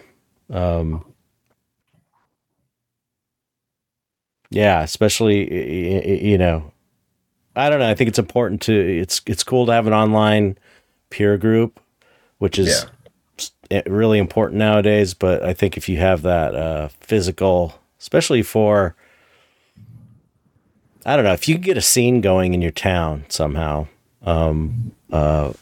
Um, 0.51 1.05
yeah, 4.51 4.83
especially 4.83 6.29
you 6.31 6.39
know, 6.39 6.73
I 7.57 7.71
don't 7.71 7.79
know. 7.79 7.89
I 7.89 7.95
think 7.95 8.09
it's 8.09 8.19
important 8.19 8.61
to 8.63 8.73
it's 8.75 9.21
it's 9.27 9.45
cool 9.45 9.67
to 9.67 9.73
have 9.73 9.87
an 9.87 9.93
online 9.93 10.59
peer 11.11 11.37
group, 11.39 11.81
which 12.39 12.59
is 12.59 12.87
Yeah. 13.71 13.79
eh, 13.79 13.83
really 13.87 14.19
important 14.19 14.59
nowadays. 14.59 15.15
But 15.15 15.43
I 15.43 15.55
think 15.55 15.77
if 15.77 15.89
you 15.89 15.99
have 15.99 16.23
that 16.23 16.55
uh, 16.55 16.89
physical, 17.01 17.81
especially 18.01 18.43
for 18.43 18.95
I 21.07 21.17
don't 21.17 21.25
know 21.25 21.33
if 21.35 21.49
you 21.49 21.55
can 21.57 21.63
get 21.63 21.77
a 21.77 21.83
scene 21.83 22.21
going 22.21 22.55
in 22.55 22.63
your 22.63 22.71
town 22.73 23.25
somehow. 23.29 23.89
Um, 24.23 24.93
uh, 25.13 25.53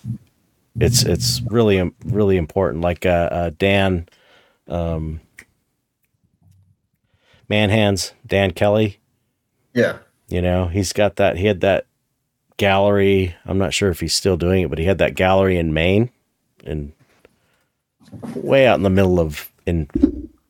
it's 0.78 1.02
it's 1.04 1.42
really 1.48 1.92
really 2.04 2.36
important. 2.36 2.82
Like 2.82 3.04
uh, 3.06 3.28
uh, 3.30 3.50
Dan, 3.58 4.08
um, 4.68 5.20
Manhands, 7.50 8.12
Dan 8.26 8.52
Kelly. 8.52 8.98
Yeah. 9.74 9.98
You 10.28 10.40
know, 10.42 10.66
he's 10.68 10.92
got 10.92 11.16
that. 11.16 11.36
He 11.36 11.46
had 11.46 11.60
that 11.60 11.86
gallery. 12.56 13.34
I'm 13.44 13.58
not 13.58 13.74
sure 13.74 13.90
if 13.90 14.00
he's 14.00 14.14
still 14.14 14.36
doing 14.36 14.62
it, 14.62 14.70
but 14.70 14.78
he 14.78 14.84
had 14.86 14.98
that 14.98 15.14
gallery 15.14 15.58
in 15.58 15.74
Maine, 15.74 16.10
and 16.64 16.92
way 18.34 18.66
out 18.66 18.76
in 18.76 18.82
the 18.82 18.90
middle 18.90 19.20
of 19.20 19.50
in 19.66 19.88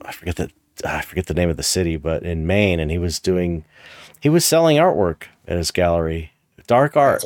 I 0.04 0.12
forget 0.12 0.36
the 0.36 0.50
I 0.84 1.00
forget 1.02 1.26
the 1.26 1.34
name 1.34 1.48
of 1.50 1.56
the 1.56 1.62
city, 1.62 1.96
but 1.96 2.22
in 2.22 2.46
Maine, 2.46 2.78
and 2.80 2.90
he 2.90 2.98
was 2.98 3.18
doing 3.18 3.64
he 4.20 4.28
was 4.28 4.44
selling 4.44 4.76
artwork 4.76 5.24
at 5.49 5.57
his 5.57 5.70
gallery, 5.72 6.32
dark 6.68 6.96
art 6.96 7.24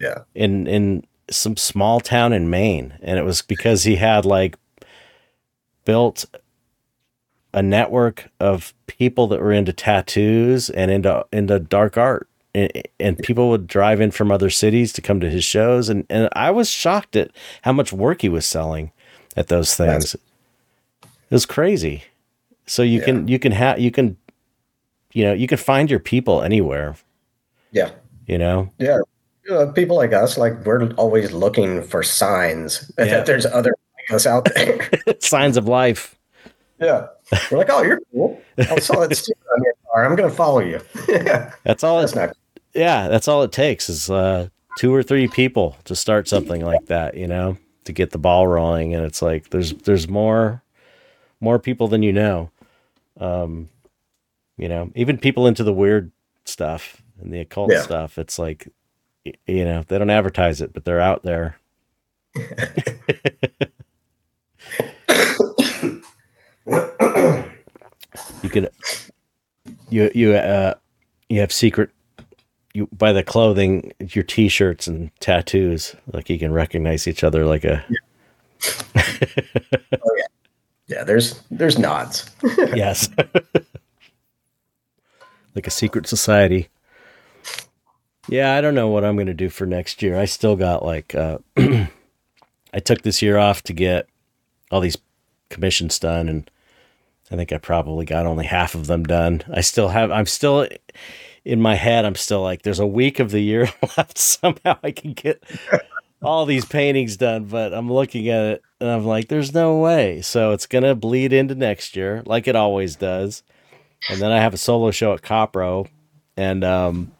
Yeah. 0.00 0.22
in 0.34 0.66
in 0.66 1.04
some 1.30 1.56
small 1.56 2.00
town 2.00 2.32
in 2.32 2.50
Maine, 2.50 2.98
and 3.02 3.18
it 3.18 3.24
was 3.24 3.42
because 3.42 3.84
he 3.84 3.96
had 3.96 4.24
like 4.24 4.56
built 5.84 6.24
a 7.54 7.62
network 7.62 8.28
of 8.38 8.74
people 8.86 9.26
that 9.28 9.40
were 9.40 9.52
into 9.52 9.72
tattoos 9.72 10.70
and 10.70 10.90
into 10.90 11.26
into 11.32 11.58
dark 11.58 11.96
art, 11.96 12.28
and, 12.54 12.70
and 13.00 13.18
people 13.18 13.48
would 13.48 13.66
drive 13.66 14.00
in 14.00 14.10
from 14.10 14.30
other 14.30 14.50
cities 14.50 14.92
to 14.92 15.02
come 15.02 15.20
to 15.20 15.30
his 15.30 15.44
shows, 15.44 15.88
and 15.88 16.06
and 16.10 16.28
I 16.32 16.50
was 16.50 16.70
shocked 16.70 17.16
at 17.16 17.30
how 17.62 17.72
much 17.72 17.92
work 17.92 18.22
he 18.22 18.28
was 18.28 18.46
selling 18.46 18.92
at 19.36 19.48
those 19.48 19.74
things. 19.74 20.14
it 20.14 20.20
was 21.30 21.46
crazy. 21.46 22.04
So 22.66 22.82
you 22.82 23.00
can 23.00 23.28
you 23.28 23.38
can 23.38 23.52
have 23.52 23.78
you 23.78 23.90
can 23.90 24.16
you 25.12 25.24
know 25.24 25.32
you 25.32 25.46
can 25.46 25.58
find 25.58 25.90
your 25.90 26.00
people 26.00 26.42
anywhere. 26.42 26.96
Yeah. 27.72 27.90
You 28.26 28.38
know. 28.38 28.70
Yeah. 28.78 28.98
Uh, 29.50 29.66
people 29.72 29.96
like 29.96 30.12
us, 30.12 30.36
like 30.36 30.64
we're 30.64 30.90
always 30.94 31.32
looking 31.32 31.82
for 31.82 32.02
signs 32.02 32.90
Yeah. 32.98 33.04
that 33.06 33.26
there's 33.26 33.46
other 33.46 33.72
like 33.96 34.14
us 34.16 34.26
out 34.26 34.48
there. 34.54 34.90
signs 35.20 35.56
of 35.56 35.66
life. 35.68 36.16
yeah. 36.80 37.06
We're 37.50 37.58
like, 37.58 37.68
oh, 37.70 37.82
you're 37.82 38.00
cool. 38.12 38.40
I 38.58 38.78
saw 38.78 39.06
that 39.06 39.14
sticker 39.16 39.38
on 39.56 39.62
your 39.62 39.74
car. 39.92 40.04
I'm 40.06 40.16
going 40.16 40.28
to 40.30 40.34
follow 40.34 40.60
you. 40.60 40.80
That's 41.64 41.82
all 41.84 41.98
That's 42.00 42.12
it's 42.12 42.16
not. 42.16 42.36
yeah, 42.74 43.08
that's 43.08 43.28
all 43.28 43.42
it 43.42 43.52
takes 43.52 43.88
is 43.88 44.10
uh 44.10 44.48
two 44.78 44.94
or 44.94 45.02
three 45.02 45.28
people 45.28 45.76
to 45.84 45.94
start 45.96 46.28
something 46.28 46.64
like 46.64 46.86
that, 46.86 47.16
you 47.16 47.26
know, 47.26 47.56
to 47.84 47.92
get 47.92 48.10
the 48.10 48.18
ball 48.18 48.46
rolling 48.46 48.94
and 48.94 49.04
it's 49.04 49.20
like 49.22 49.50
there's 49.50 49.72
there's 49.74 50.08
more 50.08 50.62
more 51.40 51.58
people 51.58 51.88
than 51.88 52.02
you 52.02 52.12
know. 52.12 52.50
Um 53.20 53.68
you 54.56 54.68
know, 54.68 54.90
even 54.94 55.18
people 55.18 55.46
into 55.46 55.64
the 55.64 55.72
weird 55.72 56.10
stuff 56.44 57.00
and 57.20 57.32
the 57.32 57.40
occult 57.40 57.70
Yeah. 57.72 57.82
stuff, 57.82 58.18
it's 58.18 58.38
like 58.38 58.68
you 59.46 59.64
know, 59.64 59.84
they 59.86 59.98
don't 59.98 60.10
advertise 60.10 60.60
it, 60.60 60.72
but 60.72 60.84
they're 60.84 61.00
out 61.00 61.22
there. 61.22 61.58
you 68.42 68.50
could 68.50 68.68
you 69.88 70.10
you 70.14 70.34
uh 70.34 70.74
you 71.28 71.40
have 71.40 71.52
secret 71.52 71.90
you 72.74 72.88
by 72.92 73.12
the 73.12 73.22
clothing 73.22 73.92
your 73.98 74.22
t-shirts 74.22 74.86
and 74.86 75.10
tattoos 75.20 75.96
like 76.12 76.28
you 76.28 76.38
can 76.38 76.52
recognize 76.52 77.08
each 77.08 77.24
other 77.24 77.46
like 77.46 77.64
a 77.64 77.82
Yeah, 77.88 77.96
Yeah, 80.88 81.04
there's 81.04 81.40
there's 81.50 81.78
nods. 81.78 82.30
yes. 82.58 83.08
like 85.54 85.66
a 85.66 85.70
secret 85.70 86.06
society. 86.06 86.68
Yeah, 88.28 88.54
I 88.54 88.60
don't 88.60 88.74
know 88.74 88.88
what 88.88 89.04
I'm 89.04 89.16
going 89.16 89.26
to 89.26 89.34
do 89.34 89.48
for 89.48 89.64
next 89.66 90.02
year. 90.02 90.18
I 90.18 90.26
still 90.26 90.54
got 90.54 90.84
like 90.84 91.14
uh 91.14 91.38
I 91.56 92.80
took 92.84 93.02
this 93.02 93.22
year 93.22 93.38
off 93.38 93.62
to 93.62 93.72
get 93.72 94.06
all 94.70 94.80
these 94.80 94.98
commissions 95.48 95.98
done 95.98 96.28
and 96.28 96.50
I 97.30 97.36
think 97.36 97.52
I 97.52 97.58
probably 97.58 98.04
got 98.04 98.26
only 98.26 98.44
half 98.44 98.74
of 98.74 98.86
them 98.86 99.04
done. 99.04 99.42
I 99.50 99.62
still 99.62 99.88
have 99.88 100.10
I'm 100.10 100.26
still 100.26 100.68
in 101.44 101.60
my 101.62 101.74
head 101.74 102.04
I'm 102.04 102.14
still 102.14 102.42
like 102.42 102.62
there's 102.62 102.80
a 102.80 102.86
week 102.86 103.18
of 103.18 103.30
the 103.30 103.40
year 103.40 103.70
left 103.96 104.18
somehow 104.18 104.76
I 104.82 104.90
can 104.90 105.14
get 105.14 105.42
all 106.22 106.44
these 106.44 106.66
paintings 106.66 107.16
done, 107.16 107.44
but 107.44 107.72
I'm 107.72 107.90
looking 107.90 108.28
at 108.28 108.44
it 108.44 108.62
and 108.78 108.90
I'm 108.90 109.06
like 109.06 109.28
there's 109.28 109.54
no 109.54 109.78
way. 109.78 110.20
So 110.20 110.52
it's 110.52 110.66
going 110.66 110.84
to 110.84 110.94
bleed 110.94 111.32
into 111.32 111.54
next 111.54 111.96
year 111.96 112.22
like 112.26 112.46
it 112.46 112.56
always 112.56 112.94
does. 112.96 113.42
And 114.10 114.20
then 114.20 114.30
I 114.30 114.40
have 114.40 114.52
a 114.52 114.58
solo 114.58 114.90
show 114.90 115.14
at 115.14 115.22
Copro 115.22 115.88
and 116.36 116.62
um 116.62 117.12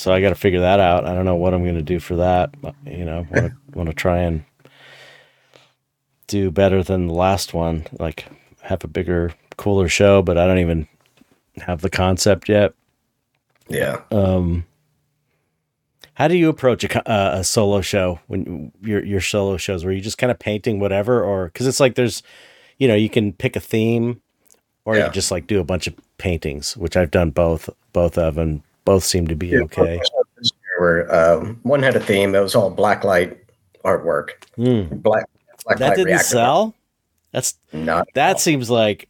so 0.00 0.12
I 0.14 0.20
got 0.22 0.30
to 0.30 0.34
figure 0.34 0.60
that 0.60 0.80
out. 0.80 1.04
I 1.06 1.14
don't 1.14 1.26
know 1.26 1.34
what 1.36 1.52
I'm 1.52 1.62
going 1.62 1.74
to 1.74 1.82
do 1.82 2.00
for 2.00 2.16
that. 2.16 2.54
You 2.86 3.04
know, 3.04 3.26
want 3.30 3.46
to 3.46 3.52
want 3.74 3.88
to 3.90 3.94
try 3.94 4.18
and 4.20 4.44
do 6.26 6.50
better 6.50 6.82
than 6.82 7.06
the 7.06 7.12
last 7.12 7.52
one, 7.52 7.86
like 7.98 8.24
have 8.62 8.82
a 8.84 8.88
bigger, 8.88 9.32
cooler 9.56 9.88
show, 9.88 10.22
but 10.22 10.38
I 10.38 10.46
don't 10.46 10.58
even 10.58 10.86
have 11.58 11.82
the 11.82 11.90
concept 11.90 12.48
yet. 12.48 12.72
Yeah. 13.68 14.00
Um, 14.10 14.64
how 16.14 16.28
do 16.28 16.36
you 16.36 16.48
approach 16.48 16.82
a, 16.84 17.10
uh, 17.10 17.38
a 17.40 17.44
solo 17.44 17.80
show 17.82 18.20
when 18.26 18.72
your 18.82 19.04
your 19.04 19.20
solo 19.20 19.56
shows? 19.58 19.84
Were 19.84 19.92
you 19.92 20.00
just 20.00 20.18
kind 20.18 20.30
of 20.30 20.38
painting 20.38 20.80
whatever, 20.80 21.22
or 21.22 21.46
because 21.46 21.66
it's 21.66 21.80
like 21.80 21.94
there's, 21.94 22.22
you 22.78 22.88
know, 22.88 22.94
you 22.94 23.10
can 23.10 23.32
pick 23.32 23.54
a 23.56 23.60
theme, 23.60 24.20
or 24.84 24.96
Yeah. 24.96 25.06
you 25.06 25.12
just 25.12 25.30
like 25.30 25.46
do 25.46 25.60
a 25.60 25.64
bunch 25.64 25.86
of 25.86 25.94
paintings, 26.18 26.76
which 26.76 26.96
I've 26.96 27.10
done 27.10 27.30
both 27.30 27.68
both 27.92 28.16
of, 28.16 28.38
and 28.38 28.62
both 28.84 29.04
seem 29.04 29.26
to 29.28 29.34
be 29.36 29.48
Yeah, 29.48 29.60
okay. 29.60 30.00
This 30.38 30.50
Where 30.78 31.12
um, 31.14 31.60
one 31.62 31.82
had 31.82 31.96
a 31.96 32.00
theme, 32.00 32.34
it 32.34 32.40
was 32.40 32.54
all 32.54 32.70
black 32.70 33.04
light 33.04 33.38
artwork. 33.84 34.30
Hmm. 34.56 34.94
Black, 34.98 35.24
black 35.64 35.78
That 35.78 35.88
light 35.88 35.96
didn't 35.96 36.06
reactive. 36.06 36.26
sell. 36.26 36.74
That's 37.32 37.54
Not 37.72 38.08
that 38.14 38.40
seems 38.40 38.70
like 38.70 39.08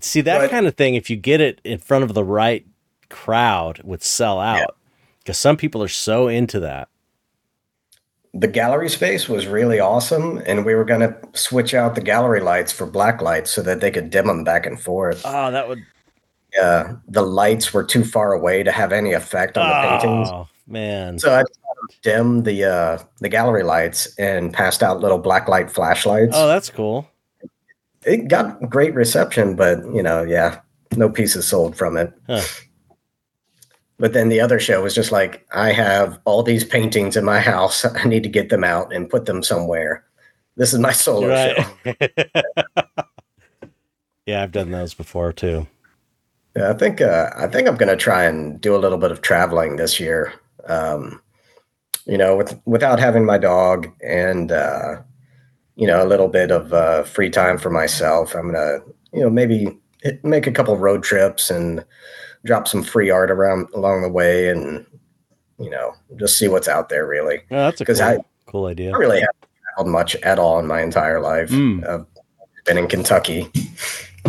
see 0.00 0.20
that 0.22 0.38
But- 0.38 0.50
kind 0.50 0.66
of 0.66 0.74
thing. 0.76 0.94
If 0.94 1.10
you 1.10 1.16
get 1.16 1.40
it 1.40 1.60
in 1.64 1.78
front 1.78 2.04
of 2.04 2.14
the 2.14 2.24
right 2.24 2.64
crowd, 3.10 3.80
would 3.84 4.02
sell 4.02 4.38
out 4.40 4.76
because 5.18 5.36
some 5.36 5.56
people 5.56 5.82
are 5.82 5.88
so 5.88 6.28
into 6.28 6.60
that. 6.60 6.88
the 8.32 8.46
gallery 8.46 8.88
space 8.88 9.28
was 9.28 9.46
really 9.48 9.80
awesome, 9.80 10.40
and 10.46 10.64
we 10.64 10.72
were 10.74 10.84
going 10.84 11.00
to 11.00 11.16
switch 11.32 11.74
out 11.74 11.96
the 11.96 12.00
gallery 12.00 12.40
lights 12.40 12.70
for 12.70 12.86
black 12.86 13.20
lights 13.20 13.50
so 13.50 13.60
that 13.60 13.80
they 13.80 13.90
could 13.90 14.08
dim 14.08 14.28
them 14.28 14.44
back 14.44 14.64
and 14.66 14.80
forth. 14.80 15.22
Oh, 15.24 15.50
that 15.50 15.68
would. 15.68 15.82
Uh, 16.60 16.94
the 17.08 17.22
lights 17.22 17.72
were 17.72 17.84
too 17.84 18.04
far 18.04 18.32
away 18.32 18.62
to 18.62 18.72
have 18.72 18.92
any 18.92 19.12
effect 19.12 19.58
on 19.58 19.68
the 19.68 19.88
paintings. 19.88 20.28
Oh 20.30 20.48
man. 20.66 21.18
So 21.18 21.34
I 21.38 21.42
dimmed 22.02 22.44
the 22.44 22.64
uh, 22.64 22.98
the 23.20 23.28
gallery 23.28 23.62
lights 23.62 24.14
and 24.18 24.52
passed 24.52 24.82
out 24.82 25.00
little 25.00 25.18
black 25.18 25.48
light 25.48 25.70
flashlights. 25.70 26.32
Oh, 26.34 26.48
that's 26.48 26.70
cool. 26.70 27.08
it 28.04 28.28
got 28.28 28.60
great 28.68 28.94
reception, 28.94 29.56
but 29.56 29.78
you 29.94 30.02
know, 30.02 30.22
yeah, 30.22 30.60
no 30.96 31.08
pieces 31.10 31.46
sold 31.46 31.76
from 31.76 31.96
it. 31.96 32.12
Huh. 32.26 32.42
But 33.98 34.14
then 34.14 34.30
the 34.30 34.40
other 34.40 34.58
show 34.58 34.82
was 34.82 34.94
just 34.94 35.12
like, 35.12 35.46
I 35.52 35.72
have 35.72 36.18
all 36.24 36.42
these 36.42 36.64
paintings 36.64 37.16
in 37.18 37.24
my 37.24 37.38
house. 37.38 37.84
I 37.96 38.04
need 38.08 38.22
to 38.22 38.30
get 38.30 38.48
them 38.48 38.64
out 38.64 38.92
and 38.94 39.10
put 39.10 39.26
them 39.26 39.42
somewhere. 39.42 40.04
This 40.56 40.72
is 40.72 40.78
my 40.78 40.92
solo 41.04 41.28
show. 41.84 41.94
Yeah, 44.26 44.42
I've 44.44 44.52
done 44.52 44.70
those 44.70 44.94
before 44.94 45.32
too. 45.32 45.66
Yeah, 46.56 46.70
I 46.70 46.74
think 46.74 47.00
uh, 47.00 47.30
I 47.36 47.46
think 47.46 47.68
I'm 47.68 47.76
going 47.76 47.88
to 47.88 47.96
try 47.96 48.24
and 48.24 48.60
do 48.60 48.74
a 48.74 48.78
little 48.78 48.98
bit 48.98 49.12
of 49.12 49.22
traveling 49.22 49.76
this 49.76 50.00
year. 50.00 50.32
Um, 50.66 51.20
you 52.06 52.18
know, 52.18 52.36
with 52.36 52.60
without 52.64 52.98
having 52.98 53.24
my 53.24 53.38
dog 53.38 53.88
and 54.02 54.50
uh, 54.50 54.96
you 55.76 55.86
know 55.86 56.02
a 56.04 56.08
little 56.08 56.28
bit 56.28 56.50
of 56.50 56.72
uh, 56.72 57.04
free 57.04 57.30
time 57.30 57.56
for 57.58 57.70
myself, 57.70 58.34
I'm 58.34 58.46
gonna 58.52 58.78
you 59.12 59.20
know 59.20 59.30
maybe 59.30 59.78
make 60.22 60.46
a 60.46 60.52
couple 60.52 60.76
road 60.76 61.02
trips 61.04 61.50
and 61.50 61.84
drop 62.44 62.66
some 62.66 62.82
free 62.82 63.10
art 63.10 63.30
around 63.30 63.68
along 63.74 64.02
the 64.02 64.08
way, 64.08 64.48
and 64.48 64.84
you 65.58 65.70
know 65.70 65.94
just 66.16 66.36
see 66.36 66.48
what's 66.48 66.68
out 66.68 66.88
there. 66.88 67.06
Really, 67.06 67.40
that's 67.48 67.80
a 67.80 67.84
cool, 67.84 68.02
I- 68.02 68.18
cool 68.46 68.66
idea. 68.66 68.92
I 68.92 68.96
really 68.96 69.20
haven't 69.20 69.46
traveled 69.62 69.92
much 69.92 70.16
at 70.16 70.38
all 70.40 70.58
in 70.58 70.66
my 70.66 70.82
entire 70.82 71.20
life. 71.20 71.50
Mm. 71.50 71.86
I've 71.86 72.06
been 72.64 72.78
in 72.78 72.88
Kentucky. 72.88 73.48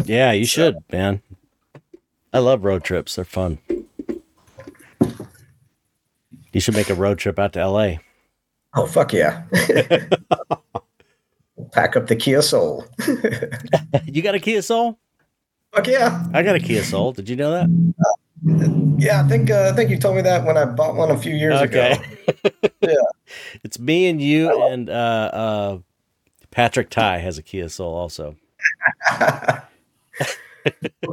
Yeah, 0.05 0.31
you 0.31 0.45
should, 0.45 0.77
man. 0.91 1.21
I 2.33 2.39
love 2.39 2.63
road 2.63 2.83
trips. 2.83 3.15
They're 3.15 3.25
fun. 3.25 3.59
You 6.53 6.59
should 6.59 6.75
make 6.75 6.89
a 6.89 6.93
road 6.95 7.17
trip 7.17 7.39
out 7.39 7.53
to 7.53 7.65
LA. 7.67 7.95
Oh 8.73 8.85
fuck 8.85 9.13
yeah! 9.13 9.43
Pack 11.73 11.95
up 11.95 12.07
the 12.07 12.15
Kia 12.15 12.41
Soul. 12.41 12.85
You 14.05 14.21
got 14.21 14.35
a 14.35 14.39
Kia 14.39 14.61
Soul? 14.61 14.97
Fuck 15.73 15.87
yeah! 15.87 16.25
I 16.33 16.43
got 16.43 16.55
a 16.55 16.59
Kia 16.59 16.83
Soul. 16.83 17.11
Did 17.13 17.29
you 17.29 17.35
know 17.35 17.51
that? 17.51 18.95
Yeah, 18.97 19.23
I 19.23 19.27
think 19.27 19.51
uh, 19.51 19.69
I 19.71 19.75
think 19.75 19.89
you 19.89 19.97
told 19.97 20.15
me 20.15 20.21
that 20.23 20.45
when 20.45 20.57
I 20.57 20.65
bought 20.65 20.95
one 20.95 21.11
a 21.11 21.17
few 21.17 21.33
years 21.35 21.59
Okay. 21.61 21.93
ago. 21.93 22.49
Yeah. 22.81 22.95
It's 23.63 23.77
me 23.77 24.07
and 24.07 24.19
you 24.21 24.49
and 24.69 24.89
uh, 24.89 24.93
uh, 25.33 25.77
Patrick 26.49 26.89
Ty 26.89 27.19
has 27.19 27.37
a 27.37 27.43
Kia 27.43 27.69
Soul 27.69 27.93
also. 27.93 28.35
what 29.09 29.65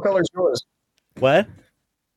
color 0.03 0.21
is 0.21 0.29
yours? 0.33 0.65
What? 1.19 1.47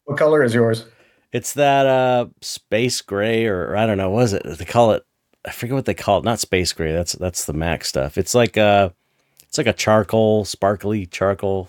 What 0.05 0.19
color 0.19 0.43
is 0.43 0.55
yours? 0.55 0.87
It's 1.33 1.55
that 1.55 1.87
uh, 1.87 2.27
space 2.41 3.01
gray 3.01 3.47
or, 3.47 3.71
or 3.71 3.77
I 3.77 3.87
don't 3.87 3.99
know. 3.99 4.11
was 4.11 4.33
it? 4.33 4.43
They 4.45 4.65
call 4.65 4.93
it. 4.93 5.05
I 5.45 5.51
forget 5.51 5.75
what 5.75 5.87
they 5.87 5.95
call 5.95 6.19
it. 6.19 6.25
Not 6.25 6.41
space 6.41 6.73
gray. 6.73 6.93
That's 6.93 7.13
that's 7.13 7.47
the 7.47 7.53
Mac 7.53 7.85
stuff. 7.85 8.19
It's 8.19 8.35
like 8.35 8.57
a, 8.57 8.93
it's 9.43 9.59
like 9.59 9.67
a 9.67 9.73
charcoal, 9.73 10.45
sparkly 10.45 11.07
charcoal. 11.07 11.69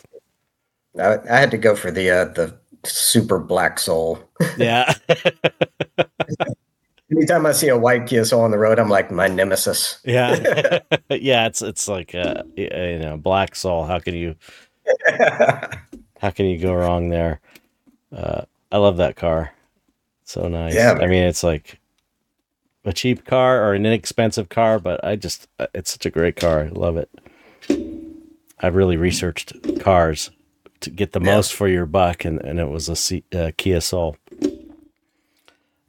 I, 0.99 1.17
I 1.29 1.39
had 1.39 1.51
to 1.51 1.57
go 1.57 1.75
for 1.75 1.91
the 1.91 2.09
uh, 2.09 2.25
the 2.25 2.55
super 2.83 3.39
black 3.39 3.79
soul. 3.79 4.19
Yeah. 4.57 4.93
Anytime 7.11 7.45
I 7.45 7.51
see 7.51 7.67
a 7.67 7.77
white 7.77 8.07
Kia 8.07 8.25
Soul 8.25 8.41
on 8.41 8.51
the 8.51 8.57
road, 8.57 8.79
I'm 8.79 8.89
like 8.89 9.11
my 9.11 9.27
nemesis. 9.27 9.99
Yeah, 10.03 10.79
yeah. 11.09 11.45
It's 11.45 11.61
it's 11.61 11.87
like 11.87 12.15
uh, 12.15 12.43
uh, 12.43 12.43
you 12.57 12.99
know, 12.99 13.17
black 13.17 13.55
soul. 13.55 13.85
How 13.85 13.99
can 13.99 14.15
you 14.15 14.35
how 16.23 16.31
can 16.31 16.45
you 16.47 16.57
go 16.57 16.73
wrong 16.73 17.09
there? 17.09 17.39
Uh, 18.15 18.43
I 18.71 18.77
love 18.77 18.97
that 18.97 19.15
car. 19.17 19.51
So 20.23 20.47
nice. 20.47 20.73
Yeah, 20.73 20.93
I 20.93 21.05
mean, 21.07 21.23
it's 21.23 21.43
like 21.43 21.79
a 22.85 22.93
cheap 22.93 23.25
car 23.25 23.61
or 23.63 23.73
an 23.73 23.85
inexpensive 23.85 24.47
car, 24.49 24.79
but 24.79 25.03
I 25.03 25.17
just 25.17 25.47
it's 25.75 25.91
such 25.91 26.05
a 26.05 26.09
great 26.09 26.37
car. 26.37 26.61
I 26.61 26.67
love 26.69 26.95
it. 26.97 27.09
I've 28.59 28.75
really 28.75 28.95
researched 28.95 29.79
cars 29.81 30.31
to 30.79 30.89
get 30.89 31.11
the 31.11 31.19
Yeah. 31.19 31.35
most 31.35 31.53
for 31.53 31.67
your 31.67 31.85
buck, 31.85 32.23
and, 32.23 32.39
and 32.41 32.57
it 32.59 32.69
was 32.69 32.87
a 32.87 32.95
C, 32.95 33.23
uh, 33.35 33.51
Kia 33.57 33.81
Soul. 33.81 34.15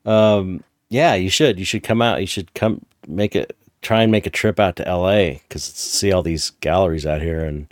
Um, 0.05 0.65
yeah, 0.91 1.15
you 1.15 1.31
should. 1.31 1.59
You 1.61 1.65
should 1.65 1.83
come 1.85 2.03
out. 2.03 2.21
You 2.21 2.27
should 2.27 2.53
come 2.55 2.85
make 3.07 3.37
it. 3.37 3.57
Try 3.83 4.03
and 4.03 4.11
make 4.11 4.27
a 4.27 4.31
trip 4.31 4.59
out 4.59 4.77
to 4.77 4.89
L.A. 4.89 5.43
because 5.49 5.63
see 5.63 6.11
all 6.11 6.23
these 6.23 6.51
galleries 6.61 7.05
out 7.07 7.21
here 7.23 7.45
and 7.45 7.67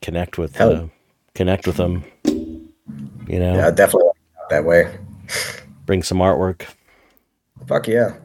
connect 0.00 0.38
with 0.38 0.56
Hell. 0.56 0.72
uh, 0.72 0.86
connect 1.34 1.66
with 1.66 1.76
them. 1.76 2.04
You 2.24 3.38
know, 3.38 3.54
Yeah, 3.54 3.70
definitely 3.70 4.10
that 4.50 4.64
way. 4.64 4.94
bring 5.86 6.02
some 6.02 6.18
artwork. 6.18 6.66
Fuck 7.66 7.86
yeah! 7.88 8.16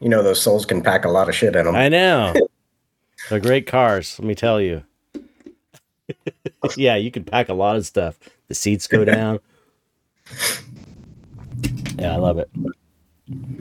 You 0.00 0.08
know 0.08 0.22
those 0.22 0.40
souls 0.40 0.64
can 0.66 0.82
pack 0.82 1.04
a 1.04 1.08
lot 1.10 1.28
of 1.28 1.34
shit 1.34 1.54
in 1.54 1.64
them. 1.66 1.76
I 1.76 1.88
know. 1.88 2.34
They're 3.30 3.40
great 3.40 3.66
cars, 3.66 4.18
let 4.18 4.26
me 4.26 4.34
tell 4.34 4.60
you. 4.60 4.82
yeah, 6.76 6.96
you 6.96 7.10
can 7.10 7.24
pack 7.24 7.48
a 7.48 7.54
lot 7.54 7.76
of 7.76 7.84
stuff. 7.86 8.18
The 8.48 8.54
seats 8.54 8.86
go 8.86 9.04
down. 9.16 9.40
Yeah, 11.98 12.14
I 12.14 12.16
love 12.16 12.38
it. 12.38 12.48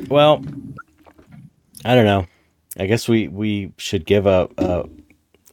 Well, 0.10 0.44
I 1.84 1.95
don't 1.95 2.06
know. 2.06 2.28
I 2.80 2.86
guess 2.86 3.10
we 3.10 3.28
we 3.28 3.74
should 3.78 4.06
give 4.06 4.26
a, 4.28 4.48
a, 4.57 4.86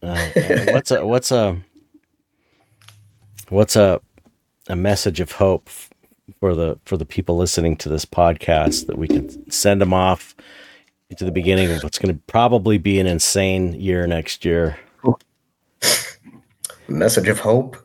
uh 0.03 0.31
what's 0.73 0.91
a 0.91 1.05
what's 1.07 1.33
a 1.33 1.57
what's 3.55 3.77
a 3.77 4.01
a 4.69 4.77
message 4.77 5.21
of 5.21 5.33
hope 5.33 5.69
for 6.41 6.55
the 6.55 6.79
for 6.85 6.97
the 6.97 7.05
people 7.05 7.37
listening 7.37 7.77
to 7.77 7.89
this 7.89 8.05
podcast 8.05 8.87
that 8.87 8.99
we 8.99 9.07
can 9.07 9.51
send 9.51 9.81
them 9.81 9.93
off 9.93 10.35
into 11.11 11.25
the 11.25 11.31
beginning 11.31 11.71
of 11.71 11.83
what's 11.83 11.99
going 11.99 12.15
to 12.15 12.21
probably 12.27 12.79
be 12.79 12.99
an 12.99 13.07
insane 13.07 13.75
year 13.75 14.07
next 14.07 14.45
year. 14.45 14.79
Message 16.89 17.29
of 17.29 17.39
hope. 17.39 17.77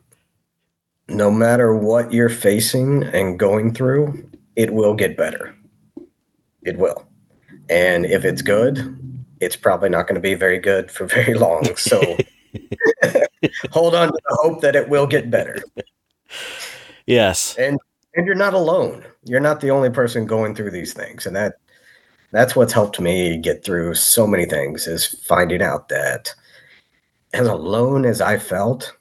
No 1.08 1.30
matter 1.30 1.74
what 1.74 2.12
you're 2.12 2.28
facing 2.28 3.04
and 3.04 3.38
going 3.38 3.74
through, 3.74 4.28
it 4.56 4.72
will 4.72 4.94
get 4.94 5.16
better. 5.16 5.54
It 6.62 6.78
will. 6.78 7.06
And 7.68 8.06
if 8.06 8.24
it's 8.24 8.42
good, 8.42 8.96
it's 9.40 9.56
probably 9.56 9.88
not 9.88 10.06
going 10.06 10.14
to 10.14 10.20
be 10.20 10.34
very 10.34 10.58
good 10.58 10.90
for 10.90 11.06
very 11.16 11.34
long. 11.34 11.76
So 11.76 12.00
hold 13.70 13.94
on 13.94 14.08
to 14.08 14.18
the 14.28 14.38
hope 14.42 14.60
that 14.60 14.76
it 14.76 14.88
will 14.88 15.06
get 15.06 15.30
better. 15.30 15.62
Yes. 17.06 17.56
And 17.56 17.78
and 18.14 18.26
you're 18.26 18.34
not 18.34 18.54
alone. 18.54 19.04
You're 19.24 19.40
not 19.40 19.60
the 19.60 19.70
only 19.70 19.90
person 19.90 20.26
going 20.26 20.54
through 20.54 20.72
these 20.72 20.92
things. 20.92 21.26
And 21.26 21.36
that 21.36 21.54
that's 22.32 22.54
what's 22.54 22.72
helped 22.72 23.00
me 23.00 23.36
get 23.36 23.64
through 23.64 23.94
so 23.94 24.26
many 24.26 24.46
things 24.46 24.86
is 24.86 25.06
finding 25.26 25.62
out 25.62 25.88
that 25.88 26.32
as 27.32 27.46
alone 27.46 28.04
as 28.04 28.20
I 28.20 28.38
felt, 28.38 28.96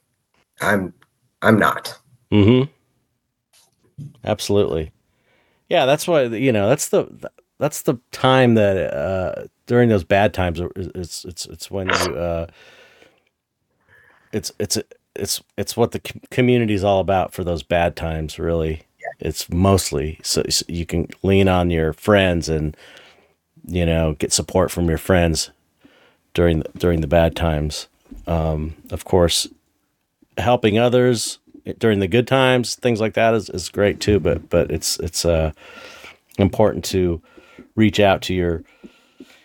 I'm 0.62 0.94
I'm 1.42 1.58
not. 1.58 1.98
Mm-hmm. 2.32 2.70
Absolutely. 4.24 4.92
Yeah, 5.70 5.86
that's 5.86 6.08
why 6.08 6.24
you 6.24 6.52
know 6.52 6.68
that's 6.68 6.90
the 6.90 7.30
that's 7.60 7.84
the 7.84 8.00
time 8.12 8.56
that 8.56 8.94
uh, 8.94 9.48
during 9.68 9.90
those 9.90 10.04
bad 10.04 10.34
times 10.34 10.62
it's 10.76 11.26
it's 11.26 11.46
it's 11.46 11.70
when 11.70 11.88
you 11.88 12.16
uh, 12.16 12.48
it's 14.32 14.52
it's 14.60 14.78
it's 15.16 15.42
it's 15.58 15.78
what 15.78 15.92
the 15.92 16.00
community 16.30 16.74
is 16.74 16.84
all 16.84 17.00
about 17.00 17.34
for 17.34 17.44
those 17.44 17.64
bad 17.64 17.96
times. 17.96 18.40
Really, 18.40 18.84
yeah. 19.00 19.08
it's 19.20 19.50
mostly 19.50 20.20
so, 20.24 20.44
so 20.50 20.66
you 20.68 20.86
can 20.86 21.08
lean 21.24 21.48
on 21.48 21.70
your 21.70 21.94
friends 21.94 22.50
and 22.50 22.76
you 23.66 23.86
know 23.86 24.14
get 24.14 24.34
support 24.34 24.72
from 24.72 24.88
your 24.88 24.98
friends 24.98 25.52
during 26.34 26.60
the, 26.60 26.70
during 26.78 27.02
the 27.02 27.08
bad 27.08 27.36
times. 27.36 27.88
Um, 28.28 28.76
of 28.92 29.06
course, 29.06 29.48
helping 30.38 30.78
others 30.78 31.40
during 31.78 32.00
the 32.00 32.08
good 32.08 32.28
times, 32.28 32.76
things 32.76 33.00
like 33.00 33.14
that 33.14 33.34
is, 33.34 33.50
is 33.50 33.70
great 33.70 34.00
too. 34.00 34.20
But 34.20 34.50
but 34.50 34.72
it's 34.72 35.00
it's 35.00 35.26
uh, 35.26 35.52
important 36.38 36.84
to 36.86 37.22
reach 37.76 38.00
out 38.00 38.22
to 38.24 38.34
your 38.34 38.64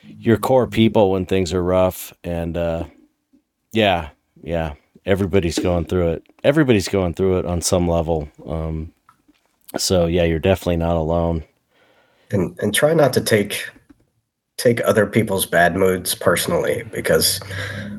your 0.03 0.37
core 0.37 0.67
people 0.67 1.11
when 1.11 1.27
things 1.27 1.53
are 1.53 1.63
rough. 1.63 2.15
And 2.23 2.57
uh, 2.57 2.85
yeah, 3.73 4.11
yeah, 4.45 4.75
everybody's 5.07 5.59
going 5.59 5.87
through 5.87 6.13
it. 6.13 6.27
Everybody's 6.45 6.89
going 6.89 7.15
through 7.15 7.39
it 7.39 7.47
on 7.47 7.61
some 7.61 7.89
level. 7.89 8.29
Um, 8.47 8.93
so 9.77 10.07
yeah, 10.07 10.25
you're 10.25 10.39
definitely 10.39 10.77
not 10.77 10.97
alone. 10.97 11.45
And 12.31 12.59
and 12.61 12.75
try 12.75 12.95
not 12.95 13.13
to 13.15 13.21
take 13.21 13.69
take 14.57 14.81
other 14.85 15.07
people's 15.07 15.47
bad 15.47 15.77
moods 15.77 16.15
personally 16.15 16.85
because 16.93 17.41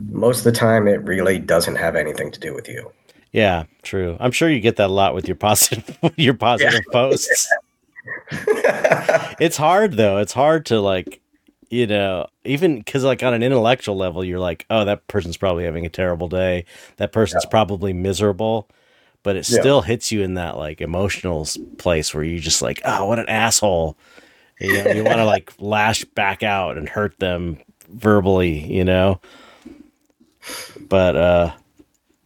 most 0.09 0.39
of 0.39 0.43
the 0.45 0.51
time 0.51 0.87
it 0.87 1.03
really 1.03 1.39
doesn't 1.39 1.75
have 1.75 1.95
anything 1.95 2.31
to 2.31 2.39
do 2.39 2.53
with 2.53 2.69
you. 2.69 2.91
Yeah, 3.31 3.65
true. 3.83 4.15
I'm 4.19 4.31
sure 4.31 4.49
you 4.49 4.61
get 4.61 4.77
that 4.77 4.89
a 4.89 4.93
lot 4.93 5.13
with 5.13 5.27
your 5.27 5.35
positive 5.35 5.97
your 6.15 6.35
positive 6.35 6.73
yeah. 6.73 6.93
posts. 6.93 7.53
it's 8.31 9.57
hard 9.57 9.93
though. 9.93 10.19
It's 10.19 10.33
hard 10.33 10.67
to 10.67 10.79
like, 10.79 11.21
you 11.69 11.87
know, 11.87 12.27
even 12.43 12.77
because 12.77 13.03
like 13.03 13.23
on 13.23 13.33
an 13.33 13.43
intellectual 13.43 13.95
level, 13.95 14.23
you're 14.23 14.39
like, 14.39 14.65
oh, 14.69 14.85
that 14.85 15.07
person's 15.07 15.37
probably 15.37 15.65
having 15.65 15.85
a 15.85 15.89
terrible 15.89 16.27
day. 16.27 16.65
That 16.97 17.11
person's 17.11 17.43
yeah. 17.45 17.49
probably 17.49 17.93
miserable. 17.93 18.69
But 19.23 19.35
it 19.37 19.45
still 19.47 19.81
hits 19.81 20.11
you 20.11 20.21
in 20.21 20.35
that 20.35 20.55
like 20.55 20.81
emotional 20.81 21.47
place 21.79 22.13
where 22.13 22.23
you're 22.23 22.39
just 22.39 22.61
like, 22.61 22.79
oh, 22.85 23.07
what 23.07 23.17
an 23.17 23.27
asshole. 23.27 23.97
You, 24.59 24.83
know, 24.83 24.91
you 24.91 25.03
want 25.03 25.17
to 25.17 25.25
like 25.25 25.51
lash 25.59 26.05
back 26.05 26.43
out 26.43 26.77
and 26.77 26.87
hurt 26.87 27.17
them 27.17 27.57
verbally, 27.89 28.59
you 28.71 28.83
know. 28.83 29.19
But 30.87 31.15
uh, 31.15 31.53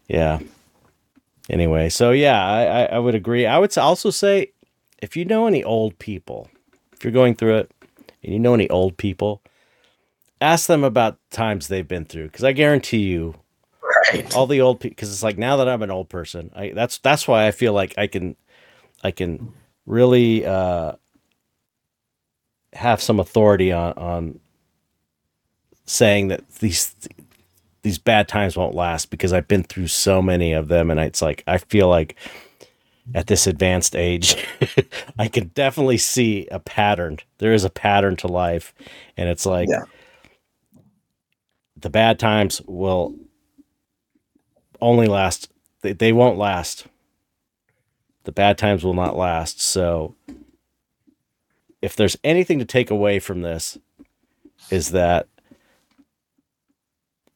yeah 0.09 0.39
anyway, 1.49 1.89
so 1.89 2.11
yeah, 2.11 2.45
I, 2.45 2.83
I 2.95 2.99
would 2.99 3.15
agree. 3.15 3.45
I 3.45 3.57
would 3.57 3.75
also 3.77 4.09
say 4.09 4.51
if 5.01 5.17
you 5.17 5.25
know 5.25 5.47
any 5.47 5.63
old 5.63 5.97
people, 5.99 6.49
if 6.93 7.03
you're 7.03 7.11
going 7.11 7.35
through 7.35 7.57
it 7.57 7.71
and 8.23 8.33
you 8.33 8.39
know 8.39 8.53
any 8.53 8.69
old 8.69 8.97
people, 8.97 9.41
ask 10.41 10.67
them 10.67 10.83
about 10.83 11.17
times 11.31 11.67
they've 11.67 11.87
been 11.87 12.05
through 12.05 12.27
because 12.27 12.43
I 12.43 12.51
guarantee 12.51 12.99
you, 12.99 13.35
right. 13.81 14.35
all 14.35 14.47
the 14.47 14.61
old 14.61 14.79
people. 14.79 14.95
Because 14.95 15.11
it's 15.11 15.23
like 15.23 15.37
now 15.37 15.57
that 15.57 15.69
I'm 15.69 15.83
an 15.83 15.91
old 15.91 16.09
person, 16.09 16.51
I 16.55 16.69
that's 16.69 16.97
that's 16.99 17.27
why 17.27 17.47
I 17.47 17.51
feel 17.51 17.73
like 17.73 17.93
I 17.97 18.07
can, 18.07 18.35
I 19.03 19.11
can 19.11 19.53
really 19.85 20.45
uh, 20.45 20.93
have 22.73 23.01
some 23.01 23.19
authority 23.19 23.71
on 23.71 23.93
on 23.93 24.39
saying 25.85 26.27
that 26.27 26.47
these 26.59 26.95
these 27.81 27.97
bad 27.97 28.27
times 28.27 28.57
won't 28.57 28.75
last 28.75 29.09
because 29.09 29.33
I've 29.33 29.47
been 29.47 29.63
through 29.63 29.87
so 29.87 30.21
many 30.21 30.53
of 30.53 30.67
them, 30.67 30.91
and 30.91 30.99
it's 30.99 31.21
like 31.21 31.43
I 31.47 31.57
feel 31.57 31.87
like 31.87 32.15
at 33.13 33.27
this 33.27 33.47
advanced 33.47 33.95
age, 33.95 34.35
I 35.19 35.27
can 35.27 35.47
definitely 35.49 35.97
see 35.97 36.47
a 36.51 36.59
pattern. 36.59 37.17
There 37.37 37.53
is 37.53 37.63
a 37.63 37.69
pattern 37.69 38.15
to 38.17 38.27
life, 38.27 38.73
and 39.17 39.29
it's 39.29 39.45
like 39.45 39.69
yeah. 39.69 39.83
the 41.77 41.89
bad 41.89 42.19
times 42.19 42.61
will 42.65 43.15
only 44.81 45.07
last. 45.07 45.51
They, 45.81 45.93
they 45.93 46.13
won't 46.13 46.37
last. 46.37 46.85
The 48.25 48.31
bad 48.31 48.57
times 48.57 48.83
will 48.83 48.93
not 48.93 49.17
last. 49.17 49.61
So, 49.61 50.15
if 51.81 51.95
there's 51.95 52.17
anything 52.23 52.59
to 52.59 52.65
take 52.65 52.91
away 52.91 53.19
from 53.19 53.41
this, 53.41 53.77
is 54.69 54.91
that 54.91 55.27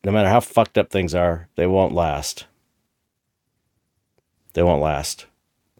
no 0.04 0.12
matter 0.12 0.30
how 0.30 0.42
fucked 0.42 0.78
up 0.78 0.92
things 0.92 1.16
are, 1.16 1.48
they 1.56 1.66
won't 1.66 1.94
last. 1.94 2.46
They 4.54 4.62
won't 4.62 4.82
last. 4.82 5.26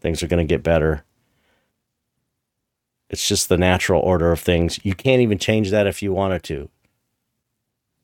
Things 0.04 0.22
are 0.22 0.26
going 0.26 0.46
to 0.46 0.54
get 0.54 0.62
better. 0.62 1.02
It's 3.08 3.26
just 3.26 3.48
the 3.48 3.56
natural 3.56 4.02
order 4.02 4.32
of 4.32 4.40
things. 4.40 4.78
You 4.84 4.94
can't 4.94 5.22
even 5.22 5.38
change 5.38 5.70
that 5.70 5.86
if 5.86 6.02
you 6.02 6.12
wanted 6.12 6.42
to. 6.42 6.68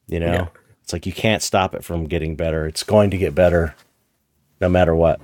You 0.07 0.21
know, 0.21 0.33
yeah. 0.33 0.47
it's 0.83 0.95
like 0.95 1.05
you 1.05 1.13
can't 1.13 1.43
stop 1.43 1.75
it 1.75 1.85
from 1.85 2.07
getting 2.07 2.37
better. 2.37 2.67
It's 2.67 2.85
going 2.85 3.11
to 3.11 3.19
get 3.19 3.35
better 3.35 3.75
no 4.63 4.71
matter 4.71 4.97
what. 4.97 5.21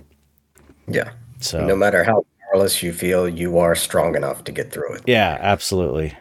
Yeah. 0.86 1.12
So, 1.40 1.64
no 1.64 1.74
matter 1.74 2.04
how 2.04 2.26
powerless 2.52 2.82
you 2.82 2.92
feel, 2.92 3.26
you 3.26 3.56
are 3.56 3.74
strong 3.74 4.14
enough 4.14 4.44
to 4.44 4.52
get 4.52 4.70
through 4.70 4.96
it. 4.96 5.02
Yeah, 5.06 5.38
absolutely. 5.40 6.12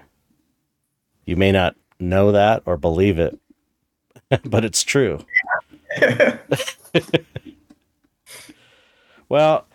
You 1.26 1.36
may 1.36 1.52
not 1.52 1.76
know 2.00 2.32
that 2.32 2.64
or 2.66 2.78
believe 2.78 3.20
it, 3.20 3.38
but 4.46 4.64
it's 4.64 4.84
true. 4.84 5.20
well, 9.28 9.68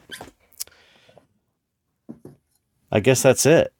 I 2.90 3.00
guess 3.00 3.22
that's 3.22 3.46
it. 3.46 3.72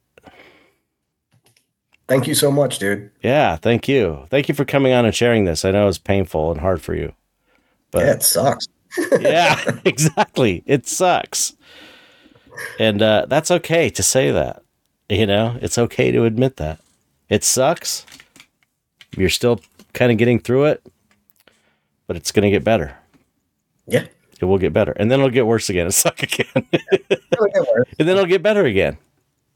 Thank 2.07 2.27
you 2.27 2.35
so 2.35 2.51
much, 2.51 2.79
dude. 2.79 3.09
Yeah, 3.21 3.55
thank 3.55 3.87
you. 3.87 4.25
Thank 4.29 4.49
you 4.49 4.55
for 4.55 4.65
coming 4.65 4.91
on 4.91 5.05
and 5.05 5.15
sharing 5.15 5.45
this. 5.45 5.63
I 5.63 5.71
know 5.71 5.87
it's 5.87 5.97
painful 5.97 6.51
and 6.51 6.59
hard 6.59 6.81
for 6.81 6.93
you. 6.93 7.13
But 7.91 8.05
yeah, 8.05 8.11
it 8.11 8.23
sucks. 8.23 8.67
yeah, 9.19 9.79
exactly. 9.85 10.63
It 10.65 10.87
sucks. 10.87 11.55
And 12.79 13.01
uh, 13.01 13.27
that's 13.29 13.49
okay 13.51 13.89
to 13.91 14.03
say 14.03 14.31
that. 14.31 14.63
You 15.09 15.25
know, 15.25 15.57
it's 15.61 15.77
okay 15.77 16.11
to 16.11 16.25
admit 16.25 16.57
that. 16.57 16.79
It 17.29 17.43
sucks. 17.43 18.05
You're 19.15 19.29
still 19.29 19.61
kind 19.93 20.11
of 20.11 20.17
getting 20.17 20.39
through 20.39 20.65
it, 20.65 20.85
but 22.07 22.15
it's 22.15 22.31
going 22.31 22.43
to 22.43 22.49
get 22.49 22.63
better. 22.63 22.95
Yeah. 23.87 24.07
It 24.41 24.45
will 24.45 24.57
get 24.57 24.73
better. 24.73 24.91
And 24.93 25.11
then 25.11 25.19
it'll 25.19 25.29
get 25.31 25.45
worse 25.45 25.69
again 25.69 25.85
and 25.85 25.93
suck 25.93 26.21
again. 26.23 26.47
and 26.55 26.67
then 27.99 28.09
it'll 28.09 28.25
get 28.25 28.43
better 28.43 28.65
again. 28.65 28.97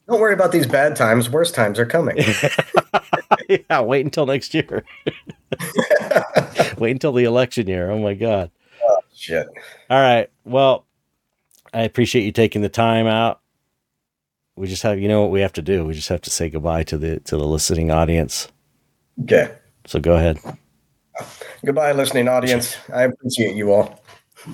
Don't 0.07 0.19
worry 0.19 0.33
about 0.33 0.51
these 0.51 0.67
bad 0.67 0.95
times. 0.95 1.29
Worse 1.29 1.51
times 1.51 1.79
are 1.79 1.85
coming. 1.85 2.17
yeah, 3.49 3.81
wait 3.81 4.05
until 4.05 4.27
next 4.27 4.53
year. 4.53 4.83
wait 6.77 6.91
until 6.91 7.11
the 7.11 7.23
election 7.23 7.65
year. 7.67 7.89
Oh 7.89 7.97
my 7.97 8.13
God. 8.13 8.51
Oh, 8.87 8.99
shit. 9.15 9.47
All 9.89 9.99
right. 9.99 10.29
Well, 10.43 10.85
I 11.73 11.81
appreciate 11.81 12.23
you 12.23 12.31
taking 12.31 12.61
the 12.61 12.69
time 12.69 13.07
out. 13.07 13.41
We 14.55 14.67
just 14.67 14.83
have, 14.83 14.99
you 14.99 15.07
know 15.07 15.23
what 15.23 15.31
we 15.31 15.41
have 15.41 15.53
to 15.53 15.63
do? 15.63 15.85
We 15.85 15.95
just 15.95 16.09
have 16.09 16.21
to 16.21 16.29
say 16.29 16.49
goodbye 16.49 16.83
to 16.83 16.97
the 16.97 17.19
to 17.21 17.35
the 17.35 17.45
listening 17.45 17.91
audience. 17.91 18.47
Okay. 19.23 19.51
So 19.85 19.99
go 19.99 20.15
ahead. 20.15 20.39
Goodbye, 21.65 21.93
listening 21.93 22.27
audience. 22.27 22.77
I 22.93 23.03
appreciate 23.03 23.55
you 23.55 23.73
all. 23.73 24.01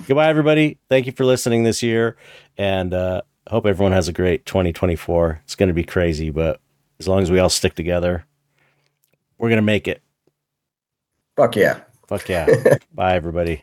Goodbye, 0.06 0.28
everybody. 0.28 0.78
Thank 0.88 1.06
you 1.06 1.12
for 1.12 1.24
listening 1.24 1.64
this 1.64 1.82
year, 1.82 2.16
and 2.56 2.94
uh, 2.94 3.22
hope 3.48 3.66
everyone 3.66 3.92
has 3.92 4.08
a 4.08 4.12
great 4.12 4.46
2024. 4.46 5.40
It's 5.44 5.54
going 5.54 5.68
to 5.68 5.74
be 5.74 5.84
crazy, 5.84 6.30
but 6.30 6.60
as 6.98 7.06
long 7.06 7.22
as 7.22 7.30
we 7.30 7.38
all 7.38 7.50
stick 7.50 7.74
together, 7.74 8.24
we're 9.38 9.48
going 9.48 9.58
to 9.58 9.62
make 9.62 9.88
it. 9.88 10.02
Fuck 11.36 11.56
yeah. 11.56 11.80
Fuck 12.08 12.28
yeah. 12.28 12.46
Bye, 12.94 13.14
everybody. 13.14 13.60